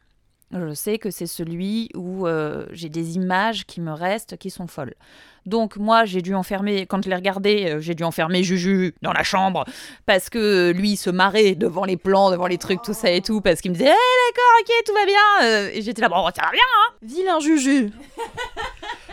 Je 0.53 0.75
sais 0.75 0.99
que 0.99 1.11
c'est 1.11 1.27
celui 1.27 1.91
où 1.95 2.27
euh, 2.27 2.67
j'ai 2.73 2.89
des 2.89 3.15
images 3.15 3.67
qui 3.67 3.81
me 3.81 3.93
restent, 3.93 4.37
qui 4.37 4.51
sont 4.51 4.67
folles. 4.67 4.95
Donc 5.47 5.77
moi, 5.77 6.05
j'ai 6.05 6.23
dû 6.23 6.35
enfermer, 6.35 6.87
quand 6.87 7.03
je 7.05 7.09
l'ai 7.09 7.15
regardé, 7.15 7.67
euh, 7.67 7.81
j'ai 7.81 7.95
dû 7.95 8.03
enfermer 8.03 8.43
Juju 8.43 8.95
dans 9.01 9.13
la 9.13 9.23
chambre 9.23 9.65
parce 10.07 10.29
que 10.29 10.73
lui, 10.73 10.93
il 10.93 10.97
se 10.97 11.09
marrait 11.09 11.55
devant 11.55 11.85
les 11.85 11.97
plans, 11.97 12.33
devant 12.33 12.49
les 12.49 12.59
trucs, 12.59 12.83
tout 12.83 12.95
ça 12.95 13.11
et 13.11 13.21
tout, 13.21 13.41
parce 13.41 13.61
qu'il 13.61 13.71
me 13.71 13.77
disait, 13.77 13.91
hey, 13.91 13.97
eh, 13.97 14.33
d'accord, 14.33 14.53
ok, 14.61 14.85
tout 14.87 14.95
va 14.95 15.07
bien. 15.07 15.49
Euh, 15.49 15.71
et 15.73 15.83
j'étais 15.83 16.03
là, 16.03 16.09
bon, 16.09 16.25
ça 16.35 16.43
va 16.43 16.51
bien, 16.51 16.61
hein 16.61 16.95
Vilain 17.03 17.41
Juju 17.41 17.91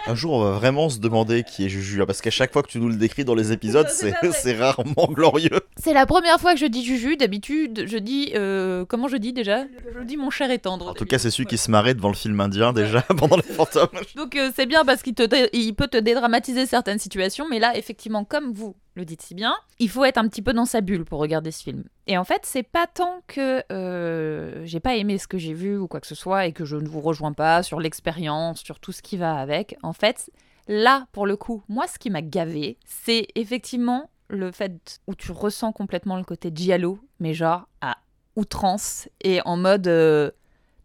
Un 0.07 0.15
jour, 0.15 0.33
on 0.33 0.43
va 0.43 0.51
vraiment 0.51 0.89
se 0.89 0.99
demander 0.99 1.43
qui 1.43 1.65
est 1.65 1.69
Juju, 1.69 2.05
parce 2.05 2.21
qu'à 2.21 2.29
chaque 2.29 2.53
fois 2.53 2.63
que 2.63 2.69
tu 2.69 2.79
nous 2.79 2.87
le 2.87 2.95
décris 2.95 3.25
dans 3.25 3.35
les 3.35 3.51
épisodes, 3.51 3.87
c'est 4.31 4.57
rarement 4.57 5.07
glorieux. 5.11 5.59
C'est 5.77 5.93
la 5.93 6.05
première 6.05 6.39
fois 6.39 6.53
que 6.53 6.59
je 6.59 6.65
dis 6.65 6.85
Juju. 6.85 7.17
D'habitude, 7.17 7.85
je 7.87 7.97
dis. 7.97 8.31
Euh, 8.35 8.85
comment 8.85 9.07
je 9.07 9.17
dis 9.17 9.33
déjà? 9.33 9.65
Je 9.97 10.03
dis 10.03 10.17
mon 10.17 10.29
cher 10.29 10.49
et 10.51 10.59
tendre. 10.59 10.89
En 10.89 10.93
tout 10.93 11.05
cas, 11.05 11.17
c'est 11.17 11.31
celui 11.31 11.45
qui 11.45 11.57
se 11.57 11.69
marrait 11.69 11.93
devant 11.93 12.09
le 12.09 12.15
film 12.15 12.39
indien 12.39 12.73
déjà 12.73 13.01
pendant 13.17 13.37
les 13.37 13.43
fantômes. 13.43 13.87
Donc, 14.15 14.35
euh, 14.35 14.51
c'est 14.55 14.65
bien 14.65 14.85
parce 14.85 15.01
qu'il 15.03 15.13
il 15.53 15.73
peut 15.73 15.87
te 15.87 15.97
dédramatiser 15.97 16.65
certaines 16.65 16.99
situations, 16.99 17.47
mais 17.49 17.59
là, 17.59 17.77
effectivement, 17.77 18.23
comme 18.23 18.53
vous 18.53 18.75
le 18.97 19.05
dites 19.05 19.21
si 19.21 19.35
bien, 19.35 19.55
il 19.79 19.89
faut 19.89 20.03
être 20.03 20.17
un 20.17 20.27
petit 20.27 20.41
peu 20.41 20.53
dans 20.53 20.65
sa 20.65 20.81
bulle 20.81 21.05
pour 21.05 21.19
regarder 21.19 21.51
ce 21.51 21.63
film. 21.63 21.85
Et 22.07 22.17
en 22.17 22.23
fait, 22.23 22.41
c'est 22.43 22.63
pas 22.63 22.87
tant 22.87 23.21
que 23.27 23.63
euh, 23.71 24.65
j'ai 24.65 24.79
pas 24.79 24.95
aimé 24.95 25.17
ce 25.17 25.27
que 25.27 25.37
j'ai 25.37 25.53
vu 25.53 25.77
ou 25.77 25.87
quoi 25.87 26.01
que 26.01 26.07
ce 26.07 26.15
soit 26.15 26.47
et 26.47 26.51
que 26.51 26.65
je 26.65 26.75
ne 26.75 26.87
vous 26.87 26.99
rejoins 26.99 27.33
pas 27.33 27.63
sur 27.63 27.79
l'expérience, 27.79 28.59
sur 28.61 28.79
tout 28.79 28.91
ce 28.91 29.01
qui 29.01 29.15
va 29.15 29.37
avec. 29.37 29.77
En 29.83 29.93
fait, 29.93 30.29
là, 30.67 31.07
pour 31.11 31.25
le 31.25 31.37
coup, 31.37 31.63
moi, 31.69 31.87
ce 31.87 31.97
qui 31.99 32.09
m'a 32.09 32.21
gavé, 32.21 32.77
c'est 32.85 33.27
effectivement 33.35 34.09
le 34.29 34.51
fait 34.51 34.99
où 35.07 35.15
tu 35.15 35.31
ressens 35.31 35.71
complètement 35.71 36.17
le 36.17 36.23
côté 36.23 36.51
giallo, 36.53 36.99
mais 37.19 37.33
genre 37.33 37.67
à 37.81 37.97
outrance 38.35 39.07
et 39.21 39.41
en 39.45 39.55
mode 39.55 39.87
euh, 39.87 40.31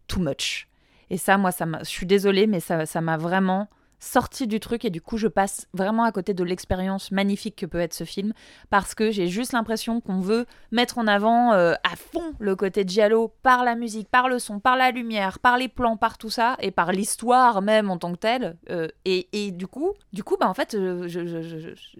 too 0.07 0.21
much. 0.21 0.67
Et 1.09 1.17
ça, 1.17 1.37
moi, 1.37 1.51
ça 1.51 1.65
je 1.81 1.89
suis 1.89 2.05
désolée, 2.05 2.47
mais 2.47 2.59
ça 2.59 3.01
m'a 3.01 3.17
vraiment 3.17 3.67
sorti 4.03 4.47
du 4.47 4.59
truc 4.59 4.85
et 4.85 4.89
du 4.89 5.01
coup 5.01 5.17
je 5.17 5.27
passe 5.27 5.67
vraiment 5.73 6.03
à 6.03 6.11
côté 6.11 6.33
de 6.33 6.43
l'expérience 6.43 7.11
magnifique 7.11 7.55
que 7.55 7.65
peut 7.65 7.79
être 7.79 7.93
ce 7.93 8.03
film 8.03 8.33
parce 8.69 8.95
que 8.95 9.11
j'ai 9.11 9.27
juste 9.27 9.53
l'impression 9.53 10.01
qu'on 10.01 10.19
veut 10.19 10.45
mettre 10.71 10.97
en 10.97 11.07
avant 11.07 11.53
euh, 11.53 11.73
à 11.83 11.95
fond 11.95 12.33
le 12.39 12.55
côté 12.55 12.83
giallo 12.85 13.33
par 13.43 13.63
la 13.63 13.75
musique, 13.75 14.09
par 14.09 14.27
le 14.27 14.39
son, 14.39 14.59
par 14.59 14.75
la 14.75 14.91
lumière, 14.91 15.39
par 15.39 15.57
les 15.57 15.69
plans, 15.69 15.95
par 15.95 16.17
tout 16.17 16.29
ça 16.29 16.57
et 16.59 16.71
par 16.71 16.91
l'histoire 16.91 17.61
même 17.61 17.89
en 17.89 17.97
tant 17.97 18.11
que 18.11 18.17
telle 18.17 18.57
euh, 18.69 18.89
et, 19.05 19.29
et, 19.31 19.51
du 19.51 19.67
coup 19.67 19.93
du 20.11 20.23
coup 20.23 20.35
bah 20.39 20.49
en 20.49 20.53
fait 20.53 20.75
euh, 20.75 21.07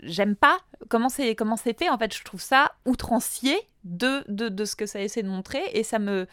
j'aime 0.02 0.36
pas 0.36 0.58
comment 0.90 1.10
c'est 1.10 1.36
comment 1.36 1.54
en 1.56 1.98
fait 1.98 2.14
je 2.16 2.24
trouve 2.24 2.42
ça 2.42 2.74
outrancier 2.86 3.58
de, 3.84 4.24
de, 4.30 4.50
de, 4.50 4.66
ce 4.66 4.76
que 4.76 4.86
ça 4.86 5.02
essaie 5.02 5.24
de 5.24 5.28
montrer 5.28 5.62
et 5.74 5.84
ça 5.84 6.00
me 6.00 6.26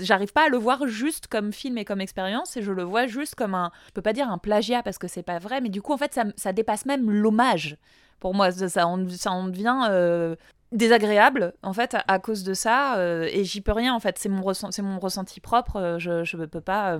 j'arrive 0.00 0.32
pas 0.32 0.46
à 0.46 0.48
le 0.48 0.56
voir 0.56 0.86
juste 0.88 1.28
comme 1.28 1.52
film 1.52 1.78
et 1.78 1.84
comme 1.84 2.00
expérience 2.00 2.56
et 2.56 2.62
je 2.62 2.72
le 2.72 2.82
vois 2.82 3.06
juste 3.06 3.36
comme 3.36 3.54
un 3.54 3.70
je 3.86 3.92
peux 3.92 4.02
pas 4.02 4.12
dire 4.12 4.28
un 4.28 4.38
plagiat 4.38 4.82
parce 4.82 4.98
que 4.98 5.06
c'est 5.06 5.22
pas 5.22 5.38
vrai 5.38 5.60
mais 5.60 5.68
du 5.68 5.82
coup 5.82 5.92
en 5.92 5.98
fait 5.98 6.14
ça, 6.14 6.24
ça 6.36 6.52
dépasse 6.52 6.86
même 6.86 7.10
l'hommage. 7.10 7.76
Pour 8.18 8.34
moi 8.34 8.50
ça, 8.50 8.68
ça, 8.68 8.86
ça 9.10 9.30
en 9.30 9.46
devient 9.48 9.86
euh, 9.90 10.34
désagréable 10.72 11.54
en 11.62 11.72
fait 11.72 11.96
à, 12.08 12.18
cause 12.18 12.42
de 12.42 12.54
ça 12.54 12.96
euh, 12.96 13.28
et 13.30 13.44
j'y 13.44 13.60
peux 13.60 13.72
rien 13.72 13.94
en 13.94 14.00
fait. 14.00 14.18
C'est 14.18 14.28
mon, 14.28 14.42
mon 14.42 14.98
ressenti 14.98 15.40
propre 15.40 15.76
euh, 15.76 15.98
je, 15.98 16.24
je 16.24 16.36
peux 16.36 16.60
pas 16.60 16.98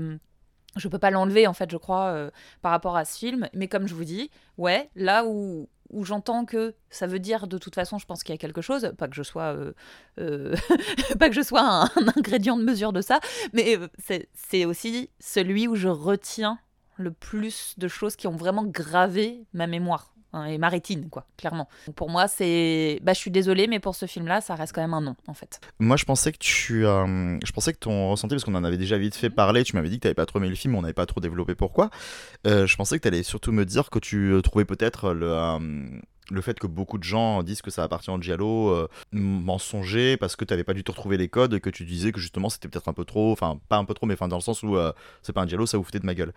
je 0.76 0.88
peux 0.88 0.98
pas 0.98 1.10
l'enlever 1.10 1.46
en 1.46 1.54
fait 1.54 1.70
je 1.70 1.78
crois 1.78 2.30
par 2.62 2.70
rapport 2.70 2.96
à 2.96 3.04
ce 3.04 3.18
film. 3.18 3.48
Mais 3.54 3.66
comme 3.66 3.88
je 3.88 3.94
vous 3.94 4.04
dis 4.04 4.30
ouais 4.56 4.88
là 4.94 5.24
où 5.26 5.68
où 5.90 6.04
j'entends 6.04 6.44
que 6.44 6.74
ça 6.90 7.06
veut 7.06 7.18
dire 7.18 7.46
de 7.46 7.58
toute 7.58 7.74
façon, 7.74 7.98
je 7.98 8.06
pense 8.06 8.22
qu'il 8.22 8.34
y 8.34 8.38
a 8.38 8.38
quelque 8.38 8.62
chose, 8.62 8.92
pas 8.98 9.08
que 9.08 9.14
je 9.14 9.22
sois, 9.22 9.54
euh, 9.54 9.72
euh, 10.18 10.54
pas 11.18 11.28
que 11.28 11.34
je 11.34 11.42
sois 11.42 11.62
un, 11.62 11.90
ingrédient 12.16 12.56
de 12.56 12.64
mesure 12.64 12.92
de 12.92 13.00
ça, 13.00 13.20
mais 13.52 13.76
euh, 13.76 13.88
c'est 14.34 14.64
aussi 14.64 15.10
celui 15.20 15.68
où 15.68 15.74
je 15.76 15.88
retiens 15.88 16.58
le 16.96 17.10
plus 17.10 17.74
de 17.78 17.88
choses 17.88 18.16
qui 18.16 18.26
ont 18.26 18.36
vraiment 18.36 18.64
gravé 18.64 19.44
ma 19.52 19.66
mémoire. 19.66 20.15
Hein, 20.32 20.44
et 20.46 20.58
Maritine, 20.58 21.08
quoi, 21.08 21.26
clairement. 21.36 21.68
pour 21.94 22.10
moi, 22.10 22.28
c'est. 22.28 23.00
Bah, 23.02 23.12
je 23.12 23.18
suis 23.18 23.30
désolée, 23.30 23.66
mais 23.66 23.78
pour 23.78 23.94
ce 23.94 24.06
film-là, 24.06 24.40
ça 24.40 24.54
reste 24.54 24.74
quand 24.74 24.80
même 24.80 24.94
un 24.94 25.00
non, 25.00 25.16
en 25.26 25.34
fait. 25.34 25.60
Moi, 25.78 25.96
je 25.96 26.04
pensais 26.04 26.32
que 26.32 26.38
tu. 26.38 26.84
Euh, 26.84 27.38
je 27.44 27.52
pensais 27.52 27.72
que 27.72 27.78
ton 27.78 28.10
ressenti, 28.10 28.34
parce 28.34 28.44
qu'on 28.44 28.54
en 28.54 28.64
avait 28.64 28.76
déjà 28.76 28.98
vite 28.98 29.14
fait 29.14 29.30
parler, 29.30 29.64
tu 29.64 29.76
m'avais 29.76 29.88
dit 29.88 29.96
que 29.96 30.02
tu 30.02 30.06
n'avais 30.06 30.14
pas 30.14 30.26
trop 30.26 30.38
aimé 30.38 30.48
le 30.48 30.54
film, 30.54 30.74
on 30.74 30.82
n'avait 30.82 30.92
pas 30.94 31.06
trop 31.06 31.20
développé 31.20 31.54
pourquoi. 31.54 31.90
Euh, 32.46 32.66
je 32.66 32.76
pensais 32.76 32.96
que 32.96 33.02
tu 33.02 33.08
allais 33.08 33.22
surtout 33.22 33.52
me 33.52 33.64
dire 33.64 33.90
que 33.90 33.98
tu 33.98 34.32
euh, 34.32 34.42
trouvais 34.42 34.64
peut-être 34.64 35.12
le 35.12 36.00
le 36.30 36.40
fait 36.40 36.58
que 36.58 36.66
beaucoup 36.66 36.98
de 36.98 37.04
gens 37.04 37.42
disent 37.42 37.62
que 37.62 37.70
ça 37.70 37.82
appartient 37.82 38.10
au 38.10 38.20
Giallo, 38.20 38.70
euh, 38.70 38.88
mensonger 39.12 40.16
parce 40.16 40.36
que 40.36 40.44
tu 40.44 40.52
n'avais 40.52 40.64
pas 40.64 40.74
du 40.74 40.84
tout 40.84 40.92
retrouvé 40.92 41.16
les 41.16 41.28
codes 41.28 41.54
et 41.54 41.60
que 41.60 41.70
tu 41.70 41.84
disais 41.84 42.12
que 42.12 42.20
justement 42.20 42.48
c'était 42.48 42.68
peut-être 42.68 42.88
un 42.88 42.92
peu 42.92 43.04
trop, 43.04 43.32
enfin 43.32 43.58
pas 43.68 43.76
un 43.76 43.84
peu 43.84 43.94
trop, 43.94 44.06
mais 44.06 44.14
enfin 44.14 44.28
dans 44.28 44.36
le 44.36 44.42
sens 44.42 44.62
où 44.62 44.76
euh, 44.76 44.92
c'est 45.22 45.32
pas 45.32 45.42
un 45.42 45.46
Giallo, 45.46 45.66
ça 45.66 45.78
vous 45.78 45.84
foutait 45.84 46.00
de 46.00 46.06
ma 46.06 46.14
gueule. 46.14 46.32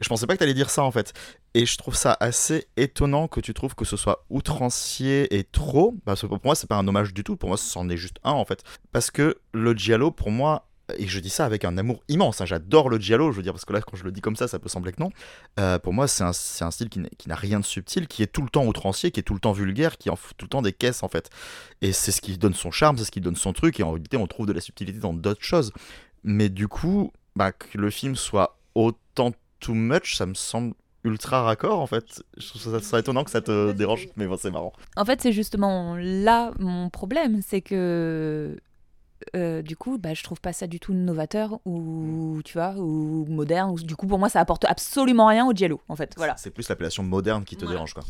Je 0.00 0.08
pensais 0.08 0.26
pas 0.26 0.34
que 0.34 0.38
tu 0.38 0.44
allais 0.44 0.54
dire 0.54 0.70
ça 0.70 0.82
en 0.82 0.90
fait. 0.90 1.12
Et 1.54 1.66
je 1.66 1.78
trouve 1.78 1.94
ça 1.94 2.16
assez 2.18 2.66
étonnant 2.76 3.28
que 3.28 3.40
tu 3.40 3.54
trouves 3.54 3.74
que 3.74 3.84
ce 3.84 3.96
soit 3.96 4.24
outrancier 4.28 5.36
et 5.36 5.44
trop, 5.44 5.94
parce 6.04 6.22
que 6.22 6.26
pour 6.26 6.40
moi 6.44 6.54
c'est 6.54 6.68
pas 6.68 6.76
un 6.76 6.88
hommage 6.88 7.14
du 7.14 7.22
tout, 7.22 7.36
pour 7.36 7.48
moi 7.48 7.58
c'en 7.58 7.88
est 7.88 7.96
juste 7.96 8.18
un 8.24 8.32
en 8.32 8.44
fait. 8.44 8.64
Parce 8.92 9.10
que 9.10 9.38
le 9.52 9.74
Giallo 9.74 10.10
pour 10.10 10.30
moi 10.30 10.66
et 10.98 11.06
je 11.06 11.18
dis 11.20 11.30
ça 11.30 11.46
avec 11.46 11.64
un 11.64 11.78
amour 11.78 12.02
immense, 12.08 12.40
hein. 12.40 12.44
j'adore 12.44 12.88
le 12.88 12.98
giallo, 12.98 13.32
je 13.32 13.36
veux 13.36 13.42
dire, 13.42 13.52
parce 13.52 13.64
que 13.64 13.72
là, 13.72 13.80
quand 13.80 13.96
je 13.96 14.04
le 14.04 14.12
dis 14.12 14.20
comme 14.20 14.36
ça, 14.36 14.48
ça 14.48 14.58
peut 14.58 14.68
sembler 14.68 14.92
que 14.92 15.00
non. 15.00 15.10
Euh, 15.58 15.78
pour 15.78 15.92
moi, 15.92 16.06
c'est 16.08 16.24
un, 16.24 16.28
un, 16.28 16.70
style 16.70 16.88
qui 16.88 17.28
n'a 17.28 17.34
rien 17.34 17.60
de 17.60 17.64
subtil, 17.64 18.06
qui 18.06 18.22
est 18.22 18.26
tout 18.26 18.42
le 18.42 18.50
temps 18.50 18.66
outrancier, 18.66 19.10
qui 19.10 19.20
est 19.20 19.22
tout 19.22 19.34
le 19.34 19.40
temps 19.40 19.52
vulgaire, 19.52 19.96
qui 19.96 20.10
en 20.10 20.16
fout 20.16 20.36
tout 20.36 20.44
le 20.44 20.50
temps 20.50 20.62
des 20.62 20.72
caisses, 20.72 21.02
en 21.02 21.08
fait. 21.08 21.30
Et 21.80 21.92
c'est 21.92 22.12
ce 22.12 22.20
qui 22.20 22.36
donne 22.36 22.54
son 22.54 22.70
charme, 22.70 22.98
c'est 22.98 23.04
ce 23.04 23.10
qui 23.10 23.20
donne 23.20 23.36
son 23.36 23.52
truc, 23.52 23.80
et 23.80 23.82
en 23.82 23.92
réalité, 23.92 24.16
on 24.16 24.26
trouve 24.26 24.46
de 24.46 24.52
la 24.52 24.60
subtilité 24.60 24.98
dans 24.98 25.14
d'autres 25.14 25.44
choses. 25.44 25.72
Mais 26.22 26.48
du 26.48 26.68
coup, 26.68 27.12
bah, 27.36 27.52
que 27.52 27.78
le 27.78 27.90
film 27.90 28.16
soit 28.16 28.58
autant 28.74 29.32
too 29.60 29.74
much, 29.74 30.16
ça 30.16 30.26
me 30.26 30.34
semble 30.34 30.74
ultra 31.04 31.42
raccord 31.42 31.80
en 31.80 31.86
fait. 31.86 32.22
Je 32.36 32.48
trouve 32.48 32.62
ça, 32.62 32.80
ça 32.80 32.98
étonnant 32.98 33.24
que 33.24 33.30
ça 33.30 33.40
te 33.40 33.72
dérange, 33.72 34.08
mais 34.16 34.26
bon, 34.26 34.36
c'est 34.38 34.50
marrant. 34.50 34.72
En 34.96 35.04
fait, 35.04 35.20
c'est 35.20 35.32
justement 35.32 35.96
là 35.96 36.52
mon 36.58 36.90
problème, 36.90 37.40
c'est 37.46 37.60
que 37.60 38.56
euh, 39.36 39.62
du 39.62 39.76
coup, 39.76 39.98
bah, 39.98 40.14
je 40.14 40.22
trouve 40.22 40.40
pas 40.40 40.52
ça 40.52 40.66
du 40.66 40.80
tout 40.80 40.94
novateur 40.94 41.60
ou 41.64 42.40
tu 42.44 42.54
vois 42.54 42.74
ou 42.76 43.26
moderne. 43.28 43.74
du 43.76 43.96
coup, 43.96 44.06
pour 44.06 44.18
moi, 44.18 44.28
ça 44.28 44.40
apporte 44.40 44.64
absolument 44.64 45.26
rien 45.26 45.46
au 45.46 45.52
Giallo, 45.52 45.80
en 45.88 45.96
fait. 45.96 46.14
Voilà. 46.16 46.36
C'est 46.36 46.50
plus 46.50 46.68
l'appellation 46.68 47.02
moderne 47.02 47.44
qui 47.44 47.56
te 47.56 47.66
dérange, 47.66 47.94
quoi. 47.94 48.04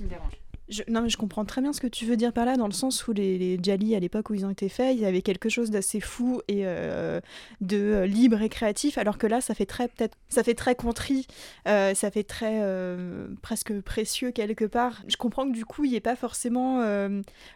Je, 0.69 0.83
non, 0.89 1.03
mais 1.03 1.11
je 1.11 1.19
comprends 1.19 1.45
très 1.45 1.61
bien 1.61 1.73
ce 1.73 1.81
que 1.81 1.87
tu 1.87 2.07
veux 2.07 2.17
dire 2.17 2.33
par 2.33 2.47
là, 2.47 2.57
dans 2.57 2.67
le 2.67 2.73
sens 2.73 3.07
où 3.07 3.13
les, 3.13 3.37
les 3.37 3.59
Jali, 3.63 3.95
à 3.95 4.01
l'époque 4.01 4.31
où 4.31 4.35
ils 4.35 4.47
ont 4.47 4.51
été 4.51 4.69
faits, 4.69 4.97
il 4.97 5.01
y 5.01 5.05
avait 5.05 5.21
quelque 5.21 5.49
chose 5.51 5.71
d'assez 5.71 6.01
fou 6.01 6.41
et 6.49 6.63
euh, 6.65 7.21
de 7.61 7.77
euh, 7.77 8.07
libre 8.07 8.41
et 8.41 8.49
créatif, 8.49 8.97
alors 8.97 9.19
que 9.19 9.27
là, 9.27 9.43
ça 9.43 9.55
fait 9.55 9.67
très, 9.67 9.89
peut-être, 9.89 10.17
ça 10.29 10.43
fait 10.43 10.55
très 10.55 10.75
contrit, 10.75 11.27
euh, 11.69 11.95
ça 11.95 12.11
fait 12.11 12.25
très 12.25 12.63
presque 13.43 13.79
précieux 13.83 14.31
quelque 14.31 14.65
part. 14.65 15.03
Je 15.07 15.17
comprends 15.17 15.47
que 15.47 15.53
du 15.53 15.65
coup, 15.65 15.85
il 15.85 15.91
n'y 15.91 15.97
ait 15.97 16.01
pas 16.01 16.17
forcément 16.17 16.81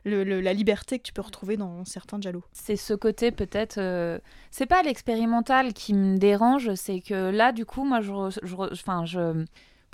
la 0.05 0.53
liberté 0.53 0.99
que 0.99 1.05
tu 1.05 1.13
peux 1.13 1.23
retrouver 1.23 1.57
dans 1.57 1.85
certains 1.85 2.21
Jalo. 2.21 2.45
C'est 2.53 2.77
ce 2.77 2.95
côté 2.95 3.31
peut-être. 3.31 3.81
C'est 4.51 4.67
pas 4.67 4.83
l'expérimental 4.83 5.73
qui 5.73 5.95
me 5.95 6.19
dérange, 6.19 6.75
c'est 6.75 7.01
que 7.01 7.31
là, 7.31 7.53
du 7.53 7.65
coup, 7.65 7.85
moi, 7.85 8.01
je. 8.01 8.13
Enfin, 8.73 9.05
je. 9.05 9.45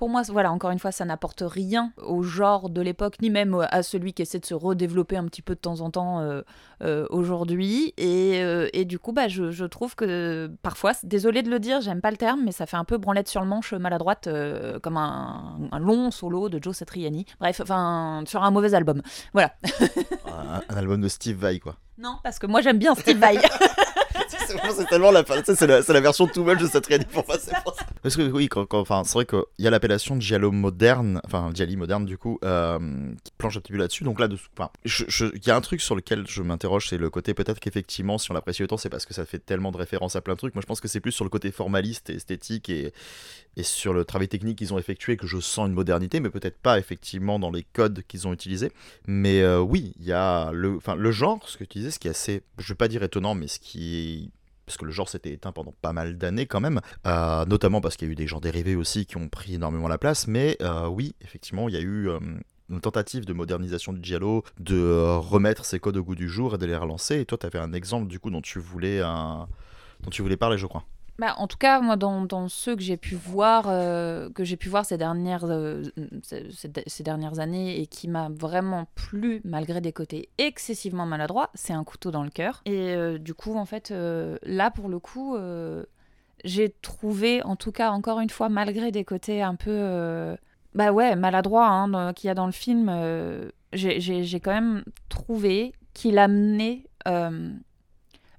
Pour 0.04 0.10
moi, 0.10 0.20
voilà, 0.28 0.52
encore 0.52 0.70
une 0.70 0.78
fois, 0.78 0.92
ça 0.92 1.06
n'apporte 1.06 1.42
rien 1.46 1.90
au 1.96 2.22
genre 2.22 2.68
de 2.68 2.82
l'époque, 2.82 3.14
ni 3.22 3.30
même 3.30 3.66
à 3.70 3.82
celui 3.82 4.12
qui 4.12 4.20
essaie 4.20 4.38
de 4.38 4.44
se 4.44 4.52
redévelopper 4.52 5.16
un 5.16 5.24
petit 5.24 5.40
peu 5.40 5.54
de 5.54 5.60
temps 5.60 5.80
en 5.80 5.90
temps 5.90 6.20
euh, 6.20 6.42
euh, 6.82 7.06
aujourd'hui. 7.08 7.94
Et, 7.96 8.42
euh, 8.42 8.68
et 8.74 8.84
du 8.84 8.98
coup, 8.98 9.12
bah, 9.12 9.28
je, 9.28 9.50
je 9.50 9.64
trouve 9.64 9.94
que 9.94 10.50
parfois, 10.60 10.92
désolé 11.04 11.42
de 11.42 11.48
le 11.48 11.58
dire, 11.58 11.80
j'aime 11.80 12.02
pas 12.02 12.10
le 12.10 12.18
terme, 12.18 12.42
mais 12.44 12.52
ça 12.52 12.66
fait 12.66 12.76
un 12.76 12.84
peu 12.84 12.98
branlette 12.98 13.28
sur 13.28 13.40
le 13.40 13.46
manche 13.46 13.72
maladroite, 13.72 14.26
euh, 14.26 14.78
comme 14.78 14.98
un, 14.98 15.56
un 15.72 15.78
long 15.78 16.10
solo 16.10 16.50
de 16.50 16.62
Joe 16.62 16.76
Satriani. 16.76 17.24
Bref, 17.40 17.62
enfin, 17.62 18.24
sur 18.26 18.42
un 18.42 18.50
mauvais 18.50 18.74
album. 18.74 19.00
Voilà. 19.32 19.54
un, 20.26 20.60
un 20.68 20.76
album 20.76 21.00
de 21.00 21.08
Steve 21.08 21.38
Vai, 21.38 21.60
quoi. 21.60 21.76
Non, 21.96 22.18
parce 22.22 22.38
que 22.38 22.46
moi, 22.46 22.60
j'aime 22.60 22.76
bien 22.76 22.94
Steve 22.94 23.16
Vai. 23.18 23.38
c'est 24.76 24.86
tellement 24.86 25.10
la, 25.10 25.24
c'est 25.24 25.88
la 25.88 26.00
version 26.00 26.26
too 26.26 26.44
much 26.44 26.60
de 26.60 26.66
Satriani 26.66 27.04
pour 27.06 27.24
moi, 27.26 27.36
c'est 27.40 27.54
pour 27.62 27.74
ça. 27.74 27.86
Parce 28.04 28.16
que 28.16 28.30
oui, 28.30 28.50
enfin, 28.54 29.02
c'est 29.02 29.14
vrai 29.14 29.24
qu'il 29.24 29.40
y 29.60 29.66
a 29.66 29.70
l'appellation 29.70 30.20
Giallo 30.20 30.52
moderne, 30.52 31.22
enfin 31.24 31.50
Gialli 31.54 31.74
moderne 31.74 32.04
du 32.04 32.18
coup, 32.18 32.38
euh, 32.44 32.78
qui 33.24 33.32
planche 33.38 33.56
un 33.56 33.60
petit 33.60 33.72
peu 33.72 33.78
là-dessus. 33.78 34.04
Donc 34.04 34.20
là, 34.20 34.28
de, 34.28 34.36
enfin, 34.52 34.70
il 34.84 35.46
y 35.46 35.50
a 35.50 35.56
un 35.56 35.60
truc 35.62 35.80
sur 35.80 35.96
lequel 35.96 36.26
je 36.28 36.42
m'interroge, 36.42 36.90
c'est 36.90 36.98
le 36.98 37.08
côté 37.08 37.32
peut-être 37.32 37.60
qu'effectivement, 37.60 38.18
si 38.18 38.30
on 38.30 38.34
l'apprécie 38.34 38.62
autant, 38.62 38.76
c'est 38.76 38.90
parce 38.90 39.06
que 39.06 39.14
ça 39.14 39.24
fait 39.24 39.38
tellement 39.38 39.72
de 39.72 39.78
références 39.78 40.16
à 40.16 40.20
plein 40.20 40.34
de 40.34 40.38
trucs. 40.38 40.54
Moi, 40.54 40.60
je 40.60 40.66
pense 40.66 40.82
que 40.82 40.88
c'est 40.88 41.00
plus 41.00 41.12
sur 41.12 41.24
le 41.24 41.30
côté 41.30 41.50
formaliste 41.50 42.10
et 42.10 42.16
esthétique 42.16 42.68
et, 42.68 42.92
et 43.56 43.62
sur 43.62 43.94
le 43.94 44.04
travail 44.04 44.28
technique 44.28 44.58
qu'ils 44.58 44.74
ont 44.74 44.78
effectué 44.78 45.16
que 45.16 45.26
je 45.26 45.40
sens 45.40 45.66
une 45.66 45.72
modernité, 45.72 46.20
mais 46.20 46.28
peut-être 46.28 46.58
pas 46.58 46.78
effectivement 46.78 47.38
dans 47.38 47.50
les 47.50 47.62
codes 47.62 48.02
qu'ils 48.06 48.28
ont 48.28 48.34
utilisés. 48.34 48.70
Mais 49.06 49.40
euh, 49.40 49.60
oui, 49.60 49.94
il 49.98 50.04
y 50.04 50.12
a 50.12 50.52
le, 50.52 50.76
enfin, 50.76 50.94
le 50.94 51.10
genre, 51.10 51.48
ce 51.48 51.56
que 51.56 51.64
tu 51.64 51.78
disais, 51.78 51.90
ce 51.90 51.98
qui 51.98 52.08
est 52.08 52.10
assez, 52.10 52.42
je 52.58 52.68
vais 52.68 52.76
pas 52.76 52.88
dire 52.88 53.02
étonnant, 53.02 53.34
mais 53.34 53.48
ce 53.48 53.58
qui 53.58 53.96
est 53.96 54.43
parce 54.66 54.76
que 54.76 54.84
le 54.84 54.92
genre 54.92 55.08
s'était 55.08 55.32
éteint 55.32 55.52
pendant 55.52 55.74
pas 55.82 55.92
mal 55.92 56.16
d'années 56.16 56.46
quand 56.46 56.60
même, 56.60 56.80
euh, 57.06 57.44
notamment 57.46 57.80
parce 57.80 57.96
qu'il 57.96 58.08
y 58.08 58.10
a 58.10 58.12
eu 58.12 58.16
des 58.16 58.26
gens 58.26 58.40
dérivés 58.40 58.76
aussi 58.76 59.06
qui 59.06 59.16
ont 59.16 59.28
pris 59.28 59.54
énormément 59.54 59.88
la 59.88 59.98
place, 59.98 60.26
mais 60.26 60.56
euh, 60.60 60.86
oui, 60.86 61.14
effectivement, 61.20 61.68
il 61.68 61.74
y 61.74 61.78
a 61.78 61.80
eu 61.80 62.08
euh, 62.08 62.18
une 62.70 62.80
tentative 62.80 63.24
de 63.24 63.32
modernisation 63.32 63.92
du 63.92 64.02
Giallo, 64.02 64.42
de 64.58 65.16
remettre 65.16 65.64
ses 65.64 65.78
codes 65.78 65.96
au 65.96 66.04
goût 66.04 66.14
du 66.14 66.28
jour 66.28 66.54
et 66.54 66.58
de 66.58 66.66
les 66.66 66.76
relancer, 66.76 67.20
et 67.20 67.24
toi, 67.26 67.38
tu 67.38 67.46
avais 67.46 67.58
un 67.58 67.72
exemple 67.72 68.08
du 68.08 68.18
coup 68.18 68.30
dont 68.30 68.42
tu 68.42 68.58
voulais, 68.58 69.00
dont 69.00 70.10
tu 70.10 70.22
voulais 70.22 70.36
parler, 70.36 70.58
je 70.58 70.66
crois. 70.66 70.84
Bah, 71.18 71.34
en 71.38 71.46
tout 71.46 71.58
cas, 71.58 71.80
moi, 71.80 71.96
dans, 71.96 72.48
ceux 72.48 72.74
que 72.74 72.82
j'ai 72.82 72.96
pu 72.96 73.14
voir, 73.14 73.66
euh, 73.68 74.30
que 74.30 74.42
j'ai 74.42 74.56
pu 74.56 74.68
voir 74.68 74.84
ces 74.84 74.98
dernières, 74.98 75.44
euh, 75.44 75.84
ces, 76.22 77.02
dernières 77.04 77.38
années 77.38 77.80
et 77.80 77.86
qui 77.86 78.08
m'a 78.08 78.28
vraiment 78.30 78.86
plu 78.96 79.40
malgré 79.44 79.80
des 79.80 79.92
côtés 79.92 80.28
excessivement 80.38 81.06
maladroits, 81.06 81.50
c'est 81.54 81.72
un 81.72 81.84
couteau 81.84 82.10
dans 82.10 82.24
le 82.24 82.30
cœur. 82.30 82.62
Et 82.64 82.94
euh, 82.94 83.18
du 83.18 83.32
coup, 83.32 83.56
en 83.56 83.64
fait, 83.64 83.94
là 84.42 84.70
pour 84.70 84.88
le 84.88 84.98
coup, 84.98 85.36
j'ai 86.44 86.74
trouvé, 86.82 87.42
en 87.44 87.54
tout 87.54 87.72
cas, 87.72 87.90
encore 87.90 88.18
une 88.18 88.30
fois, 88.30 88.48
malgré 88.48 88.90
des 88.90 89.04
côtés 89.04 89.40
un 89.40 89.54
peu, 89.54 90.36
bah 90.74 90.90
ouais, 90.90 91.14
maladroits 91.14 91.68
hein, 91.68 92.12
qu'il 92.12 92.26
y 92.26 92.30
a 92.30 92.34
dans 92.34 92.46
le 92.46 92.52
film, 92.52 92.90
j'ai- 93.72 94.40
quand 94.40 94.52
même 94.52 94.82
trouvé 95.08 95.74
qu'il 95.92 96.18
amenait 96.18 96.86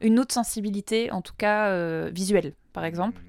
une 0.05 0.19
autre 0.19 0.33
sensibilité, 0.33 1.11
en 1.11 1.21
tout 1.21 1.33
cas 1.35 1.69
euh, 1.69 2.11
visuelle, 2.13 2.53
par 2.73 2.85
exemple, 2.85 3.19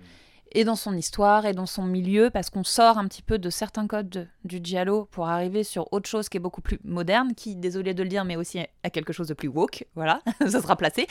et 0.52 0.64
dans 0.64 0.76
son 0.76 0.94
histoire 0.94 1.46
et 1.46 1.54
dans 1.54 1.66
son 1.66 1.84
milieu, 1.84 2.28
parce 2.30 2.50
qu'on 2.50 2.64
sort 2.64 2.98
un 2.98 3.08
petit 3.08 3.22
peu 3.22 3.38
de 3.38 3.48
certains 3.48 3.86
codes 3.86 4.28
du 4.44 4.60
giallo 4.62 5.08
pour 5.10 5.28
arriver 5.28 5.64
sur 5.64 5.90
autre 5.92 6.08
chose 6.08 6.28
qui 6.28 6.36
est 6.36 6.40
beaucoup 6.40 6.60
plus 6.60 6.78
moderne, 6.84 7.32
qui, 7.34 7.56
désolé 7.56 7.94
de 7.94 8.02
le 8.02 8.08
dire, 8.10 8.26
mais 8.26 8.36
aussi 8.36 8.60
à 8.82 8.90
quelque 8.90 9.14
chose 9.14 9.26
de 9.26 9.34
plus 9.34 9.48
woke. 9.48 9.86
Voilà, 9.94 10.20
ça 10.40 10.60
sera 10.60 10.76
placé. 10.76 11.06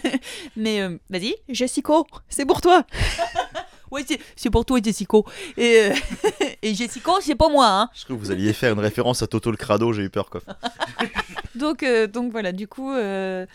mais 0.56 0.82
euh, 0.82 0.96
vas-y. 1.10 1.34
Jessico, 1.48 2.06
c'est 2.28 2.46
pour 2.46 2.60
toi 2.60 2.84
Oui, 3.90 4.04
c'est 4.36 4.50
pour 4.50 4.64
toi, 4.66 4.78
Jessico. 4.82 5.24
Et, 5.56 5.90
euh, 5.90 5.94
et 6.62 6.74
Jessico, 6.74 7.12
c'est 7.20 7.34
pas 7.34 7.48
moi, 7.48 7.66
hein. 7.66 7.90
Je 7.94 8.04
crois 8.04 8.16
que 8.16 8.20
vous 8.20 8.30
alliez 8.30 8.52
faire 8.52 8.72
une 8.72 8.80
référence 8.80 9.22
à 9.22 9.26
Toto 9.26 9.50
le 9.50 9.56
Crado, 9.56 9.92
j'ai 9.92 10.02
eu 10.02 10.10
peur 10.10 10.28
quoi. 10.28 10.42
Donc, 11.54 11.82
euh, 11.82 12.06
donc 12.06 12.30
voilà, 12.30 12.52
du 12.52 12.68
coup, 12.68 12.92
euh, 12.92 13.46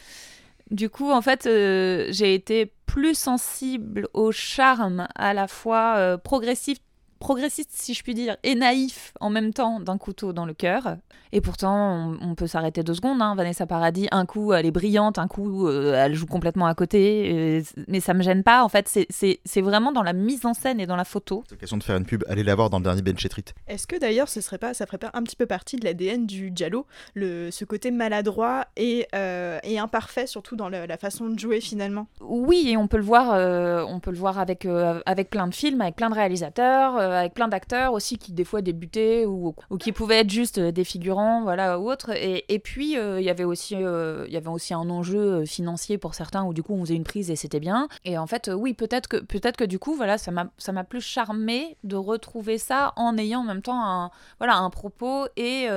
du 0.71 0.89
coup, 0.89 1.11
en 1.11 1.21
fait, 1.21 1.45
euh, 1.45 2.07
j'ai 2.09 2.33
été 2.33 2.73
plus 2.85 3.15
sensible 3.15 4.07
au 4.13 4.31
charme 4.31 5.07
à 5.15 5.33
la 5.33 5.47
fois 5.47 5.95
euh, 5.97 6.17
progressif, 6.17 6.77
progressiste, 7.23 7.71
si 7.73 7.93
je 7.93 8.03
puis 8.03 8.13
dire, 8.13 8.35
et 8.43 8.53
naïf 8.53 9.13
en 9.21 9.29
même 9.29 9.53
temps 9.53 9.79
d'un 9.79 9.97
couteau 9.97 10.33
dans 10.33 10.45
le 10.45 10.53
cœur. 10.53 10.97
Et 11.31 11.39
pourtant, 11.41 12.17
on, 12.21 12.29
on 12.31 12.35
peut 12.35 12.47
s'arrêter 12.47 12.83
deux 12.83 12.93
secondes. 12.93 13.21
hein. 13.21 13.33
Vanessa 13.35 13.65
Paradis, 13.65 14.07
un 14.11 14.25
coup, 14.25 14.53
elle 14.53 14.65
est 14.65 14.71
brillante, 14.71 15.17
un 15.17 15.27
coup, 15.27 15.67
euh, 15.67 15.93
elle 15.95 16.13
joue 16.15 16.27
complètement 16.27 16.67
à 16.67 16.75
côté. 16.75 17.31
euh, 17.33 17.61
mais 17.87 18.01
ça 18.01 18.13
me 18.13 18.21
gêne 18.21 18.43
pas. 18.43 18.63
En 18.63 18.69
fait, 18.69 18.87
c'est- 18.87 19.61
vraiment 19.61 19.93
dans 19.93 20.03
la 20.03 20.11
mise 20.13 20.45
en 20.45 20.53
scène 20.53 20.79
et 20.81 20.85
dans 20.85 20.97
la 20.97 21.05
photo. 21.05 21.43
C'est 21.49 21.57
question 21.57 21.77
de 21.77 21.83
faire 21.83 21.95
une 21.95 22.05
pub, 22.05 22.23
allez 22.27 22.43
la 22.43 22.53
voir 22.55 22.69
dans 22.69 22.77
le 22.79 22.83
dernier 22.83 23.01
Ben 23.01 23.17
Chetrit. 23.17 23.45
Est-ce 23.69 23.87
que 23.87 23.97
d'ailleurs 23.97 24.27
ce 24.27 24.41
serait 24.41 24.57
pas, 24.57 24.73
ça 24.73 24.85
ferait 24.85 24.97
pas 24.97 25.09
un 25.13 25.23
petit 25.23 25.37
peu 25.37 25.45
partie 25.45 25.77
de 25.77 25.85
l'ADN 25.85 26.25
du 26.25 26.51
Giallo, 26.53 26.85
le, 27.13 27.49
ce 27.49 27.63
côté 27.63 27.89
maladroit 27.91 28.65
et, 28.75 29.07
euh, 29.15 29.59
et 29.63 29.79
imparfait, 29.79 30.27
surtout 30.27 30.55
dans 30.57 30.67
le- 30.69 30.85
la 30.85 30.97
façon 30.97 31.29
de 31.29 31.39
jouer 31.39 31.61
finalement? 31.61 32.07
Oui, 32.19 32.65
et 32.67 32.75
on 32.77 32.87
peut 32.89 32.97
le 32.97 33.03
voir, 33.03 33.31
euh, 33.33 33.85
on 33.87 33.99
peut 34.01 34.11
le 34.11 34.17
voir 34.17 34.37
avec, 34.37 34.65
euh, 34.65 34.99
avec 35.05 35.29
plein 35.29 35.47
de 35.47 35.55
films, 35.55 35.79
avec 35.81 35.95
plein 35.95 36.09
de 36.09 36.15
réalisateurs, 36.15 36.97
euh, 36.97 37.12
avec 37.19 37.33
plein 37.33 37.47
d'acteurs 37.47 37.93
aussi 37.93 38.17
qui 38.17 38.33
des 38.33 38.43
fois 38.43 38.61
débutaient 38.61 39.25
ou, 39.25 39.55
ou 39.69 39.77
qui 39.77 39.91
pouvaient 39.91 40.19
être 40.19 40.29
juste 40.29 40.57
euh, 40.57 40.71
des 40.71 40.83
figurants, 40.83 41.43
voilà, 41.43 41.79
ou 41.79 41.89
autres. 41.89 42.11
Et, 42.11 42.45
et 42.49 42.59
puis 42.59 42.97
euh, 42.97 43.19
il 43.19 43.25
y 43.25 43.29
avait 43.29 43.43
aussi, 43.43 43.75
euh, 43.75 44.27
un 44.71 44.89
enjeu 44.89 45.19
euh, 45.19 45.45
financier 45.45 45.97
pour 45.97 46.15
certains 46.15 46.43
où 46.43 46.53
du 46.53 46.63
coup 46.63 46.73
on 46.73 46.81
faisait 46.81 46.95
une 46.95 47.03
prise 47.03 47.29
et 47.29 47.35
c'était 47.35 47.59
bien. 47.59 47.87
Et 48.05 48.17
en 48.17 48.27
fait, 48.27 48.49
oui, 48.53 48.73
peut-être 48.73 49.07
que, 49.07 49.17
peut-être 49.17 49.57
que 49.57 49.63
du 49.63 49.79
coup, 49.79 49.95
voilà, 49.95 50.17
ça 50.17 50.31
m'a, 50.31 50.83
plus 50.83 51.01
charmé 51.01 51.77
de 51.83 51.95
retrouver 51.95 52.57
ça 52.57 52.93
en 52.95 53.17
ayant 53.17 53.41
en 53.41 53.43
même 53.43 53.61
temps 53.61 53.83
un, 53.83 54.11
voilà, 54.39 54.57
un 54.57 54.69
propos 54.69 55.27
et 55.37 55.67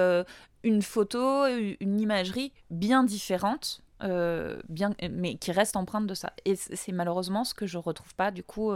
une 0.65 0.83
photo, 0.83 1.47
une 1.47 2.01
imagerie 2.01 2.53
bien 2.71 3.05
différente. 3.05 3.83
bien, 4.01 4.91
mais 5.11 5.37
qui 5.37 5.53
reste 5.53 5.77
empreinte 5.77 6.07
de 6.07 6.15
ça. 6.15 6.33
Et 6.45 6.57
c'est 6.57 6.93
malheureusement 6.93 7.45
ce 7.45 7.55
que 7.55 7.67
je 7.67 7.79
retrouve 7.79 8.15
pas 8.15 8.31
du 8.31 8.43
coup. 8.43 8.73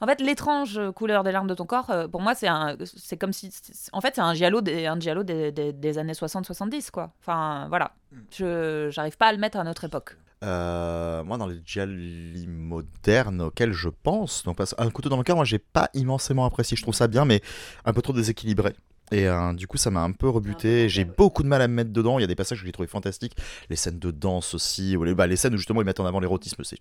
En 0.00 0.06
fait, 0.06 0.20
l'étrange 0.20 0.80
couleur 0.94 1.24
des 1.24 1.32
larmes 1.32 1.48
de 1.48 1.54
ton 1.54 1.66
corps, 1.66 1.90
euh, 1.90 2.06
pour 2.08 2.20
moi, 2.20 2.34
c'est 2.34 2.46
un, 2.48 2.76
c'est 2.84 3.16
comme 3.16 3.32
si, 3.32 3.50
c'est- 3.52 3.90
en 3.92 4.00
fait, 4.00 4.14
c'est 4.14 4.20
un 4.20 4.34
giallo 4.34 4.60
des, 4.60 4.86
un 4.86 4.98
giallo 5.00 5.24
des, 5.24 5.50
des- 5.52 5.72
des 5.72 5.98
années 5.98 6.12
60-70, 6.14 6.90
quoi. 6.90 7.12
Enfin, 7.20 7.66
voilà. 7.68 7.92
Je, 8.36 8.88
j'arrive 8.90 9.16
pas 9.16 9.26
à 9.26 9.32
le 9.32 9.38
mettre 9.38 9.58
à 9.58 9.64
notre 9.64 9.84
époque. 9.84 10.16
Euh, 10.44 11.24
moi, 11.24 11.36
dans 11.36 11.48
les 11.48 11.60
Gialli 11.66 12.46
modernes 12.46 13.40
auxquels 13.42 13.72
je 13.72 13.88
pense, 13.88 14.44
donc 14.44 14.56
parce- 14.56 14.74
un 14.78 14.88
couteau 14.90 15.08
dans 15.08 15.16
le 15.16 15.24
cœur, 15.24 15.34
moi, 15.36 15.44
j'ai 15.44 15.58
pas 15.58 15.90
immensément 15.94 16.44
apprécié. 16.44 16.76
Je 16.76 16.82
trouve 16.82 16.94
ça 16.94 17.08
bien, 17.08 17.24
mais 17.24 17.40
un 17.84 17.92
peu 17.92 18.02
trop 18.02 18.12
déséquilibré. 18.12 18.74
Et 19.10 19.26
euh, 19.26 19.52
du 19.54 19.66
coup, 19.66 19.78
ça 19.78 19.90
m'a 19.90 20.02
un 20.02 20.12
peu 20.12 20.28
rebuté. 20.28 20.88
J'ai 20.88 21.04
beaucoup 21.04 21.42
de 21.42 21.48
mal 21.48 21.60
à 21.62 21.66
me 21.66 21.74
mettre 21.74 21.90
dedans. 21.92 22.18
Il 22.18 22.20
y 22.20 22.24
a 22.24 22.28
des 22.28 22.34
passages 22.36 22.60
que 22.60 22.66
j'ai 22.66 22.72
trouvé 22.72 22.86
fantastiques. 22.86 23.34
Les 23.70 23.74
scènes 23.76 23.98
de 23.98 24.10
danse 24.10 24.54
aussi, 24.54 24.96
ou 24.96 25.02
les, 25.02 25.14
bah, 25.14 25.26
les 25.26 25.36
scènes 25.36 25.54
où 25.54 25.56
justement 25.56 25.80
ils 25.80 25.84
mettent 25.86 25.98
en 26.00 26.06
avant 26.06 26.20
l'érotisme, 26.20 26.62
c'est. 26.62 26.78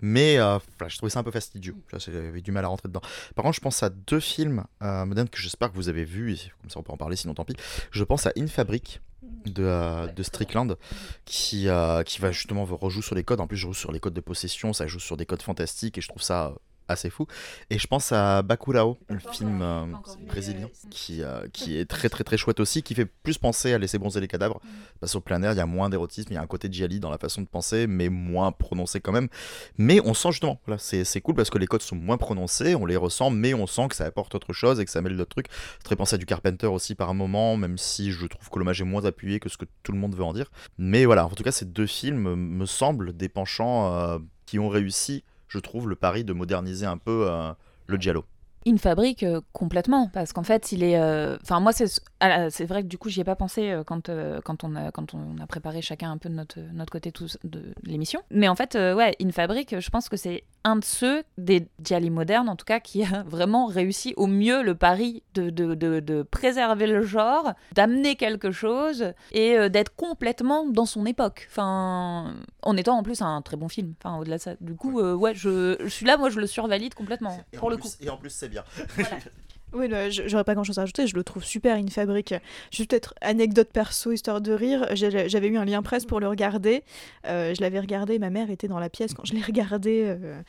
Mais 0.00 0.38
euh, 0.38 0.58
je 0.86 0.96
trouvais 0.96 1.10
ça 1.10 1.20
un 1.20 1.24
peu 1.24 1.30
fastidieux. 1.30 1.76
J'avais 1.96 2.40
du 2.40 2.52
mal 2.52 2.64
à 2.64 2.68
rentrer 2.68 2.88
dedans. 2.88 3.02
Par 3.34 3.44
contre, 3.44 3.56
je 3.56 3.60
pense 3.60 3.82
à 3.82 3.90
deux 3.90 4.20
films 4.20 4.64
euh, 4.82 5.04
modernes 5.04 5.28
que 5.28 5.38
j'espère 5.38 5.70
que 5.70 5.76
vous 5.76 5.88
avez 5.88 6.04
vus. 6.04 6.50
Comme 6.60 6.70
ça, 6.70 6.78
on 6.78 6.82
peut 6.82 6.92
en 6.92 6.96
parler, 6.96 7.16
sinon 7.16 7.34
tant 7.34 7.44
pis. 7.44 7.56
Je 7.90 8.04
pense 8.04 8.26
à 8.26 8.32
In 8.36 8.46
Fabric 8.46 9.00
de, 9.46 9.64
euh, 9.64 10.22
Strickland 10.22 10.76
qui, 11.24 11.68
euh, 11.68 12.02
qui 12.02 12.20
va 12.20 12.32
justement 12.32 12.64
rejoue 12.64 13.02
sur 13.02 13.14
les 13.14 13.24
codes. 13.24 13.40
En 13.40 13.46
plus, 13.46 13.56
je 13.56 13.62
joue 13.62 13.74
sur 13.74 13.92
les 13.92 14.00
codes 14.00 14.14
de 14.14 14.20
possession, 14.20 14.72
ça 14.72 14.86
joue 14.86 15.00
sur 15.00 15.16
des 15.16 15.26
codes 15.26 15.42
fantastiques 15.42 15.98
et 15.98 16.00
je 16.00 16.08
trouve 16.08 16.22
ça 16.22 16.54
assez 16.88 17.10
fou. 17.10 17.26
Et 17.70 17.78
je 17.78 17.86
pense 17.86 18.12
à 18.12 18.42
Bakurao, 18.42 18.98
le 19.08 19.18
film 19.18 19.60
euh, 19.62 19.84
brésilien, 20.26 20.68
qui, 20.90 21.22
euh, 21.22 21.46
qui 21.52 21.78
est 21.78 21.84
très 21.84 22.08
très 22.08 22.24
très 22.24 22.36
chouette 22.36 22.60
aussi, 22.60 22.82
qui 22.82 22.94
fait 22.94 23.06
plus 23.06 23.38
penser 23.38 23.72
à 23.72 23.78
laisser 23.78 23.98
bronzer 23.98 24.20
les 24.20 24.28
cadavres. 24.28 24.60
Parce 25.00 25.12
qu'au 25.12 25.20
plein 25.20 25.42
air, 25.42 25.52
il 25.52 25.58
y 25.58 25.60
a 25.60 25.66
moins 25.66 25.88
d'érotisme, 25.88 26.28
il 26.30 26.34
y 26.34 26.38
a 26.38 26.42
un 26.42 26.46
côté 26.46 26.68
Gialli 26.70 27.00
dans 27.00 27.10
la 27.10 27.18
façon 27.18 27.42
de 27.42 27.46
penser, 27.46 27.86
mais 27.86 28.08
moins 28.08 28.52
prononcé 28.52 29.00
quand 29.00 29.12
même. 29.12 29.28
Mais 29.76 30.00
on 30.04 30.14
sent 30.14 30.32
justement, 30.32 30.60
voilà, 30.66 30.78
c'est 30.78 31.20
cool 31.20 31.34
parce 31.34 31.50
que 31.50 31.58
les 31.58 31.66
codes 31.66 31.82
sont 31.82 31.96
moins 31.96 32.16
prononcés, 32.16 32.74
on 32.74 32.86
les 32.86 32.96
ressent, 32.96 33.30
mais 33.30 33.54
on 33.54 33.66
sent 33.66 33.88
que 33.88 33.96
ça 33.96 34.04
apporte 34.04 34.34
autre 34.34 34.52
chose 34.52 34.80
et 34.80 34.84
que 34.84 34.90
ça 34.90 35.02
mêle 35.02 35.16
d'autres 35.16 35.30
trucs. 35.30 35.48
Très 35.84 35.96
pensé 35.96 36.14
à 36.14 36.18
du 36.18 36.26
Carpenter 36.26 36.66
aussi 36.66 36.94
par 36.94 37.10
un 37.10 37.14
moment, 37.14 37.56
même 37.56 37.78
si 37.78 38.12
je 38.12 38.26
trouve 38.26 38.48
que 38.50 38.58
l'hommage 38.58 38.80
est 38.80 38.84
moins 38.84 39.04
appuyé 39.04 39.40
que 39.40 39.48
ce 39.48 39.56
que 39.56 39.66
tout 39.82 39.92
le 39.92 39.98
monde 39.98 40.14
veut 40.14 40.24
en 40.24 40.32
dire. 40.32 40.50
Mais 40.78 41.04
voilà, 41.04 41.26
en 41.26 41.30
tout 41.30 41.42
cas, 41.42 41.52
ces 41.52 41.64
deux 41.64 41.86
films 41.86 42.34
me 42.34 42.66
semblent 42.66 43.16
des 43.16 43.28
penchants 43.28 43.92
euh, 43.92 44.18
qui 44.46 44.58
ont 44.58 44.68
réussi, 44.68 45.24
je 45.48 45.58
trouve, 45.58 45.88
le 45.88 45.96
pari 45.96 46.24
de 46.24 46.32
moderniser 46.32 46.86
un 46.86 46.98
peu 46.98 47.26
euh, 47.28 47.52
le 47.86 47.96
Giallo. 47.96 48.24
une 48.66 48.78
fabrique 48.78 49.22
euh, 49.22 49.40
complètement 49.52 50.08
parce 50.12 50.32
qu'en 50.32 50.42
fait 50.42 50.72
il 50.72 50.82
est 50.82 50.98
euh, 50.98 51.36
enfin 51.42 51.58
moi 51.60 51.72
c'est 51.72 51.86
ah, 52.20 52.50
c'est 52.50 52.66
vrai 52.66 52.82
que 52.82 52.88
du 52.88 52.98
coup 52.98 53.08
j'y 53.08 53.20
ai 53.20 53.24
pas 53.24 53.36
pensé 53.36 53.74
quand 53.86 54.10
quand 54.44 54.64
on 54.64 54.76
a 54.76 54.90
quand 54.90 55.14
on 55.14 55.38
a 55.38 55.46
préparé 55.46 55.80
chacun 55.80 56.10
un 56.10 56.18
peu 56.18 56.28
de 56.28 56.34
notre 56.34 56.60
notre 56.74 56.92
côté 56.92 57.12
tous 57.12 57.38
de 57.44 57.74
l'émission 57.82 58.20
mais 58.30 58.48
en 58.48 58.54
fait 58.54 58.74
ouais 58.74 59.16
une 59.20 59.32
fabrique 59.32 59.78
je 59.78 59.90
pense 59.90 60.08
que 60.08 60.16
c'est 60.16 60.44
un 60.68 60.76
de 60.76 60.84
ceux 60.84 61.22
des 61.36 61.68
Jali 61.84 62.10
modernes 62.10 62.48
en 62.48 62.56
tout 62.56 62.64
cas 62.64 62.80
qui 62.80 63.02
a 63.04 63.22
vraiment 63.26 63.66
réussi 63.66 64.14
au 64.16 64.26
mieux 64.26 64.62
le 64.62 64.74
pari 64.74 65.22
de, 65.34 65.50
de, 65.50 65.74
de, 65.74 66.00
de 66.00 66.22
préserver 66.22 66.86
le 66.86 67.02
genre 67.02 67.52
d'amener 67.72 68.16
quelque 68.16 68.50
chose 68.50 69.12
et 69.32 69.68
d'être 69.68 69.94
complètement 69.96 70.66
dans 70.66 70.86
son 70.86 71.06
époque. 71.06 71.48
Enfin 71.50 72.34
en 72.62 72.76
étant 72.76 72.96
en 72.98 73.02
plus 73.02 73.22
un 73.22 73.42
très 73.42 73.56
bon 73.56 73.68
film. 73.68 73.94
Enfin 74.02 74.18
au-delà 74.18 74.36
de 74.36 74.42
ça. 74.42 74.52
Du 74.60 74.74
coup 74.74 75.00
ouais. 75.00 75.34
je, 75.34 75.76
je 75.80 75.88
suis 75.88 76.06
là 76.06 76.16
moi 76.16 76.30
je 76.30 76.40
le 76.40 76.46
survalide 76.46 76.94
complètement. 76.94 77.38
Pour 77.56 77.70
le 77.70 77.76
coup. 77.76 77.88
et 78.00 78.10
en 78.10 78.16
plus 78.16 78.30
c'est 78.30 78.48
bien 78.48 78.64
Oui, 79.74 79.88
j'aurais 80.10 80.44
pas 80.44 80.54
grand 80.54 80.64
chose 80.64 80.78
à 80.78 80.82
ajouter, 80.82 81.06
je 81.06 81.14
le 81.14 81.22
trouve 81.22 81.44
super, 81.44 81.76
une 81.76 81.90
fabrique. 81.90 82.34
Juste 82.70 82.90
peut-être 82.90 83.14
anecdote 83.20 83.68
perso, 83.72 84.12
histoire 84.12 84.40
de 84.40 84.52
rire. 84.52 84.86
J'avais 84.94 85.48
eu 85.48 85.58
un 85.58 85.64
lien 85.64 85.82
presse 85.82 86.06
pour 86.06 86.20
le 86.20 86.28
regarder. 86.28 86.82
Euh, 87.26 87.54
je 87.54 87.60
l'avais 87.60 87.80
regardé, 87.80 88.18
ma 88.18 88.30
mère 88.30 88.50
était 88.50 88.68
dans 88.68 88.78
la 88.78 88.88
pièce 88.88 89.12
quand 89.12 89.24
je 89.26 89.34
l'ai 89.34 89.42
regardé 89.42 90.04
euh, 90.06 90.40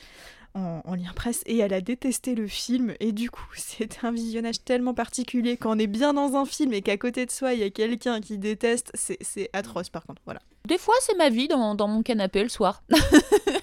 en, 0.54 0.94
lien 0.94 1.12
presse 1.14 1.42
et 1.46 1.58
elle 1.58 1.74
a 1.74 1.82
détesté 1.82 2.34
le 2.34 2.46
film. 2.46 2.94
Et 3.00 3.12
du 3.12 3.30
coup, 3.30 3.46
c'est 3.56 4.02
un 4.04 4.10
visionnage 4.10 4.64
tellement 4.64 4.94
particulier 4.94 5.56
quand 5.58 5.76
on 5.76 5.78
est 5.78 5.86
bien 5.86 6.14
dans 6.14 6.34
un 6.36 6.46
film 6.46 6.72
et 6.72 6.80
qu'à 6.80 6.96
côté 6.96 7.26
de 7.26 7.30
soi 7.30 7.52
il 7.52 7.60
y 7.60 7.64
a 7.64 7.70
quelqu'un 7.70 8.20
qui 8.20 8.38
déteste. 8.38 8.90
C'est 8.94 9.50
atroce 9.52 9.90
par 9.90 10.06
contre, 10.06 10.22
voilà. 10.24 10.40
Des 10.66 10.78
fois, 10.78 10.94
c'est 11.00 11.16
ma 11.16 11.30
vie 11.30 11.48
dans 11.48 11.88
mon 11.88 12.02
canapé 12.02 12.42
le 12.42 12.48
soir. 12.48 12.82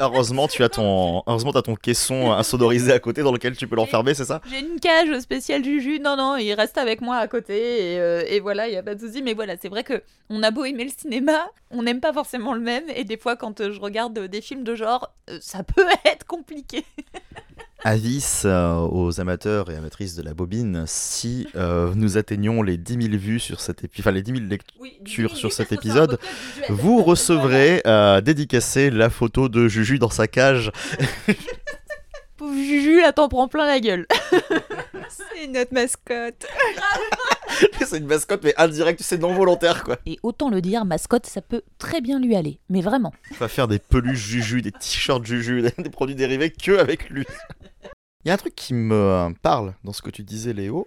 Heureusement, 0.00 0.48
tu 0.48 0.62
as 0.64 0.68
ton, 0.68 1.22
heureusement, 1.26 1.52
ton 1.52 1.74
caisson 1.76 2.32
insonorisé 2.32 2.92
à 2.92 2.98
côté 2.98 3.22
dans 3.22 3.32
lequel 3.32 3.56
tu 3.56 3.68
peux 3.68 3.76
l'enfermer, 3.76 4.14
c'est 4.14 4.24
ça? 4.24 4.40
J'ai 4.50 4.60
une 4.60 4.80
cage 4.80 5.18
spéciale 5.20 5.64
Juju. 5.64 6.00
Non, 6.00 6.16
non, 6.16 6.36
il 6.36 6.52
reste 6.54 6.78
avec 6.78 7.00
moi 7.00 7.16
à 7.16 7.28
côté 7.28 7.92
et, 7.92 7.98
euh, 8.00 8.24
et 8.26 8.40
voilà, 8.40 8.68
il 8.68 8.74
y 8.74 8.76
a 8.76 8.82
pas 8.82 8.94
de 8.94 9.00
souci. 9.00 9.22
Mais 9.22 9.34
voilà, 9.34 9.54
c'est 9.60 9.68
vrai 9.68 9.84
que 9.84 10.02
on 10.30 10.42
a 10.42 10.50
beau 10.50 10.64
aimer 10.64 10.84
le 10.84 10.90
cinéma, 10.96 11.48
on 11.70 11.82
n'aime 11.82 12.00
pas 12.00 12.12
forcément 12.12 12.54
le 12.54 12.60
même. 12.60 12.84
Et 12.94 13.04
des 13.04 13.16
fois, 13.16 13.36
quand 13.36 13.70
je 13.70 13.80
regarde 13.80 14.18
des 14.18 14.40
films 14.40 14.64
de 14.64 14.74
genre, 14.74 15.12
euh, 15.30 15.38
ça 15.40 15.62
peut 15.62 15.86
être 16.04 16.26
compliqué. 16.26 16.84
Avis 17.86 18.42
euh, 18.46 18.76
aux 18.76 19.20
amateurs 19.20 19.70
et 19.70 19.76
amatrices 19.76 20.16
de 20.16 20.22
la 20.22 20.32
bobine, 20.32 20.84
si 20.86 21.46
euh, 21.54 21.92
nous 21.94 22.16
atteignons 22.16 22.62
les 22.62 22.78
10 22.78 23.08
000 23.10 23.16
vues 23.18 23.38
sur 23.38 23.60
cet 23.60 23.84
épisode, 23.84 24.00
enfin 24.00 24.10
les 24.10 24.22
10 24.22 24.32
000 24.32 24.44
lectures 24.46 25.36
sur 25.36 25.52
cet 25.52 25.70
épisode, 25.70 26.18
vous 26.70 27.02
recevrez 27.02 27.82
euh, 27.86 28.22
dédicacé 28.22 28.88
la 28.88 29.10
photo 29.10 29.50
de 29.50 29.68
Juju 29.68 29.98
dans 29.98 30.08
sa 30.08 30.26
cage. 30.26 30.72
Pauvre 32.44 32.56
Juju, 32.56 33.00
là 33.00 33.14
t'en 33.14 33.30
prends 33.30 33.48
plein 33.48 33.66
la 33.66 33.80
gueule. 33.80 34.06
c'est 35.08 35.46
notre 35.46 35.72
mascotte. 35.72 36.46
c'est 37.86 37.96
une 37.96 38.04
mascotte 38.04 38.42
mais 38.44 38.52
indirecte, 38.58 39.00
c'est 39.00 39.16
non 39.16 39.32
volontaire 39.32 39.82
quoi. 39.82 39.96
Et 40.04 40.18
autant 40.22 40.50
le 40.50 40.60
dire, 40.60 40.84
mascotte, 40.84 41.24
ça 41.24 41.40
peut 41.40 41.62
très 41.78 42.02
bien 42.02 42.20
lui 42.20 42.36
aller, 42.36 42.60
mais 42.68 42.82
vraiment. 42.82 43.14
On 43.30 43.36
va 43.36 43.48
faire 43.48 43.66
des 43.66 43.78
peluches 43.78 44.26
Juju, 44.26 44.60
des 44.60 44.72
t-shirts 44.72 45.24
Juju, 45.24 45.62
des 45.78 45.88
produits 45.88 46.14
dérivés 46.14 46.50
que 46.50 46.76
avec 46.76 47.08
lui. 47.08 47.24
Il 48.24 48.28
y 48.28 48.30
a 48.30 48.34
un 48.34 48.36
truc 48.36 48.54
qui 48.54 48.74
me 48.74 49.32
parle 49.40 49.72
dans 49.82 49.94
ce 49.94 50.02
que 50.02 50.10
tu 50.10 50.22
disais, 50.22 50.52
Léo, 50.52 50.86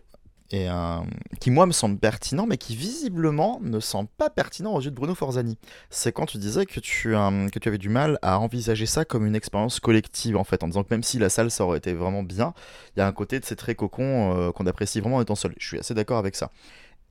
et 0.52 0.70
euh, 0.70 1.00
qui 1.40 1.52
moi 1.52 1.66
me 1.66 1.72
semble 1.72 1.98
pertinent, 1.98 2.46
mais 2.48 2.58
qui 2.58 2.76
visiblement 2.76 3.60
ne 3.62 3.80
semble 3.80 4.10
pas 4.18 4.30
pertinent 4.30 4.74
aux 4.74 4.82
yeux 4.82 4.92
de 4.92 4.96
Bruno 4.96 5.14
Forzani. 5.14 5.58
C'est 5.90 6.12
quand 6.12 6.26
tu 6.26 6.38
disais 6.38 6.66
que 6.66 6.80
tu, 6.80 7.16
euh, 7.16 7.50
que 7.50 7.60
tu 7.60 7.68
avais 7.68 7.78
du 7.78 7.90
mal 7.90 8.18
à 8.22 8.40
envisager 8.40 8.86
ça 8.86 9.06
comme 9.06 9.26
une 9.26 9.36
expérience 9.36 9.80
collective, 9.80 10.38
en 10.38 10.44
fait, 10.44 10.64
en 10.64 10.68
disant 10.68 10.84
que 10.84 10.94
même 10.94 11.04
si 11.04 11.20
la 11.20 11.30
salle 11.30 11.52
ça 11.52 11.66
aurait 11.66 11.80
été 11.80 11.94
vraiment 11.94 12.24
bien, 12.24 12.54
il 12.96 13.00
y 13.00 13.02
a 13.02 13.08
un 13.08 13.12
côté 13.12 13.40
de 13.40 13.46
ces 13.46 13.56
traits 13.56 13.78
cocons 13.78 14.36
euh, 14.36 14.52
qu'on 14.52 14.66
apprécie 14.68 15.02
vraiment 15.02 15.18
en 15.18 15.22
étant 15.22 15.36
seul. 15.36 15.54
Je 15.58 15.68
suis 15.68 15.80
assez 15.80 15.94
d'accord 15.94 16.18
avec 16.18 16.36
ça. 16.36 16.52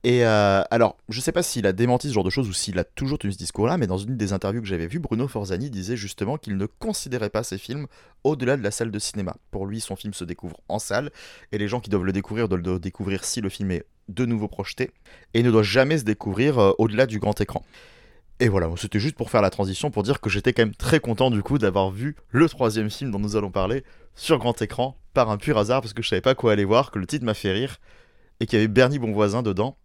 Et 0.03 0.25
euh, 0.25 0.61
alors, 0.69 0.95
je 1.09 1.19
sais 1.19 1.31
pas 1.31 1.43
s'il 1.43 1.65
a 1.65 1.73
démenti 1.73 2.07
ce 2.07 2.13
genre 2.13 2.23
de 2.23 2.29
choses 2.29 2.47
ou 2.47 2.53
s'il 2.53 2.77
a 2.79 2.83
toujours 2.83 3.17
tenu 3.17 3.33
ce 3.33 3.37
discours-là, 3.37 3.77
mais 3.77 3.87
dans 3.87 3.97
une 3.97 4.15
des 4.15 4.31
interviews 4.31 4.61
que 4.61 4.67
j'avais 4.67 4.87
vues, 4.87 4.99
Bruno 4.99 5.27
Forzani 5.27 5.69
disait 5.69 5.97
justement 5.97 6.37
qu'il 6.37 6.55
ne 6.55 6.65
considérait 6.65 7.31
pas 7.31 7.43
ses 7.43 7.57
films 7.57 7.87
au-delà 8.23 8.57
de 8.57 8.63
la 8.63 8.71
salle 8.71 8.91
de 8.91 8.99
cinéma. 8.99 9.35
Pour 9.51 9.65
lui, 9.65 9.81
son 9.81 9.95
film 9.95 10.13
se 10.13 10.23
découvre 10.23 10.61
en 10.69 10.79
salle, 10.79 11.11
et 11.51 11.57
les 11.57 11.67
gens 11.67 11.79
qui 11.79 11.89
doivent 11.89 12.05
le 12.05 12.13
découvrir 12.13 12.47
doivent 12.47 12.61
le 12.61 12.79
découvrir 12.79 13.25
si 13.25 13.41
le 13.41 13.49
film 13.49 13.71
est 13.71 13.85
de 14.07 14.25
nouveau 14.25 14.47
projeté, 14.47 14.91
et 15.33 15.41
ne 15.43 15.51
doit 15.51 15.63
jamais 15.63 15.97
se 15.97 16.03
découvrir 16.03 16.59
euh, 16.59 16.71
au-delà 16.77 17.07
du 17.07 17.19
grand 17.19 17.39
écran. 17.41 17.63
Et 18.39 18.49
voilà, 18.49 18.69
c'était 18.77 18.99
juste 18.99 19.15
pour 19.15 19.31
faire 19.31 19.41
la 19.41 19.49
transition, 19.49 19.89
pour 19.89 20.03
dire 20.03 20.21
que 20.21 20.29
j'étais 20.29 20.53
quand 20.53 20.61
même 20.61 20.75
très 20.75 20.99
content 20.99 21.31
du 21.31 21.41
coup 21.41 21.57
d'avoir 21.57 21.89
vu 21.89 22.15
le 22.29 22.47
troisième 22.47 22.91
film 22.91 23.09
dont 23.09 23.19
nous 23.19 23.35
allons 23.35 23.49
parler 23.49 23.83
sur 24.13 24.37
grand 24.37 24.61
écran, 24.61 24.95
par 25.13 25.31
un 25.31 25.37
pur 25.37 25.57
hasard, 25.57 25.81
parce 25.81 25.93
que 25.93 26.03
je 26.03 26.09
savais 26.09 26.21
pas 26.21 26.35
quoi 26.35 26.51
aller 26.51 26.65
voir, 26.65 26.91
que 26.91 26.99
le 26.99 27.07
titre 27.07 27.25
m'a 27.25 27.33
fait 27.33 27.51
rire, 27.51 27.79
et 28.39 28.45
qu'il 28.45 28.57
y 28.57 28.61
avait 28.61 28.67
Bernie 28.67 28.99
Bonvoisin 28.99 29.41
dedans, 29.41 29.75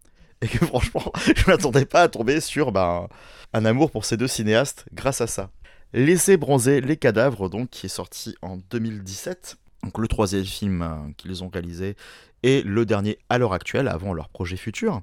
et 0.43 0.47
que 0.47 0.65
franchement, 0.65 1.11
je 1.35 1.49
m'attendais 1.49 1.85
pas 1.85 2.03
à 2.03 2.09
tomber 2.09 2.41
sur 2.41 2.71
ben, 2.71 3.07
un 3.53 3.65
amour 3.65 3.91
pour 3.91 4.05
ces 4.05 4.17
deux 4.17 4.27
cinéastes 4.27 4.85
grâce 4.93 5.21
à 5.21 5.27
ça. 5.27 5.49
Laissez 5.93 6.37
bronzer 6.37 6.81
les 6.81 6.97
cadavres, 6.97 7.49
donc, 7.49 7.69
qui 7.69 7.85
est 7.85 7.89
sorti 7.89 8.35
en 8.41 8.57
2017. 8.57 9.57
Donc 9.83 9.97
le 9.97 10.07
troisième 10.07 10.45
film 10.45 10.81
euh, 10.81 10.95
qu'ils 11.17 11.43
ont 11.43 11.49
réalisé 11.49 11.95
et 12.41 12.61
le 12.63 12.85
dernier 12.85 13.19
à 13.29 13.37
l'heure 13.37 13.53
actuelle, 13.53 13.87
avant 13.87 14.13
leur 14.13 14.29
projet 14.29 14.57
futur. 14.57 15.01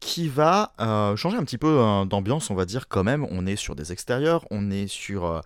Qui 0.00 0.28
va 0.28 0.72
euh, 0.80 1.16
changer 1.16 1.36
un 1.36 1.44
petit 1.44 1.58
peu 1.58 1.80
euh, 1.80 2.06
d'ambiance, 2.06 2.50
on 2.50 2.54
va 2.54 2.64
dire 2.64 2.88
quand 2.88 3.04
même. 3.04 3.26
On 3.30 3.46
est 3.46 3.56
sur 3.56 3.76
des 3.76 3.92
extérieurs, 3.92 4.46
on 4.50 4.70
est 4.70 4.86
sur 4.86 5.26
une 5.26 5.42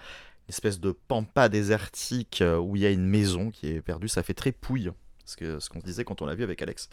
espèce 0.49 0.81
de 0.81 0.93
pampa 0.93 1.49
désertique 1.49 2.43
où 2.61 2.77
il 2.77 2.83
y 2.83 2.87
a 2.87 2.91
une 2.91 3.07
maison 3.07 3.51
qui 3.51 3.69
est 3.69 3.81
perdue. 3.81 4.09
Ça 4.09 4.23
fait 4.23 4.35
très 4.35 4.53
pouille 4.53 4.93
ce 5.39 5.69
qu'on 5.69 5.81
disait 5.81 6.05
quand 6.05 6.23
on 6.23 6.27
l'a 6.27 6.35
vu 6.35 6.45
avec 6.45 6.61
Alex. 6.63 6.89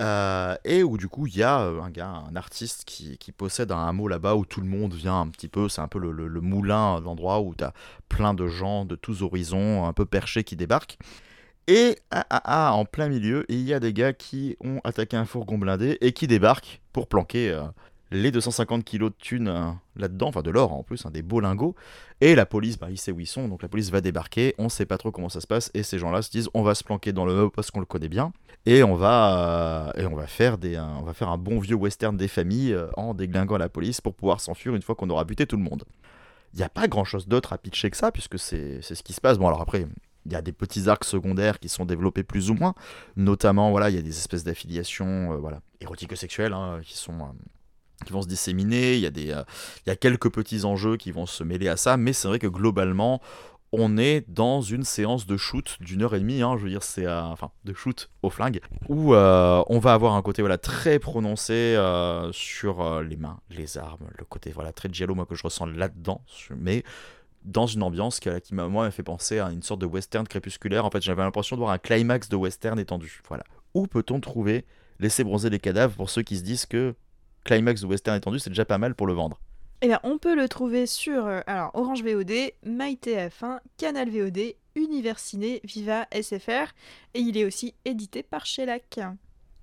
Euh, 0.00 0.56
et 0.64 0.82
où 0.82 0.98
du 0.98 1.08
coup 1.08 1.26
il 1.26 1.36
y 1.36 1.42
a 1.42 1.60
euh, 1.60 1.80
un 1.80 1.90
gars, 1.90 2.22
un 2.28 2.36
artiste 2.36 2.84
qui, 2.84 3.16
possède 3.32 3.72
un 3.72 3.86
hameau 3.86 4.08
là-bas 4.08 4.34
où 4.34 4.44
tout 4.44 4.60
le 4.60 4.66
monde 4.66 4.94
vient 4.94 5.20
un 5.20 5.28
petit 5.28 5.48
peu, 5.48 5.68
c'est 5.68 5.80
un 5.80 5.88
peu 5.88 5.98
le, 5.98 6.40
moulin, 6.40 7.00
l'endroit 7.00 7.40
où 7.40 7.54
tu 7.54 7.64
as 7.64 7.72
plein 8.08 8.34
de 8.34 8.46
gens 8.46 8.84
de 8.84 8.94
tous 8.94 9.22
horizons, 9.22 9.86
un 9.86 9.92
peu 9.92 10.04
perchés 10.04 10.44
qui 10.44 10.56
débarquent. 10.56 10.98
Et 11.68 11.98
ah, 12.12 12.24
ah, 12.30 12.42
ah, 12.44 12.72
en 12.74 12.84
plein 12.84 13.08
milieu, 13.08 13.44
il 13.48 13.62
y 13.62 13.74
a 13.74 13.80
des 13.80 13.92
gars 13.92 14.12
qui 14.12 14.56
ont 14.60 14.80
attaqué 14.84 15.16
un 15.16 15.24
fourgon 15.24 15.58
blindé 15.58 15.98
et 16.00 16.12
qui 16.12 16.28
débarquent 16.28 16.80
pour 16.92 17.08
planquer 17.08 17.50
euh, 17.50 17.62
les 18.10 18.30
250 18.30 18.84
kilos 18.84 19.10
de 19.10 19.16
thunes 19.16 19.48
euh, 19.48 19.70
là-dedans, 19.96 20.28
enfin 20.28 20.42
de 20.42 20.50
l'or 20.50 20.72
en 20.72 20.82
plus, 20.82 21.04
hein, 21.06 21.10
des 21.10 21.22
beaux 21.22 21.40
lingots. 21.40 21.74
Et 22.20 22.34
la 22.34 22.46
police, 22.46 22.78
bah, 22.78 22.88
il 22.90 22.98
sait 22.98 23.12
où 23.12 23.20
ils 23.20 23.26
sont, 23.26 23.48
donc 23.48 23.62
la 23.62 23.68
police 23.68 23.90
va 23.90 24.00
débarquer, 24.00 24.54
on 24.58 24.68
sait 24.68 24.86
pas 24.86 24.98
trop 24.98 25.10
comment 25.10 25.28
ça 25.28 25.40
se 25.40 25.46
passe, 25.46 25.70
et 25.74 25.82
ces 25.82 25.98
gens-là 25.98 26.22
se 26.22 26.30
disent 26.30 26.48
on 26.54 26.62
va 26.62 26.74
se 26.74 26.84
planquer 26.84 27.12
dans 27.12 27.26
le 27.26 27.34
meuble 27.34 27.50
parce 27.50 27.70
qu'on 27.70 27.80
le 27.80 27.86
connaît 27.86 28.08
bien, 28.08 28.32
et 28.64 28.82
on 28.82 28.94
va, 28.94 29.92
euh, 29.96 30.02
et 30.02 30.06
on 30.06 30.14
va, 30.14 30.26
faire, 30.26 30.58
des, 30.58 30.76
un, 30.76 30.96
on 31.00 31.02
va 31.02 31.14
faire 31.14 31.28
un 31.28 31.38
bon 31.38 31.58
vieux 31.58 31.76
western 31.76 32.16
des 32.16 32.28
familles 32.28 32.72
euh, 32.72 32.88
en 32.96 33.14
déglinguant 33.14 33.58
la 33.58 33.68
police 33.68 34.00
pour 34.00 34.14
pouvoir 34.14 34.40
s'enfuir 34.40 34.74
une 34.74 34.82
fois 34.82 34.94
qu'on 34.94 35.10
aura 35.10 35.24
buté 35.24 35.46
tout 35.46 35.56
le 35.56 35.62
monde. 35.62 35.84
Il 36.54 36.58
n'y 36.58 36.64
a 36.64 36.68
pas 36.68 36.88
grand-chose 36.88 37.28
d'autre 37.28 37.52
à 37.52 37.58
pitcher 37.58 37.90
que 37.90 37.96
ça, 37.96 38.12
puisque 38.12 38.38
c'est 38.38 38.80
ce 38.80 39.02
qui 39.02 39.12
se 39.12 39.20
passe. 39.20 39.36
Bon 39.36 39.46
alors 39.48 39.60
après, 39.60 39.84
il 40.24 40.32
y 40.32 40.36
a 40.36 40.42
des 40.42 40.52
petits 40.52 40.88
arcs 40.88 41.04
secondaires 41.04 41.58
qui 41.58 41.68
sont 41.68 41.84
développés 41.84 42.22
plus 42.22 42.50
ou 42.50 42.54
moins, 42.54 42.74
notamment 43.16 43.70
voilà, 43.70 43.90
il 43.90 43.96
y 43.96 43.98
a 43.98 44.02
des 44.02 44.16
espèces 44.16 44.42
d'affiliations 44.42 45.36
voilà, 45.38 45.60
érotiques-sexuelles 45.80 46.54
hein, 46.54 46.80
qui 46.82 46.96
sont 46.96 47.34
qui 48.04 48.12
vont 48.12 48.22
se 48.22 48.28
disséminer, 48.28 48.94
il 48.94 49.00
y, 49.00 49.06
a 49.06 49.10
des, 49.10 49.30
euh, 49.30 49.42
il 49.86 49.90
y 49.90 49.92
a 49.92 49.96
quelques 49.96 50.30
petits 50.30 50.64
enjeux 50.64 50.96
qui 50.96 51.12
vont 51.12 51.26
se 51.26 51.44
mêler 51.44 51.68
à 51.68 51.76
ça, 51.76 51.96
mais 51.96 52.12
c'est 52.12 52.28
vrai 52.28 52.38
que 52.38 52.46
globalement, 52.46 53.20
on 53.72 53.98
est 53.98 54.24
dans 54.28 54.60
une 54.60 54.84
séance 54.84 55.26
de 55.26 55.36
shoot 55.36 55.76
d'une 55.80 56.02
heure 56.02 56.14
et 56.14 56.20
demie, 56.20 56.42
hein, 56.42 56.56
je 56.56 56.64
veux 56.64 56.70
dire, 56.70 56.82
c'est 56.82 57.08
enfin 57.08 57.50
de 57.64 57.74
shoot 57.74 58.10
au 58.22 58.30
flingue, 58.30 58.60
où 58.88 59.14
euh, 59.14 59.62
on 59.68 59.78
va 59.78 59.92
avoir 59.92 60.14
un 60.14 60.22
côté 60.22 60.40
voilà 60.42 60.56
très 60.56 60.98
prononcé 60.98 61.52
euh, 61.52 62.30
sur 62.32 63.02
les 63.02 63.16
mains, 63.16 63.40
les 63.50 63.76
armes, 63.76 64.06
le 64.16 64.24
côté 64.24 64.52
voilà 64.52 64.72
très 64.72 64.88
giallo 64.90 65.14
moi 65.14 65.26
que 65.26 65.34
je 65.34 65.42
ressens 65.42 65.66
là-dedans, 65.66 66.22
mais 66.56 66.84
dans 67.46 67.66
une 67.66 67.82
ambiance 67.82 68.20
qui, 68.20 68.28
m'a 68.52 68.68
moi 68.68 68.90
fait 68.90 69.04
penser 69.04 69.38
à 69.38 69.50
une 69.50 69.62
sorte 69.62 69.80
de 69.80 69.86
western 69.86 70.26
crépusculaire. 70.26 70.84
En 70.84 70.90
fait, 70.90 71.00
j'avais 71.00 71.22
l'impression 71.22 71.56
de 71.56 71.60
voir 71.60 71.70
un 71.70 71.78
climax 71.78 72.28
de 72.28 72.36
western 72.36 72.78
étendu. 72.78 73.22
Voilà. 73.28 73.44
Où 73.72 73.86
peut-on 73.86 74.20
trouver 74.20 74.64
laisser 74.98 75.24
bronzer 75.24 75.50
les 75.50 75.60
cadavres 75.60 75.94
pour 75.94 76.10
ceux 76.10 76.22
qui 76.22 76.36
se 76.36 76.42
disent 76.42 76.66
que 76.66 76.94
climax 77.46 77.80
de 77.80 77.86
western 77.86 78.16
étendu, 78.16 78.38
c'est 78.38 78.50
déjà 78.50 78.64
pas 78.64 78.78
mal 78.78 78.94
pour 78.94 79.06
le 79.06 79.14
vendre. 79.14 79.40
Eh 79.82 79.88
bien, 79.88 80.00
on 80.02 80.18
peut 80.18 80.34
le 80.34 80.48
trouver 80.48 80.86
sur 80.86 81.26
euh, 81.26 81.40
alors, 81.46 81.70
Orange 81.74 82.02
VOD, 82.02 82.52
MyTF1, 82.66 83.60
Canal 83.76 84.10
VOD, 84.10 84.54
Univers 84.74 85.18
Ciné, 85.18 85.60
Viva, 85.64 86.06
SFR, 86.12 86.72
et 87.14 87.20
il 87.20 87.36
est 87.36 87.44
aussi 87.44 87.74
édité 87.84 88.22
par 88.22 88.46
Shellac. 88.46 89.00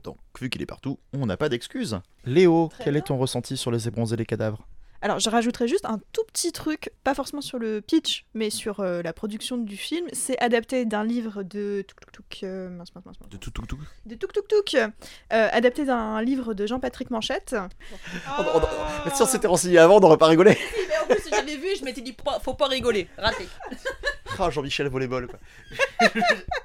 Donc, 0.04 0.18
vu 0.40 0.50
qu'il 0.50 0.62
est 0.62 0.68
partout, 0.68 1.00
on 1.14 1.26
n'a 1.26 1.38
pas 1.38 1.50
d'excuses. 1.50 2.00
Léo, 2.26 2.70
quel 2.84 2.96
est 2.96 3.08
ton 3.08 3.18
ressenti 3.18 3.58
sur 3.58 3.72
les 3.72 3.88
ébronzés 3.88 4.16
les 4.16 4.26
cadavres? 4.26 4.68
Alors, 5.04 5.20
je 5.20 5.30
rajouterais 5.30 5.68
juste 5.68 5.84
un 5.84 6.00
tout 6.14 6.24
petit 6.32 6.54
truc, 6.54 6.90
pas 7.04 7.14
forcément 7.14 7.42
sur 7.42 7.60
le 7.60 7.82
pitch, 7.82 8.26
mais 8.34 8.50
sur 8.50 8.80
euh, 8.80 9.02
la 9.02 9.12
production 9.12 9.58
du 9.58 9.76
film. 9.76 10.08
C'est 10.14 10.40
adapté 10.40 10.86
d'un 10.86 11.04
livre 11.04 11.44
de 11.44 11.84
Tuk 11.86 12.00
Tuk 12.00 12.12
Tuk. 12.14 12.44
Euh, 12.44 12.70
mince, 12.70 12.96
mince, 12.96 13.04
mince, 13.06 13.18
De 13.30 13.36
Tuk 13.36 13.54
Tuk 13.54 13.68
Tuk 13.68 13.80
De 14.06 14.16
Tuk 14.16 14.32
Tuk 14.32 14.48
Tuk. 14.48 14.76
Euh, 14.76 14.90
adapté 15.30 15.84
d'un 15.84 16.22
livre 16.22 16.54
de 16.54 16.66
Jean-Patrick 16.66 17.12
Manchette. 17.12 17.54
Oh, 18.40 18.62
si 19.14 19.22
on 19.22 19.26
s'était 19.26 19.48
renseigné 19.48 19.78
avant, 19.78 19.98
on 19.98 20.00
n'aurait 20.00 20.18
pas 20.18 20.28
rigolé. 20.28 20.58
mais 20.88 20.98
en 20.98 21.14
plus, 21.14 21.30
j'avais 21.30 21.58
vu, 21.58 21.76
je 21.78 21.84
m'étais 21.84 22.00
dit, 22.00 22.16
faut 22.42 22.54
pas 22.54 22.68
rigoler, 22.68 23.10
raté. 23.18 23.46
Ah, 24.40 24.50
Jean-Michel 24.50 24.88
Volleyball, 24.88 25.28
quoi. 25.28 25.40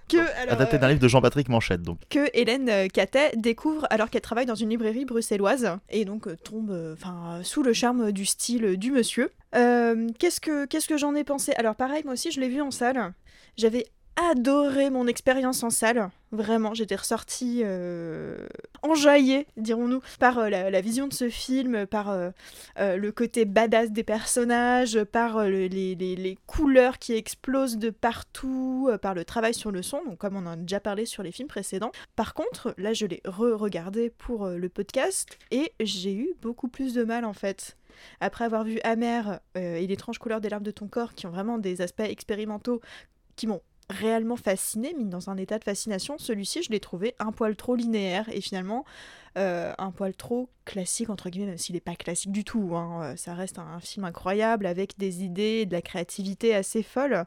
que, 0.08 0.50
adapté 0.50 0.78
d'un 0.78 0.88
livre 0.88 1.00
de 1.00 1.08
Jean-Patrick 1.08 1.48
Manchette, 1.48 1.82
donc. 1.82 1.98
Que 2.08 2.28
Hélène 2.32 2.68
euh, 2.68 2.88
Catet 2.88 3.32
découvre 3.36 3.86
alors 3.90 4.10
qu'elle 4.10 4.22
travaille 4.22 4.46
dans 4.46 4.54
une 4.54 4.70
librairie 4.70 5.04
bruxelloise 5.04 5.78
et 5.90 6.04
donc 6.04 6.26
euh, 6.26 6.36
tombe 6.42 6.94
enfin 6.94 7.40
sous 7.42 7.62
le 7.62 7.72
charme 7.72 8.10
du 8.12 8.24
style 8.24 8.76
du 8.76 8.90
monsieur. 8.90 9.30
qu'est-ce 9.52 10.40
que, 10.40 10.66
qu'est-ce 10.66 10.88
que 10.88 10.96
j'en 10.96 11.14
ai 11.14 11.24
pensé? 11.24 11.52
Alors 11.56 11.74
pareil, 11.74 12.02
moi 12.04 12.14
aussi 12.14 12.30
je 12.32 12.40
l'ai 12.40 12.48
vu 12.48 12.60
en 12.60 12.70
salle. 12.70 13.12
J'avais 13.56 13.86
adoré 14.18 14.90
mon 14.90 15.06
expérience 15.06 15.62
en 15.62 15.70
salle. 15.70 16.10
Vraiment, 16.32 16.74
j'étais 16.74 16.96
ressortie 16.96 17.62
euh, 17.64 18.46
enjaillée, 18.82 19.46
dirons-nous, 19.56 20.02
par 20.18 20.38
euh, 20.38 20.48
la, 20.48 20.80
vision 20.80 21.06
de 21.06 21.12
ce 21.12 21.30
film, 21.30 21.86
par 21.86 22.10
euh, 22.10 22.30
le 22.76 23.10
côté 23.12 23.44
badass 23.44 23.92
des 23.92 24.02
personnages, 24.02 25.02
par 25.04 25.42
les, 25.44 26.38
couleurs 26.46 26.98
qui 26.98 27.14
explosent 27.14 27.78
de 27.78 27.90
partout, 27.90 28.90
par 29.00 29.14
le 29.14 29.24
travail 29.24 29.54
sur 29.54 29.70
le 29.70 29.82
son, 29.82 30.00
comme 30.18 30.36
on 30.36 30.46
en 30.46 30.52
a 30.52 30.56
déjà 30.56 30.80
parlé 30.80 31.06
sur 31.06 31.22
les 31.22 31.32
films 31.32 31.48
précédents. 31.48 31.92
Par 32.16 32.34
contre, 32.34 32.74
là, 32.76 32.92
je 32.92 33.06
l'ai 33.06 33.22
re-regardé 33.24 34.10
pour 34.10 34.48
le 34.48 34.68
podcast 34.68 35.38
et 35.50 35.72
j'ai 35.80 36.14
eu 36.14 36.34
beaucoup 36.42 36.68
plus 36.68 36.92
de 36.92 37.04
mal 37.04 37.24
en 37.24 37.32
fait 37.32 37.76
après 38.20 38.44
avoir 38.44 38.62
vu 38.62 38.78
Amer 38.84 39.40
et 39.56 39.86
l'étrange 39.86 40.18
couleur 40.18 40.40
des 40.40 40.48
larmes 40.48 40.62
de 40.62 40.70
ton 40.70 40.86
corps, 40.86 41.14
qui 41.14 41.26
ont 41.26 41.30
vraiment 41.30 41.58
des 41.58 41.80
aspects 41.80 42.00
expérimentaux 42.00 42.80
qui 43.34 43.46
m'ont 43.46 43.62
réellement 43.90 44.36
fasciné, 44.36 44.92
mis 44.94 45.06
dans 45.06 45.30
un 45.30 45.36
état 45.36 45.58
de 45.58 45.64
fascination. 45.64 46.18
Celui-ci, 46.18 46.62
je 46.62 46.70
l'ai 46.70 46.80
trouvé 46.80 47.14
un 47.18 47.32
poil 47.32 47.56
trop 47.56 47.74
linéaire 47.74 48.28
et 48.30 48.40
finalement 48.40 48.84
euh, 49.36 49.72
un 49.78 49.90
poil 49.92 50.14
trop 50.14 50.50
classique, 50.64 51.10
entre 51.10 51.30
guillemets, 51.30 51.46
même 51.46 51.58
s'il 51.58 51.74
n'est 51.74 51.80
pas 51.80 51.94
classique 51.94 52.32
du 52.32 52.44
tout. 52.44 52.76
Hein. 52.76 53.02
Euh, 53.02 53.16
ça 53.16 53.34
reste 53.34 53.58
un, 53.58 53.80
film 53.80 54.04
incroyable 54.04 54.66
avec 54.66 54.98
des 54.98 55.22
idées 55.22 55.64
de 55.64 55.72
la 55.72 55.80
créativité 55.80 56.54
assez 56.54 56.82
folle. 56.82 57.24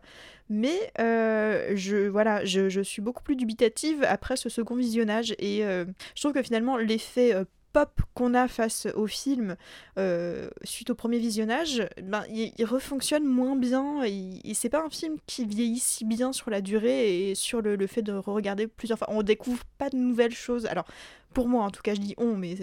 Mais 0.50 0.92
euh, 1.00 1.72
je, 1.76 2.08
voilà, 2.08 2.46
je, 2.46 2.82
suis 2.82 3.02
beaucoup 3.02 3.24
plus 3.24 3.36
dubitative 3.36 4.04
après 4.04 4.36
ce 4.36 4.50
second 4.50 4.76
visionnage 4.76 5.34
et 5.40 5.62
je 5.62 6.22
trouve 6.22 6.34
que 6.34 6.44
finalement 6.44 6.76
l'effet 6.76 7.34
pop 7.74 8.02
qu'on 8.14 8.34
a 8.34 8.48
face 8.48 8.88
au 8.96 9.08
film 9.08 9.56
euh, 9.98 10.50
suite 10.64 10.90
au 10.90 10.96
premier 10.96 11.20
visionnage, 11.20 11.88
ben, 12.04 12.24
il, 12.30 12.66
refonctionne 12.66 13.26
moins 13.26 13.56
bien. 13.56 14.04
Et 14.04 14.54
c'est 14.54 14.70
pas 14.70 14.84
un 14.84 14.90
film 14.90 15.18
qui 15.26 15.46
vieillit 15.46 15.80
si 15.80 16.06
bien 16.06 16.34
sur 16.34 16.50
la 16.50 16.62
durée 16.62 17.30
et 17.30 17.36
sur 17.36 17.62
le, 17.62 17.88
fait 17.88 18.02
de 18.02 18.14
regarder 18.14 18.68
plusieurs 18.68 18.98
fois. 18.98 19.08
On 19.12 19.24
découvre 19.24 19.64
pas 19.78 19.90
de 19.90 19.98
nouvelles 19.98 20.34
choses. 20.34 20.66
Alors, 20.66 20.86
pour 21.34 21.48
moi, 21.48 21.64
en 21.64 21.70
tout 21.70 21.82
cas, 21.82 21.94
je 21.94 22.02
dis 22.02 22.14
on, 22.18 22.36
mais 22.36 22.56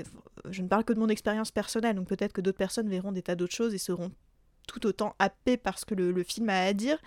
je 0.50 0.62
ne 0.62 0.68
parle 0.68 0.84
que 0.84 0.92
de 0.92 1.00
mon 1.00 1.08
expérience 1.08 1.50
personnelle. 1.50 1.96
Donc 1.96 2.08
peut-être 2.08 2.32
que 2.32 2.40
d'autres 2.40 2.58
personnes 2.58 2.88
verront 2.88 3.12
des 3.12 3.22
tas 3.22 3.34
d'autres 3.34 3.54
choses 3.54 3.74
et 3.74 3.78
seront 3.78 4.10
tout 4.66 4.86
autant 4.86 5.14
happées 5.18 5.56
par 5.56 5.78
ce 5.78 5.86
que 5.86 5.94
le, 5.94 6.22
film 6.22 6.50
a 6.50 6.62
à 6.62 6.72
dire. 6.72 6.98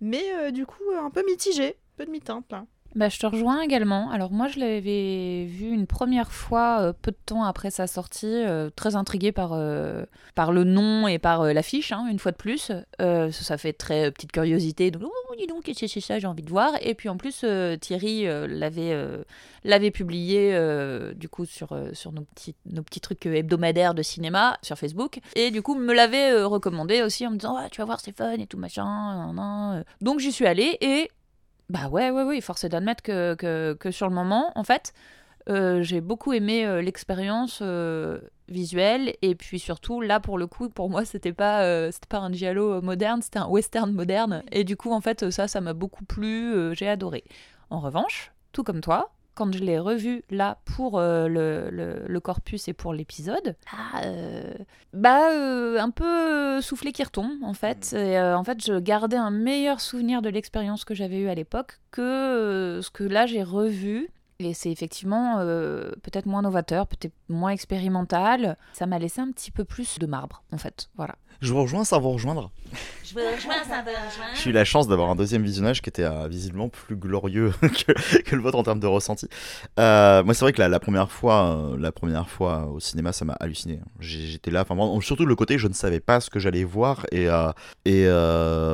Mais 0.00 0.22
euh, 0.34 0.50
du 0.50 0.66
coup, 0.66 0.82
un 0.98 1.10
peu 1.10 1.24
mitigé, 1.24 1.76
peu 1.96 2.06
de 2.06 2.10
mi-teinte 2.10 2.50
là. 2.50 2.66
Bah, 2.96 3.08
je 3.08 3.18
te 3.20 3.26
rejoins 3.26 3.60
également. 3.60 4.10
Alors 4.10 4.32
moi, 4.32 4.48
je 4.48 4.58
l'avais 4.58 5.44
vu 5.44 5.68
une 5.68 5.86
première 5.86 6.32
fois 6.32 6.80
euh, 6.80 6.92
peu 6.92 7.12
de 7.12 7.16
temps 7.24 7.44
après 7.44 7.70
sa 7.70 7.86
sortie, 7.86 8.26
euh, 8.26 8.68
très 8.74 8.96
intriguée 8.96 9.30
par, 9.30 9.52
euh, 9.52 10.04
par 10.34 10.50
le 10.50 10.64
nom 10.64 11.06
et 11.06 11.20
par 11.20 11.44
l'affiche, 11.44 11.92
hein, 11.92 12.06
une 12.10 12.18
fois 12.18 12.32
de 12.32 12.36
plus. 12.36 12.72
ça 12.98 13.58
fait 13.58 13.72
très 13.72 14.10
petite 14.10 14.32
curiosité. 14.32 14.90
Donc, 14.90 15.02
oh, 15.04 15.34
dis 15.38 15.46
donc, 15.46 15.62
qu'est-ce 15.62 15.80
que 15.80 15.86
c'est 15.86 16.00
ça? 16.00 16.18
J'ai 16.18 16.26
envie 16.26 16.42
de 16.42 16.50
voir. 16.50 16.72
Et 16.80 16.94
puis 16.94 17.08
en 17.08 17.16
plus, 17.16 17.44
Thierry 17.80 18.24
l'avait 18.48 18.96
l'avait 19.62 19.90
publié 19.90 20.58
du 21.14 21.28
coup 21.28 21.46
sur, 21.46 21.78
sur 21.92 22.12
nos, 22.12 22.22
petits, 22.22 22.56
nos 22.66 22.82
petits 22.82 23.00
trucs 23.00 23.24
hebdomadaires 23.24 23.94
de 23.94 24.02
cinéma 24.02 24.58
sur 24.62 24.76
Facebook. 24.76 25.20
Et 25.36 25.50
du 25.50 25.62
coup, 25.62 25.76
me 25.76 25.94
l'avait 25.94 26.42
recommandé 26.42 27.02
aussi 27.02 27.26
en 27.26 27.30
me 27.30 27.36
disant, 27.36 27.56
tu 27.70 27.80
vas 27.80 27.84
voir, 27.84 28.00
c'est 28.00 28.16
fun 28.16 28.32
et 28.32 28.46
tout 28.46 28.58
machin. 28.58 29.84
Donc 30.00 30.18
j'y 30.18 30.32
suis 30.32 30.46
allée 30.46 30.76
et 30.80 31.10
bah 31.70 31.88
ouais, 31.88 32.10
ouais, 32.10 32.24
ouais, 32.24 32.40
force 32.40 32.64
est 32.64 32.68
d'admettre 32.68 33.02
que, 33.02 33.90
sur 33.90 34.08
le 34.08 34.14
moment, 34.14 34.52
en 34.56 34.64
fait, 34.64 34.92
euh, 35.48 35.82
j'ai 35.82 36.00
beaucoup 36.00 36.32
aimé 36.32 36.66
euh, 36.66 36.82
l'expérience 36.82 37.60
euh, 37.62 38.20
visuelle 38.48 39.14
et 39.22 39.34
puis 39.34 39.58
surtout 39.58 40.00
là 40.00 40.20
pour 40.20 40.36
le 40.36 40.46
coup 40.46 40.68
pour 40.68 40.90
moi 40.90 41.04
c'était 41.06 41.32
pas 41.32 41.90
c'était 41.90 42.08
pas 42.08 42.18
un 42.18 42.32
giallo 42.32 42.82
moderne 42.82 43.22
c'était 43.22 43.38
un 43.38 43.48
western 43.48 43.90
moderne. 43.92 44.42
Et 44.52 44.64
du 44.64 44.76
coup 44.76 44.92
en 44.92 45.00
fait 45.00 45.30
ça 45.30 45.48
ça 45.48 45.60
m'a 45.60 45.72
beaucoup 45.72 46.04
plu 46.04 46.74
j'ai 46.74 46.88
adoré. 46.88 47.24
En 47.70 47.80
revanche 47.80 48.32
tout 48.52 48.64
comme 48.64 48.80
toi 48.80 49.12
quand 49.34 49.52
je 49.54 49.62
l'ai 49.62 49.78
revu 49.78 50.22
là 50.30 50.58
pour 50.64 50.98
euh, 50.98 51.28
le, 51.28 51.70
le, 52.06 52.20
corpus 52.20 52.68
et 52.68 52.72
pour 52.72 52.92
l'épisode, 52.92 53.56
ah, 53.72 54.02
euh, 54.04 54.54
bah 54.92 55.30
euh, 55.30 55.78
un 55.78 55.90
peu 55.90 56.60
soufflé 56.60 56.92
qui 56.92 57.02
retombe 57.02 57.42
en 57.42 57.54
fait. 57.54 57.92
Mm. 57.92 57.96
Et, 57.96 58.20
en 58.20 58.44
fait, 58.44 58.64
je 58.64 58.78
gardais 58.78 59.16
un 59.16 59.30
meilleur 59.30 59.80
souvenir 59.80 60.22
de 60.22 60.28
l'expérience 60.28 60.84
que 60.84 60.94
j'avais 60.94 61.18
eue 61.18 61.28
à 61.28 61.34
l'époque 61.34 61.80
que 61.90 62.80
ce 62.82 62.90
que 62.90 63.04
là 63.04 63.26
j'ai 63.26 63.42
revu. 63.42 64.10
Et 64.42 64.54
c'est 64.54 64.70
effectivement 64.70 65.36
peut-être 66.02 66.24
moins 66.24 66.40
novateur, 66.40 66.86
peut-être 66.86 67.12
moins 67.28 67.50
expérimental. 67.50 68.56
Ça 68.72 68.86
m'a 68.86 68.98
laissé 68.98 69.20
un 69.20 69.30
petit 69.30 69.50
peu 69.50 69.64
plus 69.64 69.98
de 69.98 70.06
marbre, 70.06 70.42
en 70.50 70.56
fait. 70.56 70.88
Voilà. 70.96 71.16
Je 71.40 71.54
vous 71.54 71.62
rejoins 71.62 71.84
sans 71.84 72.00
vous 72.00 72.10
rejoindre. 72.10 72.50
Je 73.02 73.14
vous 73.14 73.20
rejoins 73.20 73.64
sans 73.64 73.82
vous 73.82 73.90
rejoindre. 73.90 74.34
J'ai 74.34 74.50
eu 74.50 74.52
la 74.52 74.64
chance 74.64 74.88
d'avoir 74.88 75.08
un 75.08 75.16
deuxième 75.16 75.42
visionnage 75.42 75.80
qui 75.80 75.88
était 75.88 76.04
euh, 76.04 76.28
visiblement 76.28 76.68
plus 76.68 76.96
glorieux 76.96 77.52
que, 78.24 78.36
le 78.36 78.42
vôtre 78.42 78.58
en 78.58 78.62
termes 78.62 78.80
de 78.80 78.86
ressenti. 78.86 79.26
Euh, 79.78 80.22
moi, 80.22 80.34
c'est 80.34 80.44
vrai 80.44 80.52
que 80.52 80.60
la, 80.60 80.80
première 80.80 81.10
fois, 81.10 81.56
euh, 81.56 81.76
la 81.78 81.92
première 81.92 82.28
fois 82.28 82.66
au 82.66 82.78
cinéma, 82.78 83.12
ça 83.12 83.24
m'a 83.24 83.34
halluciné. 83.34 83.80
J'étais 84.00 84.50
là, 84.50 84.66
enfin, 84.68 85.00
surtout 85.00 85.24
le 85.24 85.34
côté, 85.34 85.58
je 85.58 85.68
ne 85.68 85.72
savais 85.72 86.00
pas 86.00 86.20
ce 86.20 86.28
que 86.28 86.38
j'allais 86.38 86.64
voir, 86.64 87.06
et, 87.10 87.28
et 87.84 88.06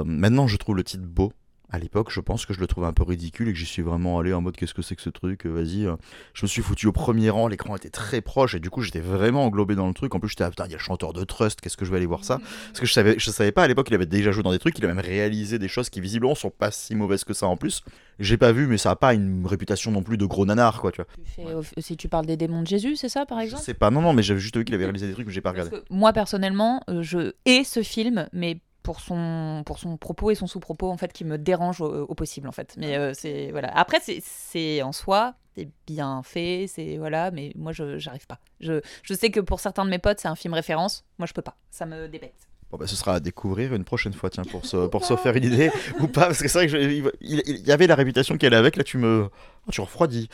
maintenant, 0.04 0.46
je 0.46 0.56
trouve 0.56 0.76
le 0.76 0.84
titre 0.84 1.04
beau 1.04 1.32
à 1.70 1.78
l'époque, 1.78 2.10
je 2.10 2.20
pense 2.20 2.46
que 2.46 2.54
je 2.54 2.60
le 2.60 2.66
trouvais 2.66 2.86
un 2.86 2.92
peu 2.92 3.02
ridicule 3.02 3.48
et 3.48 3.52
que 3.52 3.58
j'y 3.58 3.66
suis 3.66 3.82
vraiment 3.82 4.20
allé 4.20 4.32
en 4.32 4.40
mode 4.40 4.56
qu'est-ce 4.56 4.74
que 4.74 4.82
c'est 4.82 4.94
que 4.94 5.02
ce 5.02 5.10
truc, 5.10 5.46
euh, 5.46 5.50
vas-y. 5.50 5.84
Euh. 5.84 5.96
Je 6.32 6.44
me 6.44 6.48
suis 6.48 6.62
foutu 6.62 6.86
au 6.86 6.92
premier 6.92 7.28
rang, 7.28 7.48
l'écran 7.48 7.74
était 7.76 7.90
très 7.90 8.20
proche 8.20 8.54
et 8.54 8.60
du 8.60 8.70
coup 8.70 8.82
j'étais 8.82 9.00
vraiment 9.00 9.44
englobé 9.44 9.74
dans 9.74 9.88
le 9.88 9.94
truc. 9.94 10.14
En 10.14 10.20
plus 10.20 10.28
j'étais 10.28 10.44
ah 10.44 10.50
putain, 10.50 10.66
il 10.66 10.70
y 10.70 10.74
a 10.74 10.78
le 10.78 10.82
chanteur 10.82 11.12
de 11.12 11.24
Trust, 11.24 11.60
qu'est-ce 11.60 11.76
que 11.76 11.84
je 11.84 11.90
vais 11.90 11.96
aller 11.96 12.06
voir 12.06 12.24
ça? 12.24 12.38
Parce 12.68 12.80
que 12.80 12.86
je 12.86 12.92
savais, 12.92 13.16
je 13.18 13.30
savais 13.30 13.52
pas 13.52 13.64
à 13.64 13.68
l'époque, 13.68 13.88
il 13.90 13.94
avait 13.94 14.06
déjà 14.06 14.30
joué 14.30 14.44
dans 14.44 14.52
des 14.52 14.60
trucs, 14.60 14.78
il 14.78 14.84
a 14.84 14.88
même 14.88 15.00
réalisé 15.00 15.58
des 15.58 15.68
choses 15.68 15.90
qui 15.90 16.00
visiblement 16.00 16.36
sont 16.36 16.50
pas 16.50 16.70
si 16.70 16.94
mauvaises 16.94 17.24
que 17.24 17.34
ça 17.34 17.46
en 17.48 17.56
plus. 17.56 17.82
J'ai 18.18 18.36
pas 18.36 18.52
vu, 18.52 18.66
mais 18.66 18.78
ça 18.78 18.92
a 18.92 18.96
pas 18.96 19.12
une 19.12 19.44
réputation 19.46 19.90
non 19.90 20.02
plus 20.02 20.16
de 20.16 20.24
gros 20.24 20.46
nanar 20.46 20.80
quoi, 20.80 20.92
tu 20.92 21.02
vois. 21.02 21.62
si 21.78 21.96
tu 21.96 22.08
parles 22.08 22.26
des 22.26 22.36
démons 22.36 22.62
de 22.62 22.66
Jésus, 22.66 22.96
c'est 22.96 23.08
ça 23.08 23.26
par 23.26 23.40
exemple? 23.40 23.62
C'est 23.64 23.74
pas, 23.74 23.90
non, 23.90 24.00
non, 24.00 24.12
mais 24.12 24.22
j'avais 24.22 24.40
juste 24.40 24.56
vu 24.56 24.64
qu'il 24.64 24.74
avait 24.74 24.84
réalisé 24.84 25.08
des 25.08 25.14
trucs 25.14 25.26
que 25.26 25.32
j'ai 25.32 25.40
pas 25.40 25.50
regardé. 25.50 25.76
moi 25.90 26.12
personnellement, 26.12 26.82
euh, 26.88 27.02
je 27.02 27.32
hais 27.44 27.64
ce 27.64 27.82
film, 27.82 28.28
mais 28.32 28.58
pour 28.86 29.00
son, 29.00 29.64
pour 29.66 29.80
son 29.80 29.96
propos 29.96 30.30
et 30.30 30.36
son 30.36 30.46
sous-propos 30.46 30.88
en 30.88 30.96
fait 30.96 31.12
qui 31.12 31.24
me 31.24 31.38
dérange 31.38 31.80
au, 31.80 32.14
possible 32.14 32.46
en 32.46 32.52
fait. 32.52 32.76
Mais 32.78 32.96
euh, 32.96 33.12
c'est 33.14 33.50
voilà. 33.50 33.76
Après 33.76 33.98
c'est 34.00 34.80
en 34.80 34.92
soi 34.92 35.34
c'est 35.56 35.68
bien 35.88 36.22
fait, 36.22 36.66
c'est 36.68 36.96
voilà, 36.96 37.32
mais 37.32 37.50
moi 37.56 37.72
je 37.72 37.98
j'arrive 37.98 38.28
pas. 38.28 38.38
Je, 38.60 38.80
je 39.02 39.14
sais 39.14 39.30
que 39.30 39.40
pour 39.40 39.58
certains 39.58 39.84
de 39.84 39.90
mes 39.90 39.98
potes 39.98 40.20
c'est 40.20 40.28
un 40.28 40.36
film 40.36 40.54
référence, 40.54 41.04
moi 41.18 41.26
je 41.26 41.32
peux 41.32 41.42
pas. 41.42 41.56
Ça 41.68 41.84
me 41.84 42.06
débecte. 42.06 42.46
Bon 42.70 42.78
bah, 42.78 42.86
ce 42.86 42.94
sera 42.94 43.14
à 43.14 43.20
découvrir 43.20 43.74
une 43.74 43.82
prochaine 43.82 44.12
fois, 44.12 44.30
tiens, 44.30 44.44
pour 44.44 44.64
se, 44.64 44.86
pour 44.86 45.04
se 45.04 45.16
faire 45.16 45.34
une 45.34 45.44
idée 45.44 45.72
ou 45.98 46.06
pas, 46.06 46.26
parce 46.26 46.40
que 46.40 46.46
c'est 46.46 46.58
vrai 46.58 46.68
que 46.68 47.12
il, 47.20 47.66
y 47.66 47.72
avait 47.72 47.88
la 47.88 47.96
réputation 47.96 48.36
qu'elle 48.38 48.54
avait 48.54 48.60
avec, 48.60 48.76
là 48.76 48.84
tu 48.84 48.98
me, 48.98 49.28
oh, 49.66 49.70
tu 49.72 49.80
refroidis. 49.80 50.28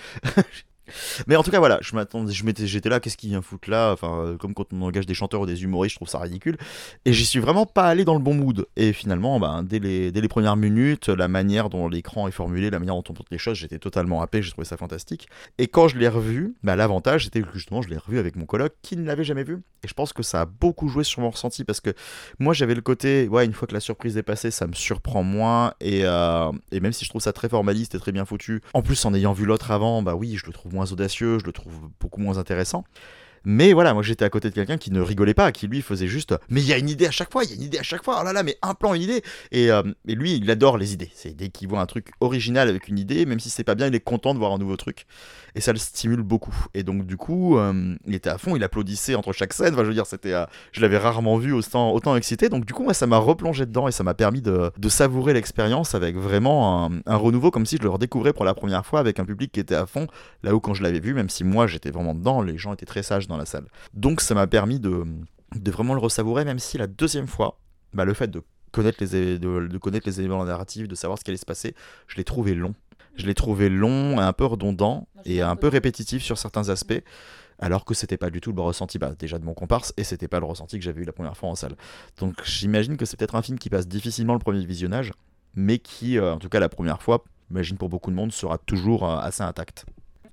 Mais 1.27 1.37
en 1.37 1.43
tout 1.43 1.51
cas, 1.51 1.59
voilà, 1.59 1.79
je 1.81 1.95
m'attendais, 1.95 2.33
je 2.33 2.45
m'étais, 2.45 2.67
j'étais 2.67 2.89
là, 2.89 3.01
qu'est-ce 3.01 3.17
qu'il 3.17 3.31
vient 3.31 3.43
foutre 3.43 3.71
là? 3.71 3.93
Enfin, 3.93 4.25
euh, 4.25 4.37
comme 4.37 4.55
quand 4.55 4.73
on 4.73 4.83
engage 4.83 5.07
des 5.07 5.15
chanteurs 5.15 5.41
ou 5.41 5.47
des 5.47 5.63
humoristes, 5.63 5.95
je 5.95 5.99
trouve 5.99 6.09
ça 6.09 6.19
ridicule. 6.19 6.57
Et 7.05 7.13
j'y 7.13 7.25
suis 7.25 7.41
vraiment 7.41 7.67
pas 7.67 7.87
allé 7.87 8.05
dans 8.05 8.15
le 8.15 8.21
bon 8.21 8.35
mood. 8.35 8.67
Et 8.77 8.93
finalement, 8.93 9.39
ben, 9.39 9.63
dès, 9.63 9.79
les, 9.79 10.13
dès 10.13 10.21
les 10.21 10.29
premières 10.29 10.57
minutes, 10.57 11.09
la 11.09 11.29
manière 11.29 11.69
dont 11.69 11.89
l'écran 11.89 12.29
est 12.29 12.33
formulé, 12.33 12.71
la 12.71 12.79
manière 12.79 12.95
dont 12.95 13.05
on 13.09 13.13
porte 13.13 13.31
les 13.31 13.39
choses, 13.39 13.59
j'étais 13.59 13.79
totalement 13.79 14.23
happé, 14.23 14.43
j'ai 14.43 14.51
trouvé 14.51 14.65
ça 14.65 14.77
fantastique. 14.77 15.29
Et 15.59 15.69
quand 15.69 15.89
je 15.89 15.99
l'ai 15.99 16.09
revu, 16.09 16.55
ben, 16.63 16.77
l'avantage, 16.77 17.25
c'était 17.25 17.43
que 17.43 17.53
justement, 17.53 17.83
je 17.83 17.89
l'ai 17.89 17.99
revu 17.99 18.19
avec 18.19 18.37
mon 18.37 18.47
coloc 18.47 18.73
qui 18.83 18.97
ne 18.97 19.05
l'avait 19.05 19.25
jamais 19.25 19.45
vu. 19.45 19.63
Et 19.85 19.89
je 19.89 19.95
pense 19.95 20.13
que 20.13 20.23
ça 20.23 20.43
a 20.43 20.45
beaucoup 20.47 20.89
joué 20.89 21.05
sur 21.05 21.23
mon 21.23 21.31
ressenti 21.31 21.65
parce 21.65 21.81
que 21.81 21.91
moi, 22.39 22.55
j'avais 22.55 22.75
le 22.75 22.83
côté, 22.83 23.29
ouais, 23.29 23.45
une 23.45 23.53
fois 23.53 23.67
que 23.67 23.75
la 23.75 23.81
surprise 23.81 24.17
est 24.17 24.23
passée, 24.23 24.51
ça 24.51 24.67
me 24.67 24.75
surprend 24.75 25.23
moins. 25.23 25.75
Et, 25.81 26.03
euh, 26.05 26.53
et 26.71 26.81
même 26.81 26.93
si 26.93 27.05
je 27.05 27.11
trouve 27.11 27.23
ça 27.23 27.33
très 27.33 27.49
formaliste 27.49 27.95
et 27.95 27.99
très 27.99 28.13
bien 28.13 28.25
foutu, 28.25 28.63
en 28.75 28.83
plus, 28.83 29.05
en 29.05 29.15
ayant 29.15 29.33
vu 29.33 29.45
l'autre 29.45 29.71
avant, 29.71 30.03
bah 30.03 30.15
oui, 30.15 30.37
je 30.37 30.47
le 30.47 30.53
trouve 30.53 30.72
moins 30.73 30.91
audacieux, 30.93 31.39
je 31.39 31.45
le 31.45 31.53
trouve 31.53 31.91
beaucoup 32.01 32.21
moins 32.21 32.39
intéressant. 32.39 32.85
Mais 33.45 33.73
voilà, 33.73 33.95
moi 33.95 34.03
j'étais 34.03 34.25
à 34.25 34.31
côté 34.31 34.51
de 34.51 34.55
quelqu'un 34.55 34.79
qui 34.79 34.91
ne 34.91 35.01
rigolait 35.01 35.35
pas, 35.35 35.53
qui 35.53 35.67
lui 35.67 35.83
faisait 35.83 36.07
juste 36.07 36.35
Mais 36.49 36.61
il 36.61 36.67
y 36.67 36.73
a 36.73 36.79
une 36.79 36.89
idée 36.89 37.07
à 37.07 37.11
chaque 37.11 37.33
fois, 37.33 37.45
il 37.45 37.51
y 37.51 37.53
a 37.53 37.57
une 37.57 37.63
idée 37.63 37.79
à 37.79 37.83
chaque 37.83 38.05
fois, 38.05 38.19
oh 38.21 38.25
là 38.25 38.33
là, 38.33 38.43
mais 38.43 38.57
un 38.63 38.75
plan, 38.75 38.95
une 38.95 39.03
idée. 39.03 39.23
Et, 39.51 39.71
euh, 39.71 39.83
lui, 40.07 40.37
il 40.37 40.51
adore 40.51 40.79
les 40.79 40.93
idées. 40.93 41.11
C'est 41.15 41.35
dès 41.35 41.49
qu'il 41.49 41.69
voit 41.69 41.81
un 41.81 41.87
truc 41.87 42.11
original 42.21 42.69
avec 42.69 42.89
une 42.89 42.99
idée, 42.99 43.27
même 43.27 43.41
si 43.41 43.51
c'est 43.51 43.65
pas 43.65 43.75
bien, 43.75 43.87
il 43.87 43.95
est 43.95 44.01
content 44.01 44.35
de 44.35 44.39
voir 44.39 44.53
un 44.53 44.59
nouveau 44.59 44.77
truc. 44.77 45.07
Et 45.55 45.61
ça 45.61 45.73
le 45.73 45.79
stimule 45.79 46.23
beaucoup. 46.23 46.55
Et 46.75 46.83
donc, 46.83 47.07
du 47.07 47.17
coup, 47.17 47.59
euh, 47.59 47.95
il 48.07 48.15
était 48.15 48.31
à 48.31 48.39
fond, 48.39 48.57
il 48.57 48.65
applaudissait 48.65 49.15
entre 49.15 49.33
chaque 49.33 49.53
scène. 49.53 49.75
Enfin, 49.75 49.83
je 49.83 49.89
veux 49.89 49.95
dire, 49.95 50.07
c'était, 50.07 50.33
euh, 50.33 50.45
je 50.73 50.81
l'avais 50.81 50.99
rarement 50.99 51.37
vu 51.37 51.53
autant, 51.53 51.93
autant 51.93 52.17
excité. 52.17 52.49
Donc, 52.49 52.65
du 52.65 52.73
coup, 52.73 52.85
moi, 52.85 52.95
ça 52.95 53.07
m'a 53.07 53.19
replongé 53.19 53.67
dedans 53.67 53.89
et 53.89 53.93
ça 53.93 54.03
m'a 54.03 54.15
permis 54.15 54.41
de, 54.41 54.71
savourer 54.89 55.33
l'expérience 55.33 55.95
avec 55.95 56.17
vraiment 56.17 56.91
un, 57.07 57.17
renouveau, 57.17 57.51
comme 57.51 57.65
si 57.65 57.79
je 57.79 57.83
le 57.83 57.89
redécouvrais 57.89 58.35
pour 58.35 58.45
la 58.45 58.53
première 58.53 58.85
fois 58.85 59.01
avec 59.01 59.19
un 59.19 59.25
public 59.25 59.51
qui 59.51 59.61
était 59.61 59.75
à 59.75 59.87
fond. 59.87 60.07
Là 60.43 60.55
où, 60.55 60.61
quand 60.61 60.75
je 60.75 60.83
l'avais 60.83 61.01
vu, 61.01 61.15
même 61.15 61.31
si 61.31 61.45
moi 61.45 61.67
j'étais 61.67 61.91
vraiment 61.91 62.15
dedans, 62.15 62.43
les 62.43 62.59
gens 62.59 62.75
étaient 62.75 62.85
très 62.85 63.03
sages 63.03 63.27
dans 63.33 63.39
la 63.39 63.47
salle. 63.47 63.67
Donc 63.95 64.21
ça 64.21 64.35
m'a 64.35 64.47
permis 64.47 64.79
de, 64.79 65.05
de, 65.57 65.71
vraiment 65.71 65.95
le 65.95 66.01
ressavourer, 66.01 66.45
même 66.45 66.59
si 66.59 66.79
la 66.79 66.87
deuxième 66.87 67.27
fois, 67.27 67.59
bah, 67.93 68.05
le 68.05 68.15
fait 68.15 68.29
de 68.29 68.43
connaître, 68.71 68.99
les, 69.01 69.39
de, 69.39 69.79
connaître 69.79 70.07
les 70.07 70.21
éléments 70.21 70.45
narratifs, 70.45 70.89
de 70.89 70.95
savoir 70.95 71.19
ce 71.19 71.25
qui 71.25 71.31
allait 71.31 71.39
se 71.39 71.45
passer, 71.45 71.75
je 72.07 72.17
l'ai 72.17 72.25
trouvé 72.25 72.55
long. 72.55 72.75
Je 73.15 73.27
l'ai 73.27 73.35
trouvé 73.35 73.69
long, 73.69 74.19
un 74.19 74.33
peu 74.33 74.47
redondant 74.47 75.07
et 75.27 75.43
un 75.43 75.57
peu 75.57 75.69
répétitif 75.69 76.23
sur 76.23 76.39
certains 76.39 76.71
aspects, 76.71 77.03
alors 77.59 77.85
que 77.85 77.93
c'était 77.93 78.17
pas 78.17 78.31
du 78.31 78.41
tout 78.41 78.53
le 78.53 78.63
ressenti 78.63 78.99
bah, 78.99 79.13
déjà 79.19 79.39
de 79.39 79.45
mon 79.45 79.53
comparse 79.53 79.93
et 79.99 80.05
c'était 80.05 80.29
pas 80.29 80.41
le 80.41 80.47
ressenti 80.47 80.79
que 80.79 80.85
j'avais 80.85 81.03
eu 81.03 81.05
la 81.05 81.13
première 81.13 81.37
fois 81.37 81.51
en 81.51 81.55
salle. 81.55 81.77
Donc 82.19 82.43
j'imagine 82.45 82.97
que 82.97 83.05
c'est 83.05 83.19
peut-être 83.19 83.35
un 83.35 83.43
film 83.43 83.59
qui 83.59 83.69
passe 83.69 83.87
difficilement 83.87 84.33
le 84.33 84.39
premier 84.39 84.65
visionnage, 84.65 85.13
mais 85.55 85.79
qui, 85.79 86.19
euh, 86.19 86.35
en 86.35 86.39
tout 86.39 86.49
cas 86.49 86.61
la 86.61 86.71
première 86.71 87.03
fois, 87.03 87.23
j'imagine 87.51 87.77
pour 87.77 87.91
beaucoup 87.91 88.11
de 88.11 88.17
monde, 88.17 88.33
sera 88.33 88.57
toujours 88.57 89.09
euh, 89.09 89.19
assez 89.19 89.43
intact. 89.43 89.85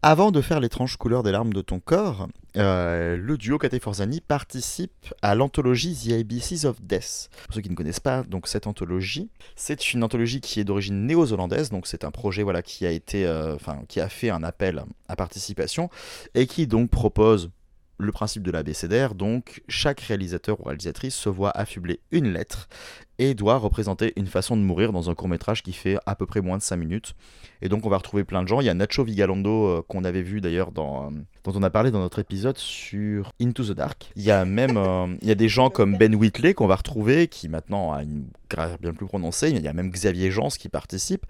Avant 0.01 0.31
de 0.31 0.39
faire 0.39 0.61
l'étrange 0.61 0.95
couleur 0.95 1.23
des 1.23 1.31
larmes 1.33 1.51
de 1.51 1.59
ton 1.59 1.81
corps, 1.81 2.29
euh, 2.55 3.17
le 3.17 3.37
duo 3.37 3.57
Kate 3.57 3.79
Forzani 3.79 4.21
participe 4.21 5.13
à 5.21 5.35
l'anthologie 5.35 5.93
The 5.93 6.13
ABCs 6.13 6.63
of 6.63 6.81
Death. 6.81 7.29
Pour 7.47 7.55
ceux 7.55 7.59
qui 7.59 7.69
ne 7.69 7.75
connaissent 7.75 7.99
pas, 7.99 8.23
donc 8.23 8.47
cette 8.47 8.65
anthologie, 8.65 9.29
c'est 9.57 9.91
une 9.91 10.01
anthologie 10.01 10.39
qui 10.39 10.61
est 10.61 10.63
d'origine 10.63 11.05
néo-zélandaise, 11.05 11.69
donc 11.69 11.85
c'est 11.85 12.05
un 12.05 12.11
projet 12.11 12.43
voilà 12.43 12.61
qui 12.61 12.85
a 12.85 12.91
été, 12.91 13.25
euh, 13.25 13.57
qui 13.89 13.99
a 13.99 14.07
fait 14.07 14.29
un 14.29 14.41
appel 14.41 14.85
à 15.09 15.17
participation 15.17 15.89
et 16.33 16.47
qui 16.47 16.65
donc 16.65 16.89
propose 16.89 17.49
le 17.99 18.11
principe 18.13 18.43
de 18.43 18.51
l'abécédaire, 18.51 19.13
donc 19.13 19.61
chaque 19.67 19.99
réalisateur 19.99 20.59
ou 20.61 20.63
réalisatrice 20.63 21.15
se 21.15 21.27
voit 21.27 21.51
affubler 21.51 21.99
une 22.11 22.31
lettre 22.31 22.69
et 23.17 23.33
doit 23.33 23.57
représenter 23.57 24.13
une 24.15 24.27
façon 24.27 24.55
de 24.55 24.61
mourir 24.61 24.93
dans 24.93 25.09
un 25.09 25.15
court 25.15 25.27
métrage 25.27 25.61
qui 25.61 25.73
fait 25.73 25.97
à 26.05 26.15
peu 26.15 26.25
près 26.25 26.39
moins 26.39 26.57
de 26.57 26.63
5 26.63 26.77
minutes. 26.77 27.13
Et 27.61 27.67
donc 27.67 27.85
on 27.85 27.89
va 27.89 27.97
retrouver 27.97 28.23
plein 28.23 28.41
de 28.41 28.47
gens. 28.47 28.61
Il 28.61 28.65
y 28.65 28.69
a 28.69 28.73
Nacho 28.73 29.03
Vigalondo 29.03 29.67
euh, 29.67 29.81
qu'on 29.85 30.05
avait 30.05 30.21
vu 30.21 30.39
d'ailleurs 30.39 30.71
dans, 30.71 31.07
euh, 31.07 31.09
dont 31.43 31.51
on 31.53 31.61
a 31.61 31.69
parlé 31.69 31.91
dans 31.91 31.99
notre 31.99 32.19
épisode 32.19 32.57
sur 32.57 33.33
Into 33.41 33.65
the 33.65 33.71
Dark. 33.71 34.11
Il 34.15 34.23
y 34.23 34.31
a 34.31 34.45
même 34.45 34.77
euh, 34.77 35.07
il 35.21 35.27
y 35.27 35.31
a 35.31 35.35
des 35.35 35.49
gens 35.49 35.69
comme 35.69 35.97
Ben 35.97 36.15
Whitley 36.15 36.53
qu'on 36.53 36.67
va 36.67 36.77
retrouver 36.77 37.27
qui 37.27 37.49
maintenant 37.49 37.91
a 37.91 38.03
une 38.03 38.27
carrière 38.47 38.79
bien 38.79 38.93
plus 38.93 39.07
prononcée. 39.07 39.49
Il 39.49 39.61
y 39.61 39.67
a 39.67 39.73
même 39.73 39.91
Xavier 39.91 40.31
Jans 40.31 40.47
qui 40.47 40.69
participe. 40.69 41.25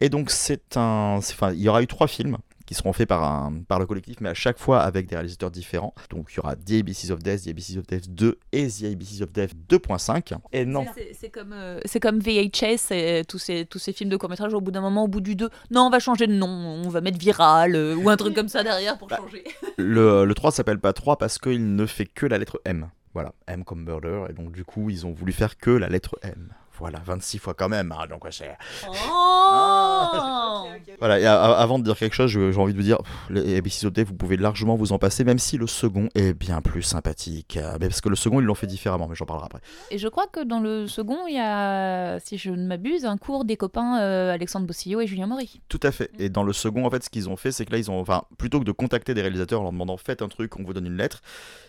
Et 0.00 0.08
donc 0.08 0.30
c'est 0.30 0.78
un, 0.78 1.16
enfin 1.18 1.52
il 1.52 1.60
y 1.60 1.68
aura 1.68 1.82
eu 1.82 1.86
trois 1.86 2.08
films 2.08 2.38
qui 2.66 2.74
seront 2.74 2.92
faits 2.92 3.08
par, 3.08 3.24
un, 3.24 3.60
par 3.66 3.78
le 3.78 3.86
collectif, 3.86 4.16
mais 4.20 4.30
à 4.30 4.34
chaque 4.34 4.58
fois 4.58 4.80
avec 4.80 5.06
des 5.06 5.16
réalisateurs 5.16 5.50
différents. 5.50 5.94
Donc 6.10 6.28
il 6.32 6.36
y 6.36 6.38
aura 6.40 6.56
The 6.56 6.72
ABCs 6.80 7.10
of 7.10 7.22
Death, 7.22 7.44
The 7.44 7.48
ABCs 7.48 7.76
of 7.78 7.86
Death 7.86 8.08
2 8.10 8.38
et 8.52 8.68
The 8.68 8.84
ABCs 8.84 9.22
of 9.22 9.32
Death 9.32 9.52
2.5. 9.68 10.36
Et 10.52 10.64
non. 10.64 10.86
C'est 11.12 11.30
comme, 11.30 11.52
euh, 11.52 11.80
c'est 11.84 12.00
comme 12.00 12.18
VHS 12.20 12.90
et 12.92 13.22
tous 13.28 13.38
ces, 13.38 13.66
tous 13.66 13.78
ces 13.78 13.92
films 13.92 14.10
de 14.10 14.16
court-métrage, 14.16 14.54
au 14.54 14.60
bout 14.60 14.70
d'un 14.70 14.80
moment, 14.80 15.04
au 15.04 15.08
bout 15.08 15.20
du 15.20 15.36
2, 15.36 15.48
non, 15.70 15.82
on 15.82 15.90
va 15.90 15.98
changer 15.98 16.26
de 16.26 16.32
nom, 16.34 16.48
on 16.48 16.88
va 16.88 17.00
mettre 17.00 17.18
Viral 17.18 17.74
euh, 17.74 17.94
ou 17.96 18.08
un 18.08 18.16
truc 18.16 18.34
comme 18.34 18.48
ça 18.48 18.62
derrière 18.62 18.96
pour 18.98 19.08
Bah, 19.08 19.18
changer. 19.18 19.44
Le, 19.76 20.24
le 20.24 20.34
3 20.34 20.50
s'appelle 20.52 20.78
pas 20.78 20.92
3 20.92 21.18
parce 21.18 21.38
qu'il 21.38 21.74
ne 21.76 21.86
fait 21.86 22.06
que 22.06 22.26
la 22.26 22.38
lettre 22.38 22.60
M. 22.64 22.88
Voilà, 23.12 23.32
M 23.46 23.62
comme 23.62 23.84
murder, 23.84 24.24
et 24.28 24.32
donc 24.32 24.50
du 24.52 24.64
coup 24.64 24.90
ils 24.90 25.06
ont 25.06 25.12
voulu 25.12 25.32
faire 25.32 25.56
que 25.56 25.70
la 25.70 25.88
lettre 25.88 26.18
M. 26.22 26.48
Voilà, 26.78 27.00
26 27.04 27.38
fois 27.38 27.54
quand 27.54 27.68
même, 27.68 27.92
hein, 27.92 28.06
donc 28.10 28.24
ouais, 28.24 28.32
c'est... 28.32 28.56
Oh 28.88 30.64
Voilà, 30.98 31.20
et 31.20 31.26
a- 31.26 31.40
a- 31.40 31.52
avant 31.60 31.78
de 31.78 31.84
dire 31.84 31.96
quelque 31.96 32.14
chose, 32.14 32.30
j'ai 32.30 32.56
envie 32.58 32.72
de 32.72 32.78
vous 32.78 32.84
dire, 32.84 32.98
pff, 32.98 33.12
les 33.30 33.56
ABCs 33.56 33.84
of 33.86 33.92
Death, 33.92 34.08
vous 34.08 34.14
pouvez 34.14 34.36
largement 34.36 34.74
vous 34.76 34.92
en 34.92 34.98
passer, 34.98 35.24
même 35.24 35.38
si 35.38 35.56
le 35.56 35.66
second 35.66 36.08
est 36.14 36.32
bien 36.34 36.60
plus 36.60 36.82
sympathique. 36.82 37.56
euh, 37.56 37.76
mais 37.80 37.88
parce 37.88 38.00
que 38.00 38.08
le 38.08 38.16
second, 38.16 38.40
ils 38.40 38.44
l'ont 38.44 38.54
fait 38.54 38.66
différemment, 38.66 39.06
mais 39.08 39.14
j'en 39.14 39.24
parlerai 39.26 39.46
après. 39.46 39.60
Et 39.90 39.98
je 39.98 40.08
crois 40.08 40.26
que 40.26 40.42
dans 40.44 40.60
le 40.60 40.86
second, 40.86 41.26
il 41.28 41.34
y 41.36 41.40
a, 41.40 42.18
si 42.20 42.38
je 42.38 42.50
ne 42.50 42.66
m'abuse, 42.66 43.04
un 43.04 43.16
cours 43.16 43.44
des 43.44 43.56
copains 43.56 44.00
euh, 44.00 44.32
Alexandre 44.32 44.66
Bossillo 44.66 45.00
et 45.00 45.06
Julien 45.06 45.26
Maury. 45.26 45.60
Tout 45.68 45.80
à 45.82 45.92
fait. 45.92 46.10
Et 46.18 46.28
dans 46.28 46.42
le 46.42 46.52
second, 46.52 46.84
en 46.86 46.90
fait, 46.90 47.02
ce 47.04 47.10
qu'ils 47.10 47.28
ont 47.28 47.36
fait, 47.36 47.52
c'est 47.52 47.64
que 47.64 47.72
là, 47.72 47.78
ils 47.78 47.90
ont, 47.90 48.00
enfin, 48.00 48.24
plutôt 48.38 48.58
que 48.60 48.64
de 48.64 48.72
contacter 48.72 49.14
des 49.14 49.20
réalisateurs 49.22 49.60
en 49.60 49.64
leur 49.64 49.72
demandant 49.72 49.96
faites 49.96 50.22
un 50.22 50.28
truc, 50.28 50.58
on 50.58 50.64
vous 50.64 50.72
donne 50.72 50.86
une 50.86 50.96
lettre, 50.96 51.20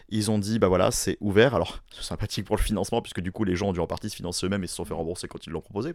ils 0.10 0.30
ont 0.30 0.38
dit, 0.38 0.60
bah 0.60 0.68
voilà, 0.68 0.91
c'est 0.91 1.18
ouvert. 1.20 1.56
Alors, 1.56 1.80
c'est 1.91 2.03
sympathique 2.03 2.45
pour 2.45 2.56
le 2.56 2.62
financement, 2.62 3.01
puisque 3.01 3.22
du 3.22 3.32
coup, 3.32 3.43
les 3.43 3.56
gens 3.56 3.70
ont 3.70 3.74
dû 3.74 3.80
en 3.80 3.88
partie 3.88 4.10
se 4.10 4.16
financer 4.16 4.45
eux-mêmes 4.45 4.64
et 4.64 4.68
se 4.68 4.76
sont 4.76 4.86
fait 4.86 4.93
rembourser 4.93 5.28
quand 5.28 5.45
ils 5.47 5.49
l'ont 5.51 5.62
proposé. 5.62 5.93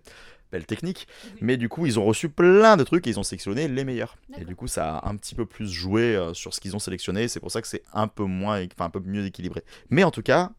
Belle 0.51 0.67
technique. 0.67 1.07
Mais 1.41 1.57
du 1.57 1.69
coup, 1.69 1.87
ils 1.87 1.99
ont 1.99 2.05
reçu 2.05 2.29
plein 2.29 2.77
de 2.77 2.85
trucs 2.85 3.07
et 3.07 3.11
ils 3.11 3.19
ont 3.19 3.23
sélectionné 3.23 3.69
les 3.69 3.85
meilleurs. 3.85 4.17
Et 4.39 4.45
du 4.45 4.57
coup, 4.57 4.67
ça 4.67 4.97
a 4.97 5.09
un 5.09 5.17
petit 5.17 5.35
peu 5.35 5.47
plus 5.47 5.71
joué 5.71 6.17
euh, 6.17 6.35
sur 6.35 6.55
ce 6.55 6.61
qu'ils 6.61 6.75
ont 6.75 6.81
sélectionné. 6.81 7.29
C'est 7.29 7.41
pour 7.41 7.51
ça 7.51 7.63
que 7.63 7.69
c'est 7.69 7.83
un 7.93 8.09
peu 8.09 8.25
moins, 8.25 8.65
enfin, 8.75 8.87
un 8.87 8.91
peu 8.91 9.01
mieux 9.01 9.25
équilibré. 9.25 9.63
Mais 9.91 10.03
en 10.03 10.11
tout 10.11 10.23
cas, 10.23 10.51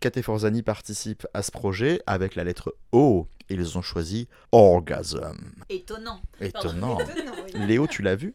Kate 0.00 0.22
Forzani 0.22 0.62
participe 0.62 1.26
à 1.34 1.42
ce 1.42 1.50
projet 1.50 2.00
avec 2.06 2.34
la 2.36 2.44
lettre 2.44 2.74
O. 2.92 3.26
Et 3.50 3.54
ils 3.54 3.76
ont 3.76 3.82
choisi 3.82 4.28
Orgasm. 4.52 5.36
Étonnant. 5.68 6.20
Étonnant. 6.40 6.98
Léo, 7.54 7.86
tu 7.86 8.02
l'as 8.02 8.16
vu? 8.16 8.34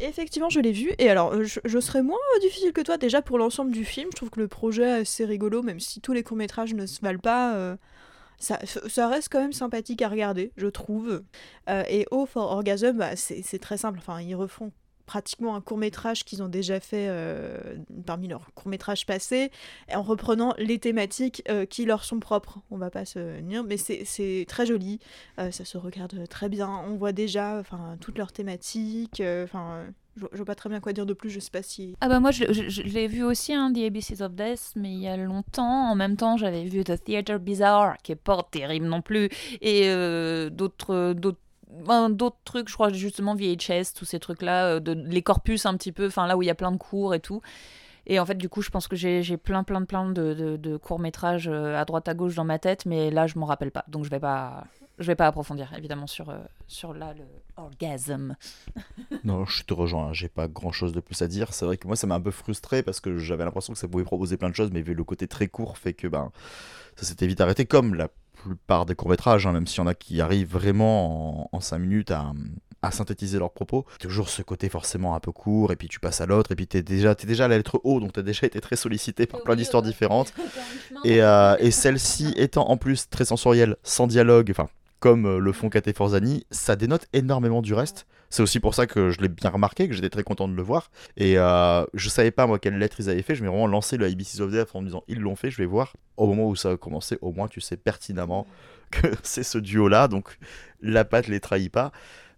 Effectivement, 0.00 0.50
je 0.50 0.60
l'ai 0.60 0.72
vu. 0.72 0.92
Et 0.98 1.08
alors, 1.08 1.32
euh, 1.32 1.44
je, 1.44 1.80
serais 1.80 2.02
moins 2.02 2.18
euh, 2.36 2.40
difficile 2.40 2.72
que 2.72 2.80
toi 2.80 2.98
déjà 2.98 3.22
pour 3.22 3.38
l'ensemble 3.38 3.72
du 3.72 3.84
film. 3.84 4.08
Je 4.12 4.16
trouve 4.16 4.30
que 4.30 4.40
le 4.40 4.48
projet 4.48 4.82
est 4.82 5.00
assez 5.00 5.24
rigolo, 5.24 5.62
même 5.62 5.80
si 5.80 6.00
tous 6.00 6.12
les 6.12 6.22
courts-métrages 6.22 6.74
ne 6.74 6.86
se 6.86 7.00
valent 7.00 7.18
pas. 7.18 7.54
euh, 7.56 7.76
ça, 8.38 8.58
ça 8.66 9.08
reste 9.08 9.30
quand 9.30 9.40
même 9.40 9.54
sympathique 9.54 10.02
à 10.02 10.08
regarder, 10.08 10.52
je 10.58 10.66
trouve. 10.66 11.22
Et 11.68 12.06
O 12.10 12.26
for 12.26 12.52
Orgasm, 12.52 12.98
bah, 12.98 13.16
c'est 13.16 13.58
très 13.58 13.78
simple. 13.78 13.98
Enfin, 13.98 14.20
ils 14.20 14.34
refont 14.34 14.72
pratiquement 15.06 15.54
un 15.54 15.60
court-métrage 15.60 16.24
qu'ils 16.24 16.42
ont 16.42 16.48
déjà 16.48 16.80
fait 16.80 17.06
euh, 17.08 17.76
parmi 18.04 18.28
leurs 18.28 18.52
courts-métrages 18.54 19.06
passés, 19.06 19.50
en 19.92 20.02
reprenant 20.02 20.52
les 20.58 20.78
thématiques 20.78 21.42
euh, 21.48 21.64
qui 21.64 21.84
leur 21.84 22.04
sont 22.04 22.18
propres. 22.20 22.58
On 22.70 22.76
va 22.76 22.90
pas 22.90 23.04
se 23.04 23.40
nier, 23.40 23.60
mais 23.66 23.76
c'est- 23.76 24.04
très 24.48 24.66
joli. 24.66 24.98
Euh, 25.38 25.50
ça 25.50 25.64
se 25.64 25.78
regarde 25.78 26.28
très 26.28 26.48
bien. 26.48 26.68
On 26.88 26.96
voit 26.96 27.12
déjà 27.12 27.58
enfin, 27.58 27.96
toutes 28.00 28.18
leurs 28.18 28.32
thématiques. 28.32 29.22
Enfin, 29.44 29.84
je, 30.16 30.26
je 30.32 30.36
vois 30.38 30.46
pas 30.46 30.54
très 30.54 30.68
bien 30.68 30.80
quoi 30.80 30.92
dire 30.92 31.06
de 31.06 31.12
plus. 31.14 31.30
Je 31.30 31.40
sais 31.40 31.50
pas 31.50 31.62
si. 31.62 31.94
Ah 32.00 32.08
bah 32.08 32.20
moi 32.20 32.30
je, 32.30 32.82
l'ai 32.82 33.06
vu 33.06 33.22
aussi, 33.22 33.52
hein, 33.54 33.72
The 33.72 33.78
ABCs 33.78 34.22
of 34.22 34.32
Death, 34.34 34.72
mais 34.74 34.92
il 34.92 35.00
y 35.00 35.08
a 35.08 35.16
longtemps. 35.16 35.90
En 35.90 35.94
même 35.94 36.16
temps, 36.16 36.36
j'avais 36.36 36.64
vu 36.64 36.82
The 36.84 37.02
Theater 37.02 37.38
Bizarre, 37.38 37.96
qui 38.02 38.12
est 38.12 38.16
pas 38.16 38.42
terrible 38.50 38.86
non 38.86 39.02
plus, 39.02 39.28
et 39.60 39.88
d'autres 40.50 41.12
d'autres 41.12 41.38
d'autres 42.10 42.36
trucs, 42.44 42.68
je 42.68 42.74
crois 42.74 42.92
justement 42.92 43.34
VHS, 43.34 43.92
tous 43.94 44.04
ces 44.04 44.20
trucs-là, 44.20 44.74
euh, 44.74 44.80
de, 44.80 44.92
les 44.92 45.22
corpus 45.22 45.66
un 45.66 45.76
petit 45.76 45.92
peu, 45.92 46.06
enfin 46.06 46.26
là 46.26 46.36
où 46.36 46.42
il 46.42 46.46
y 46.46 46.50
a 46.50 46.54
plein 46.54 46.72
de 46.72 46.76
cours 46.76 47.14
et 47.14 47.20
tout. 47.20 47.42
Et 48.08 48.20
en 48.20 48.26
fait, 48.26 48.36
du 48.36 48.48
coup, 48.48 48.62
je 48.62 48.70
pense 48.70 48.86
que 48.86 48.94
j'ai 48.94 49.36
plein, 49.36 49.64
plein, 49.64 49.84
plein 49.84 50.08
de, 50.08 50.32
de, 50.32 50.56
de 50.56 50.76
courts-métrages 50.76 51.48
euh, 51.48 51.76
à 51.76 51.84
droite 51.84 52.06
à 52.08 52.14
gauche 52.14 52.36
dans 52.36 52.44
ma 52.44 52.60
tête, 52.60 52.86
mais 52.86 53.10
là, 53.10 53.26
je 53.26 53.36
m'en 53.36 53.46
rappelle 53.46 53.72
pas. 53.72 53.84
Donc, 53.88 54.04
je 54.04 54.10
vais 54.10 54.20
pas, 54.20 54.64
je 54.98 55.06
vais 55.06 55.16
pas 55.16 55.26
approfondir, 55.26 55.72
évidemment, 55.76 56.06
sur, 56.06 56.30
euh, 56.30 56.38
sur 56.68 56.94
là, 56.94 57.14
le. 57.14 57.24
Non, 59.24 59.46
je 59.46 59.62
te 59.64 59.72
rejoins, 59.72 60.08
hein, 60.08 60.12
j'ai 60.12 60.28
pas 60.28 60.46
grand 60.46 60.72
chose 60.72 60.92
de 60.92 61.00
plus 61.00 61.20
à 61.22 61.26
dire. 61.26 61.54
C'est 61.54 61.64
vrai 61.64 61.78
que 61.78 61.86
moi 61.86 61.96
ça 61.96 62.06
m'a 62.06 62.14
un 62.14 62.20
peu 62.20 62.30
frustré 62.30 62.82
parce 62.82 63.00
que 63.00 63.16
j'avais 63.16 63.44
l'impression 63.44 63.72
que 63.72 63.78
ça 63.78 63.88
pouvait 63.88 64.04
proposer 64.04 64.36
plein 64.36 64.50
de 64.50 64.54
choses, 64.54 64.70
mais 64.70 64.82
vu 64.82 64.92
le 64.92 65.02
côté 65.02 65.26
très 65.26 65.48
court, 65.48 65.78
fait 65.78 65.94
que 65.94 66.06
ben 66.06 66.30
ça 66.96 67.06
s'était 67.06 67.26
vite 67.26 67.40
arrêté, 67.40 67.64
comme 67.64 67.94
la 67.94 68.08
plupart 68.48 68.86
des 68.86 68.94
courts-métrages, 68.94 69.46
hein, 69.46 69.52
même 69.52 69.66
s'il 69.66 69.78
y 69.78 69.80
en 69.82 69.86
a 69.86 69.94
qui 69.94 70.20
arrivent 70.20 70.50
vraiment 70.50 71.54
en 71.54 71.60
5 71.60 71.78
minutes 71.78 72.10
à, 72.10 72.32
à 72.86 72.90
synthétiser 72.90 73.38
leurs 73.38 73.52
propos. 73.52 73.84
Toujours 74.00 74.28
ce 74.28 74.42
côté 74.42 74.68
forcément 74.68 75.14
un 75.14 75.20
peu 75.20 75.32
court, 75.32 75.72
et 75.72 75.76
puis 75.76 75.88
tu 75.88 76.00
passes 76.00 76.20
à 76.20 76.26
l'autre, 76.26 76.52
et 76.52 76.56
puis 76.56 76.66
t'es 76.66 76.82
déjà, 76.82 77.14
t'es 77.14 77.26
déjà 77.26 77.46
à 77.46 77.48
la 77.48 77.56
lettre 77.56 77.80
O, 77.84 78.00
donc 78.00 78.12
t'as 78.12 78.22
déjà 78.22 78.46
été 78.46 78.60
très 78.60 78.76
sollicité 78.76 79.26
par 79.26 79.42
plein 79.42 79.56
d'histoires 79.56 79.82
différentes. 79.82 80.32
Et, 81.04 81.22
euh, 81.22 81.56
et 81.60 81.70
celle-ci 81.70 82.32
étant 82.36 82.68
en 82.68 82.76
plus 82.76 83.08
très 83.08 83.24
sensorielle, 83.24 83.76
sans 83.82 84.06
dialogue, 84.06 84.50
enfin, 84.50 84.68
comme 84.98 85.26
euh, 85.26 85.38
le 85.38 85.52
font 85.52 85.68
Kate 85.68 85.94
Forzani, 85.94 86.46
ça 86.50 86.74
dénote 86.74 87.06
énormément 87.12 87.62
du 87.62 87.74
reste. 87.74 88.06
C'est 88.30 88.42
aussi 88.42 88.60
pour 88.60 88.74
ça 88.74 88.86
que 88.86 89.10
je 89.10 89.20
l'ai 89.20 89.28
bien 89.28 89.50
remarqué, 89.50 89.88
que 89.88 89.94
j'étais 89.94 90.10
très 90.10 90.22
content 90.22 90.48
de 90.48 90.54
le 90.54 90.62
voir. 90.62 90.90
Et 91.16 91.38
euh, 91.38 91.84
je 91.94 92.08
savais 92.08 92.30
pas 92.30 92.46
moi 92.46 92.58
quelle 92.58 92.78
lettre 92.78 92.96
ils 93.00 93.08
avaient 93.08 93.22
fait, 93.22 93.34
je 93.34 93.42
m'ai 93.42 93.48
vraiment 93.48 93.66
lancé 93.66 93.96
le 93.96 94.06
ABCs 94.06 94.40
of 94.40 94.50
Death 94.50 94.74
en 94.74 94.80
me 94.80 94.86
disant 94.86 95.04
ils 95.08 95.20
l'ont 95.20 95.36
fait, 95.36 95.50
je 95.50 95.58
vais 95.58 95.66
voir. 95.66 95.94
Au 96.16 96.26
moment 96.26 96.48
où 96.48 96.56
ça 96.56 96.70
a 96.70 96.76
commencé, 96.76 97.18
au 97.20 97.32
moins 97.32 97.48
tu 97.48 97.60
sais 97.60 97.76
pertinemment 97.76 98.46
que 98.90 99.08
c'est 99.22 99.42
ce 99.42 99.58
duo-là, 99.58 100.08
donc 100.08 100.38
la 100.80 101.04
patte 101.04 101.28
les 101.28 101.40
trahit 101.40 101.70
pas. 101.70 101.92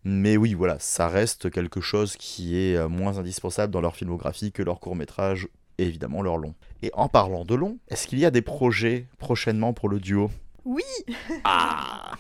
Mais 0.05 0.37
oui, 0.37 0.55
voilà, 0.55 0.79
ça 0.79 1.09
reste 1.09 1.51
quelque 1.51 1.81
chose 1.81 2.17
qui 2.17 2.57
est 2.57 2.77
euh, 2.77 2.89
moins 2.89 3.19
indispensable 3.19 3.73
dans 3.73 3.81
leur 3.81 3.97
filmographie 3.97 4.53
que 4.53 4.63
leur 4.63 4.81
court-métrage 4.81 5.49
et 5.79 5.85
évidemment 5.85 6.23
leur 6.23 6.37
long. 6.37 6.55
Et 6.83 6.91
en 6.95 7.09
parlant 7.09 7.45
de 7.45 7.55
long, 7.55 7.79
est-ce 7.89 8.07
qu'il 8.07 8.19
y 8.19 8.25
a 8.25 8.31
des 8.31 8.43
projets 8.43 9.07
prochainement 9.19 9.73
pour 9.73 9.89
le 9.89 9.99
duo? 10.01 10.31
Oui 10.65 10.85
Ah 11.45 12.13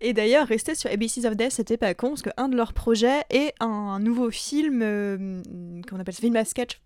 Et 0.00 0.12
d'ailleurs, 0.12 0.46
rester 0.46 0.74
sur 0.74 0.90
ABCs 0.90 1.24
of 1.26 1.36
Death, 1.36 1.52
c'était 1.52 1.76
pas 1.76 1.92
con, 1.94 2.10
parce 2.10 2.22
qu'un 2.22 2.48
de 2.48 2.56
leurs 2.56 2.72
projets 2.72 3.22
est 3.30 3.52
un 3.60 3.98
nouveau 3.98 4.30
film, 4.30 4.80
euh, 4.82 5.42
qu'on 5.88 5.98
appelle 5.98 6.14
film 6.14 6.36
à 6.36 6.44
sketch, 6.44 6.80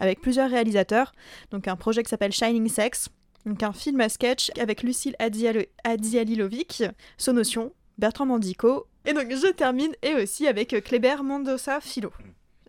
avec 0.00 0.20
plusieurs 0.20 0.50
réalisateurs. 0.50 1.12
Donc 1.50 1.68
un 1.68 1.76
projet 1.76 2.02
qui 2.02 2.08
s'appelle 2.10 2.32
Shining 2.32 2.68
Sex, 2.68 3.08
donc 3.44 3.62
un 3.62 3.72
film 3.72 4.00
à 4.00 4.08
sketch 4.08 4.50
avec 4.58 4.82
Lucille 4.82 5.14
Adzialo- 5.20 5.68
Adzialilovic, 5.84 6.82
Sonotion, 7.18 7.72
Bertrand 7.98 8.26
Mandico, 8.26 8.86
et 9.04 9.12
donc 9.12 9.30
je 9.30 9.52
termine, 9.52 9.92
et 10.02 10.14
aussi 10.14 10.46
avec 10.48 10.70
Kléber 10.84 11.22
Mendoza 11.22 11.80
Philo. 11.80 12.12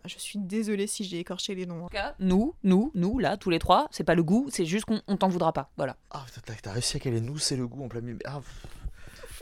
Je 0.05 0.17
suis 0.19 0.39
désolée 0.39 0.87
si 0.87 1.03
j'ai 1.03 1.19
écorché 1.19 1.53
les 1.53 1.65
noms. 1.65 1.79
hein. 1.79 1.81
En 1.81 1.87
tout 1.87 1.93
cas, 1.95 2.15
nous, 2.19 2.53
nous, 2.63 2.91
nous, 2.95 3.19
là, 3.19 3.35
tous 3.35 3.49
les 3.49 3.59
trois, 3.59 3.87
c'est 3.91 4.05
pas 4.05 4.15
le 4.15 4.23
goût, 4.23 4.47
c'est 4.49 4.65
juste 4.65 4.85
qu'on 4.85 5.01
on 5.07 5.17
t'en 5.17 5.27
voudra 5.27 5.51
pas. 5.51 5.69
Voilà. 5.75 5.97
Ah, 6.11 6.23
t'as 6.61 6.71
réussi 6.71 6.95
à 6.95 6.99
caler 7.01 7.19
nous, 7.19 7.37
c'est 7.39 7.57
le 7.57 7.67
goût 7.67 7.83
en 7.83 7.89
plein 7.89 7.99
milieu. 7.99 8.19
Ah, 8.23 8.39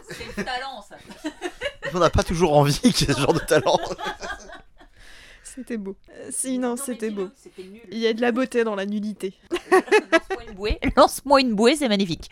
C'est 0.10 0.38
le 0.38 0.44
talent, 0.44 0.84
ça. 0.88 0.96
on 1.94 2.00
n'a 2.00 2.10
pas 2.10 2.24
toujours 2.24 2.56
envie 2.58 2.78
qu'il 2.80 3.08
y 3.08 3.12
ait 3.12 3.14
ce 3.14 3.20
genre 3.20 3.34
de 3.34 3.40
talent. 3.40 3.80
C'était 5.44 5.78
beau. 5.78 5.96
Euh, 6.12 6.28
si, 6.32 6.60
non, 6.60 6.76
c'était 6.76 7.10
beau. 7.12 7.30
Nul. 7.58 7.80
Il 7.90 7.98
y 8.00 8.08
a 8.08 8.14
de 8.14 8.20
la 8.20 8.34
beauté 8.34 8.66
dans 8.66 8.76
la 8.76 8.86
nullité. 8.86 9.34
Lance-moi 9.72 10.44
une 10.50 10.54
bouée. 10.54 10.80
Lance-moi 10.98 11.40
une 11.42 11.56
bouée, 11.56 11.76
c'est 11.78 11.88
magnifique. 11.88 12.30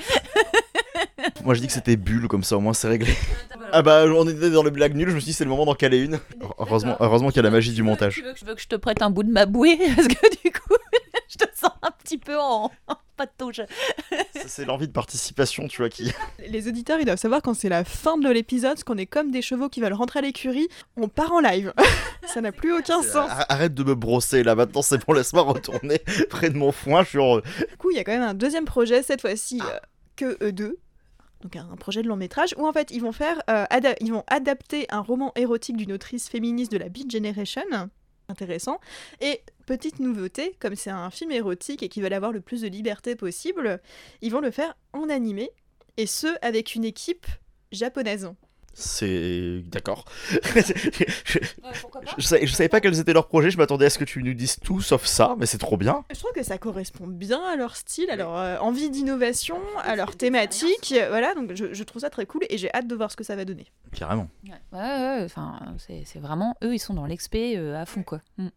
Moi 1.45 1.53
je 1.53 1.61
dis 1.61 1.67
que 1.67 1.73
c'était 1.73 1.95
bulle, 1.95 2.27
comme 2.27 2.43
ça 2.43 2.57
au 2.57 2.59
moins 2.59 2.73
c'est 2.73 2.89
réglé. 2.89 3.13
Voilà, 3.55 3.69
Ah 3.71 3.81
bah 3.81 4.03
on 4.07 4.27
était 4.27 4.49
dans 4.49 4.63
les 4.63 4.71
blagues 4.71 4.93
nulles, 4.95 5.09
je 5.09 5.15
me 5.15 5.19
suis 5.21 5.27
dit 5.27 5.33
c'est 5.33 5.45
le 5.45 5.49
moment 5.49 5.65
d'en 5.65 5.73
caler 5.75 5.99
une. 5.99 6.19
Heureusement, 6.59 6.97
heureusement 6.99 7.29
qu'il 7.29 7.37
y 7.37 7.39
a 7.39 7.43
la 7.43 7.49
magie 7.49 7.71
du 7.71 7.81
montage. 7.81 8.15
Tu 8.15 8.23
veux, 8.23 8.33
que- 8.33 8.39
tu 8.39 8.45
veux 8.45 8.55
que 8.55 8.61
je 8.61 8.67
te 8.67 8.75
prête 8.75 9.01
un 9.01 9.09
bout 9.09 9.23
de 9.23 9.31
ma 9.31 9.45
bouée? 9.45 9.77
Parce 9.95 10.07
que 10.09 10.41
du 10.43 10.51
coup, 10.51 10.75
je 11.29 11.37
te 11.37 11.45
sens 11.57 11.71
un 11.81 11.91
petit 11.91 12.17
peu 12.17 12.37
en, 12.37 12.71
patauge. 13.25 13.61
Ça, 14.33 14.47
C'est 14.47 14.65
l'envie 14.65 14.87
de 14.87 14.91
participation, 14.93 15.67
tu 15.67 15.81
vois, 15.81 15.89
qui... 15.89 16.11
Les 16.47 16.67
auditeurs, 16.67 16.99
ils 16.99 17.05
doivent 17.05 17.17
savoir 17.17 17.41
quand 17.41 17.53
c'est 17.53 17.69
la 17.69 17.83
fin 17.83 18.17
de 18.17 18.29
l'épisode, 18.29 18.71
parce 18.71 18.83
qu'on 18.83 18.97
est 18.97 19.05
comme 19.05 19.31
des 19.31 19.41
chevaux 19.41 19.69
qui 19.69 19.81
veulent 19.81 19.93
rentrer 19.93 20.19
à 20.19 20.21
l'écurie, 20.21 20.67
on 20.97 21.07
part 21.07 21.33
en 21.33 21.39
live. 21.39 21.73
ça 22.25 22.41
n'a 22.41 22.51
plus 22.51 22.73
aucun 22.73 23.01
sens. 23.01 23.29
Arrête 23.49 23.73
de 23.73 23.83
me 23.83 23.95
brosser 23.95 24.43
là, 24.43 24.55
maintenant 24.55 24.81
c'est 24.81 25.03
bon, 25.05 25.13
laisse-moi 25.13 25.43
retourner 25.43 25.99
près 26.29 26.49
de 26.49 26.57
mon 26.57 26.71
foin, 26.71 27.03
je 27.03 27.09
suis 27.09 27.17
heureux. 27.17 27.43
Du 27.69 27.77
coup, 27.77 27.91
il 27.91 27.97
y 27.97 27.99
a 27.99 28.03
quand 28.03 28.13
même 28.13 28.21
un 28.21 28.33
deuxième 28.33 28.65
projet, 28.65 29.03
cette 29.03 29.21
fois-ci 29.21 29.61
euh, 29.61 29.79
que 30.15 30.37
eux 30.43 30.51
deux. 30.51 30.77
Donc 31.41 31.57
un 31.57 31.75
projet 31.75 32.01
de 32.01 32.07
long 32.07 32.15
métrage 32.15 32.55
où 32.57 32.65
en 32.65 32.71
fait 32.71 32.89
ils 32.91 33.01
vont 33.01 33.11
faire, 33.11 33.41
euh, 33.49 33.65
ils 33.99 34.13
vont 34.13 34.23
adapter 34.27 34.85
un 34.89 35.01
roman 35.01 35.33
érotique 35.35 35.75
d'une 35.75 35.91
autrice 35.91 36.29
féministe 36.29 36.71
de 36.71 36.77
la 36.77 36.87
Beat 36.87 37.11
Generation, 37.11 37.89
intéressant. 38.29 38.79
Et 39.21 39.41
petite 39.65 39.99
nouveauté, 39.99 40.55
comme 40.59 40.75
c'est 40.75 40.89
un 40.89 41.09
film 41.09 41.31
érotique 41.31 41.83
et 41.83 41.89
qu'ils 41.89 42.03
veulent 42.03 42.13
avoir 42.13 42.31
le 42.31 42.41
plus 42.41 42.61
de 42.61 42.67
liberté 42.67 43.15
possible, 43.15 43.81
ils 44.21 44.31
vont 44.31 44.41
le 44.41 44.51
faire 44.51 44.75
en 44.93 45.09
animé 45.09 45.51
et 45.97 46.07
ce 46.07 46.27
avec 46.41 46.75
une 46.75 46.85
équipe 46.85 47.27
japonaise. 47.71 48.29
C'est... 48.73 49.61
d'accord. 49.67 50.05
je, 50.31 51.39
je 52.17 52.25
savais, 52.25 52.47
je 52.47 52.53
savais 52.53 52.69
pas 52.69 52.81
quels 52.81 52.99
étaient 52.99 53.13
leurs 53.13 53.27
projets, 53.27 53.51
je 53.51 53.57
m'attendais 53.57 53.85
à 53.85 53.89
ce 53.89 53.99
que 53.99 54.03
tu 54.03 54.23
nous 54.23 54.33
dises 54.33 54.57
tout 54.59 54.81
sauf 54.81 55.05
ça, 55.05 55.35
mais 55.37 55.45
c'est 55.45 55.57
trop 55.59 55.77
bien. 55.77 56.03
Je 56.11 56.17
trouve 56.19 56.31
que 56.33 56.43
ça 56.43 56.57
correspond 56.57 57.05
bien 57.07 57.41
à 57.43 57.55
leur 57.55 57.75
style, 57.75 58.09
à 58.09 58.15
leur 58.15 58.35
euh, 58.35 58.57
envie 58.59 58.89
d'innovation, 58.89 59.57
à 59.83 59.95
leur 59.95 60.15
thématique. 60.15 60.93
euh, 60.97 61.07
Voilà, 61.09 61.33
donc 61.35 61.53
je, 61.53 61.73
je 61.73 61.83
trouve 61.83 62.01
ça 62.01 62.09
très 62.09 62.25
cool 62.25 62.41
et 62.49 62.57
j'ai 62.57 62.73
hâte 62.73 62.87
de 62.87 62.95
voir 62.95 63.11
ce 63.11 63.15
que 63.15 63.23
ça 63.23 63.35
va 63.35 63.45
donner. 63.45 63.67
Carrément. 63.95 64.27
Ouais, 64.45 64.51
ouais, 64.73 64.79
ouais, 64.79 65.21
enfin, 65.23 65.59
c'est 65.77 66.03
c'est 66.05 66.19
vraiment 66.19 66.55
eux, 66.63 66.73
ils 66.73 66.79
sont 66.79 66.93
dans 66.95 67.05
l'expé 67.05 67.57
euh, 67.57 67.79
à 67.79 67.85
fond, 67.85 68.03
quoi. 68.03 68.21
Mm. 68.37 68.47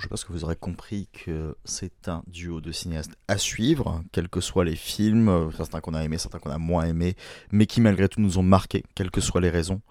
Je 0.00 0.06
pense 0.06 0.24
que 0.24 0.32
vous 0.32 0.44
aurez 0.44 0.56
compris 0.56 1.08
que 1.12 1.56
c'est 1.64 2.08
un 2.08 2.22
duo 2.26 2.62
de 2.62 2.72
cinéastes 2.72 3.12
à 3.28 3.36
suivre, 3.36 4.02
quels 4.10 4.30
que 4.30 4.40
soient 4.40 4.64
les 4.64 4.76
films, 4.76 5.28
euh, 5.28 5.50
certains 5.52 5.80
qu'on 5.80 5.92
a 5.92 6.02
aimés, 6.02 6.16
certains 6.16 6.38
qu'on 6.38 6.50
a 6.50 6.58
moins 6.58 6.84
aimés, 6.84 7.16
mais 7.50 7.66
qui 7.66 7.82
malgré 7.82 8.08
tout 8.08 8.20
nous 8.20 8.38
ont 8.38 8.42
marqués, 8.42 8.82
quelles 8.94 9.10
que 9.10 9.20
soient 9.20 9.42
les 9.42 9.50
raisons. 9.50 9.82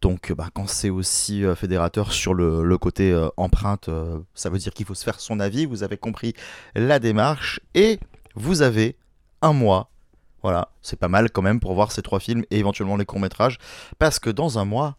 Donc 0.00 0.30
euh, 0.30 0.34
bah, 0.36 0.48
quand 0.54 0.68
c'est 0.68 0.90
aussi 0.90 1.44
euh, 1.44 1.56
fédérateur 1.56 2.12
sur 2.12 2.34
le, 2.34 2.78
côté 2.78 3.12
empreinte, 3.36 3.90
ça 4.34 4.48
veut 4.48 4.58
dire 4.58 4.72
qu'il 4.72 4.86
faut 4.86 4.94
se 4.94 5.04
faire 5.04 5.18
son 5.18 5.40
avis, 5.40 5.66
vous 5.66 5.82
avez 5.82 5.96
compris 5.96 6.34
la 6.76 7.00
démarche, 7.00 7.60
et 7.74 7.98
vous 8.36 8.62
avez 8.62 8.96
un 9.42 9.52
mois. 9.52 9.90
Voilà, 10.42 10.70
c'est 10.80 10.98
pas 10.98 11.08
mal 11.08 11.30
quand 11.30 11.42
même 11.42 11.60
pour 11.60 11.74
voir 11.74 11.92
ces 11.92 12.00
trois 12.00 12.20
films 12.20 12.44
et 12.50 12.58
éventuellement 12.58 12.96
les 12.96 13.04
courts-métrages, 13.04 13.58
parce 13.98 14.18
que 14.18 14.30
dans 14.30 14.58
un 14.58 14.64
mois, 14.64 14.96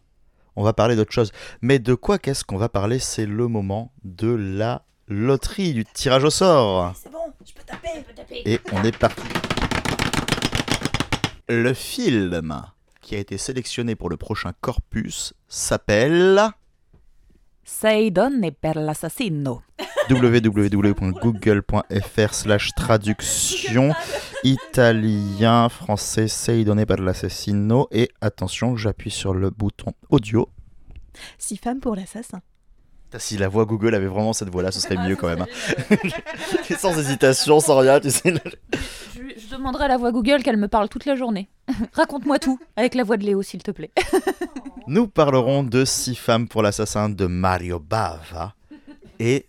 on 0.56 0.62
va 0.62 0.72
parler 0.72 0.96
d'autre 0.96 1.12
chose. 1.12 1.32
Mais 1.60 1.78
de 1.78 1.94
quoi 1.94 2.18
qu'est-ce 2.18 2.44
qu'on 2.44 2.56
va 2.56 2.68
parler 2.68 2.98
C'est 2.98 3.26
le 3.26 3.48
moment 3.48 3.92
de 4.04 4.28
la 4.28 4.84
loterie, 5.08 5.74
du 5.74 5.84
tirage 5.84 6.24
au 6.24 6.30
sort. 6.30 6.92
C'est 6.96 7.10
bon, 7.10 7.32
je 7.44 7.52
peux 7.52 7.62
taper. 7.62 8.42
Et 8.44 8.60
on 8.72 8.82
est 8.84 8.96
parti. 8.96 9.22
Le 11.48 11.74
film 11.74 12.62
qui 13.00 13.16
a 13.16 13.18
été 13.18 13.36
sélectionné 13.36 13.94
pour 13.94 14.08
le 14.08 14.16
prochain 14.16 14.52
corpus 14.60 15.34
s'appelle 15.48 16.40
Sei 17.64 18.10
donne 18.10 18.50
per 18.52 18.74
l'assassino. 18.74 19.62
www.google.fr 20.12 22.34
slash 22.34 22.72
traduction 22.74 23.92
italien 24.44 25.68
français 25.68 26.28
sei 26.28 26.64
donné 26.64 26.86
per 26.86 26.96
l'assassino 26.98 27.88
et 27.90 28.10
attention 28.20 28.76
j'appuie 28.76 29.10
sur 29.10 29.34
le 29.34 29.50
bouton 29.50 29.92
audio 30.10 30.48
Six 31.38 31.56
femmes 31.56 31.80
pour 31.80 31.96
l'assassin. 31.96 32.40
si 33.18 33.36
la 33.38 33.48
voix 33.48 33.64
Google 33.64 33.94
avait 33.94 34.06
vraiment 34.06 34.32
cette 34.32 34.48
voix 34.50 34.62
là 34.62 34.70
ce 34.72 34.80
serait 34.80 34.96
mieux 34.96 35.16
quand 35.16 35.28
même 35.28 35.42
hein. 35.42 35.46
sans 36.78 36.98
hésitation 36.98 37.60
sans 37.60 37.78
rien 37.78 38.00
tu 38.00 38.10
sais 38.10 38.34
Je, 39.14 39.20
je 39.40 39.48
demanderai 39.54 39.84
à 39.84 39.88
la 39.88 39.96
voix 39.98 40.10
Google 40.12 40.42
qu'elle 40.42 40.56
me 40.56 40.68
parle 40.68 40.88
toute 40.88 41.04
la 41.06 41.14
journée. 41.16 41.48
Raconte-moi 41.92 42.38
tout, 42.38 42.58
avec 42.76 42.94
la 42.94 43.04
voix 43.04 43.16
de 43.18 43.24
Léo, 43.24 43.42
s'il 43.42 43.62
te 43.62 43.70
plaît. 43.70 43.90
Nous 44.86 45.06
parlerons 45.06 45.62
de 45.62 45.84
Six 45.84 46.14
femmes 46.16 46.48
pour 46.48 46.62
l'assassin 46.62 47.08
de 47.10 47.26
Mario 47.26 47.78
Bava 47.78 48.54
et 49.18 49.46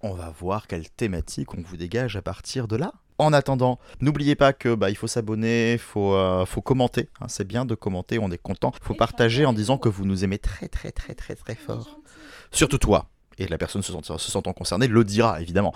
on 0.00 0.12
va 0.12 0.32
voir 0.38 0.66
quelle 0.66 0.88
thématique 0.88 1.54
on 1.54 1.62
vous 1.62 1.76
dégage 1.76 2.16
à 2.16 2.22
partir 2.22 2.68
de 2.68 2.76
là. 2.76 2.92
En 3.18 3.32
attendant, 3.32 3.80
n'oubliez 4.00 4.36
pas 4.36 4.52
que 4.52 4.74
bah, 4.74 4.90
il 4.90 4.96
faut 4.96 5.08
s'abonner, 5.08 5.72
il 5.72 5.78
faut, 5.78 6.14
euh, 6.14 6.46
faut 6.46 6.62
commenter. 6.62 7.08
hein, 7.20 7.26
c'est 7.28 7.46
bien 7.46 7.64
de 7.64 7.74
commenter, 7.74 8.18
on 8.20 8.30
est 8.30 8.38
content. 8.38 8.72
Il 8.80 8.86
faut 8.86 8.94
partager 8.94 9.44
en 9.44 9.52
disant 9.52 9.76
que 9.76 9.88
vous 9.88 10.04
nous 10.04 10.22
aimez 10.22 10.38
très 10.38 10.68
très 10.68 10.92
très 10.92 11.14
très 11.14 11.34
très 11.34 11.56
fort. 11.56 11.98
Surtout 12.52 12.78
toi. 12.78 13.08
Et 13.38 13.48
la 13.48 13.58
personne 13.58 13.82
se 13.82 13.92
sentant 13.92 14.52
concernée 14.52 14.86
le 14.86 15.02
dira 15.04 15.40
évidemment. 15.40 15.74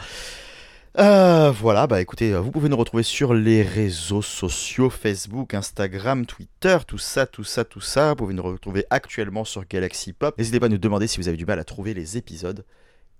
Euh, 0.98 1.50
voilà, 1.50 1.86
bah 1.86 2.02
écoutez, 2.02 2.34
euh, 2.34 2.40
vous 2.40 2.50
pouvez 2.50 2.68
nous 2.68 2.76
retrouver 2.76 3.02
sur 3.02 3.32
les 3.32 3.62
réseaux 3.62 4.20
sociaux, 4.20 4.90
Facebook, 4.90 5.54
Instagram, 5.54 6.26
Twitter, 6.26 6.76
tout 6.86 6.98
ça, 6.98 7.24
tout 7.24 7.44
ça, 7.44 7.64
tout 7.64 7.80
ça. 7.80 8.10
Vous 8.10 8.16
pouvez 8.16 8.34
nous 8.34 8.42
retrouver 8.42 8.84
actuellement 8.90 9.44
sur 9.44 9.66
Galaxy 9.66 10.12
Pop. 10.12 10.36
N'hésitez 10.36 10.60
pas 10.60 10.66
à 10.66 10.68
nous 10.68 10.76
demander 10.78 11.06
si 11.06 11.18
vous 11.18 11.28
avez 11.28 11.38
du 11.38 11.46
mal 11.46 11.58
à 11.58 11.64
trouver 11.64 11.94
les 11.94 12.18
épisodes. 12.18 12.64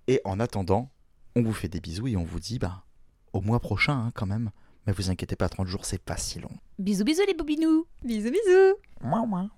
Et 0.09 0.21
en 0.25 0.41
attendant, 0.41 0.91
on 1.37 1.43
vous 1.43 1.53
fait 1.53 1.69
des 1.69 1.81
bisous 1.81 2.09
et 2.09 2.17
on 2.17 2.25
vous 2.25 2.41
dit 2.41 2.59
bah, 2.59 2.85
au 3.33 3.41
mois 3.41 3.61
prochain 3.61 3.95
hein, 3.95 4.11
quand 4.15 4.27
même. 4.27 4.51
Mais 4.87 4.93
vous 4.93 5.11
inquiétez 5.11 5.37
pas, 5.37 5.49
30 5.49 5.69
jours, 5.69 5.85
c'est 5.85 6.03
pas 6.03 6.17
si 6.17 6.41
long. 6.41 6.51
Bisous, 6.79 7.05
bisous 7.05 7.23
les 7.27 7.35
bobinous 7.35 7.87
Bisous 8.05 8.31
bisous 8.31 8.75
Mouah, 9.01 9.27
mouah. 9.27 9.49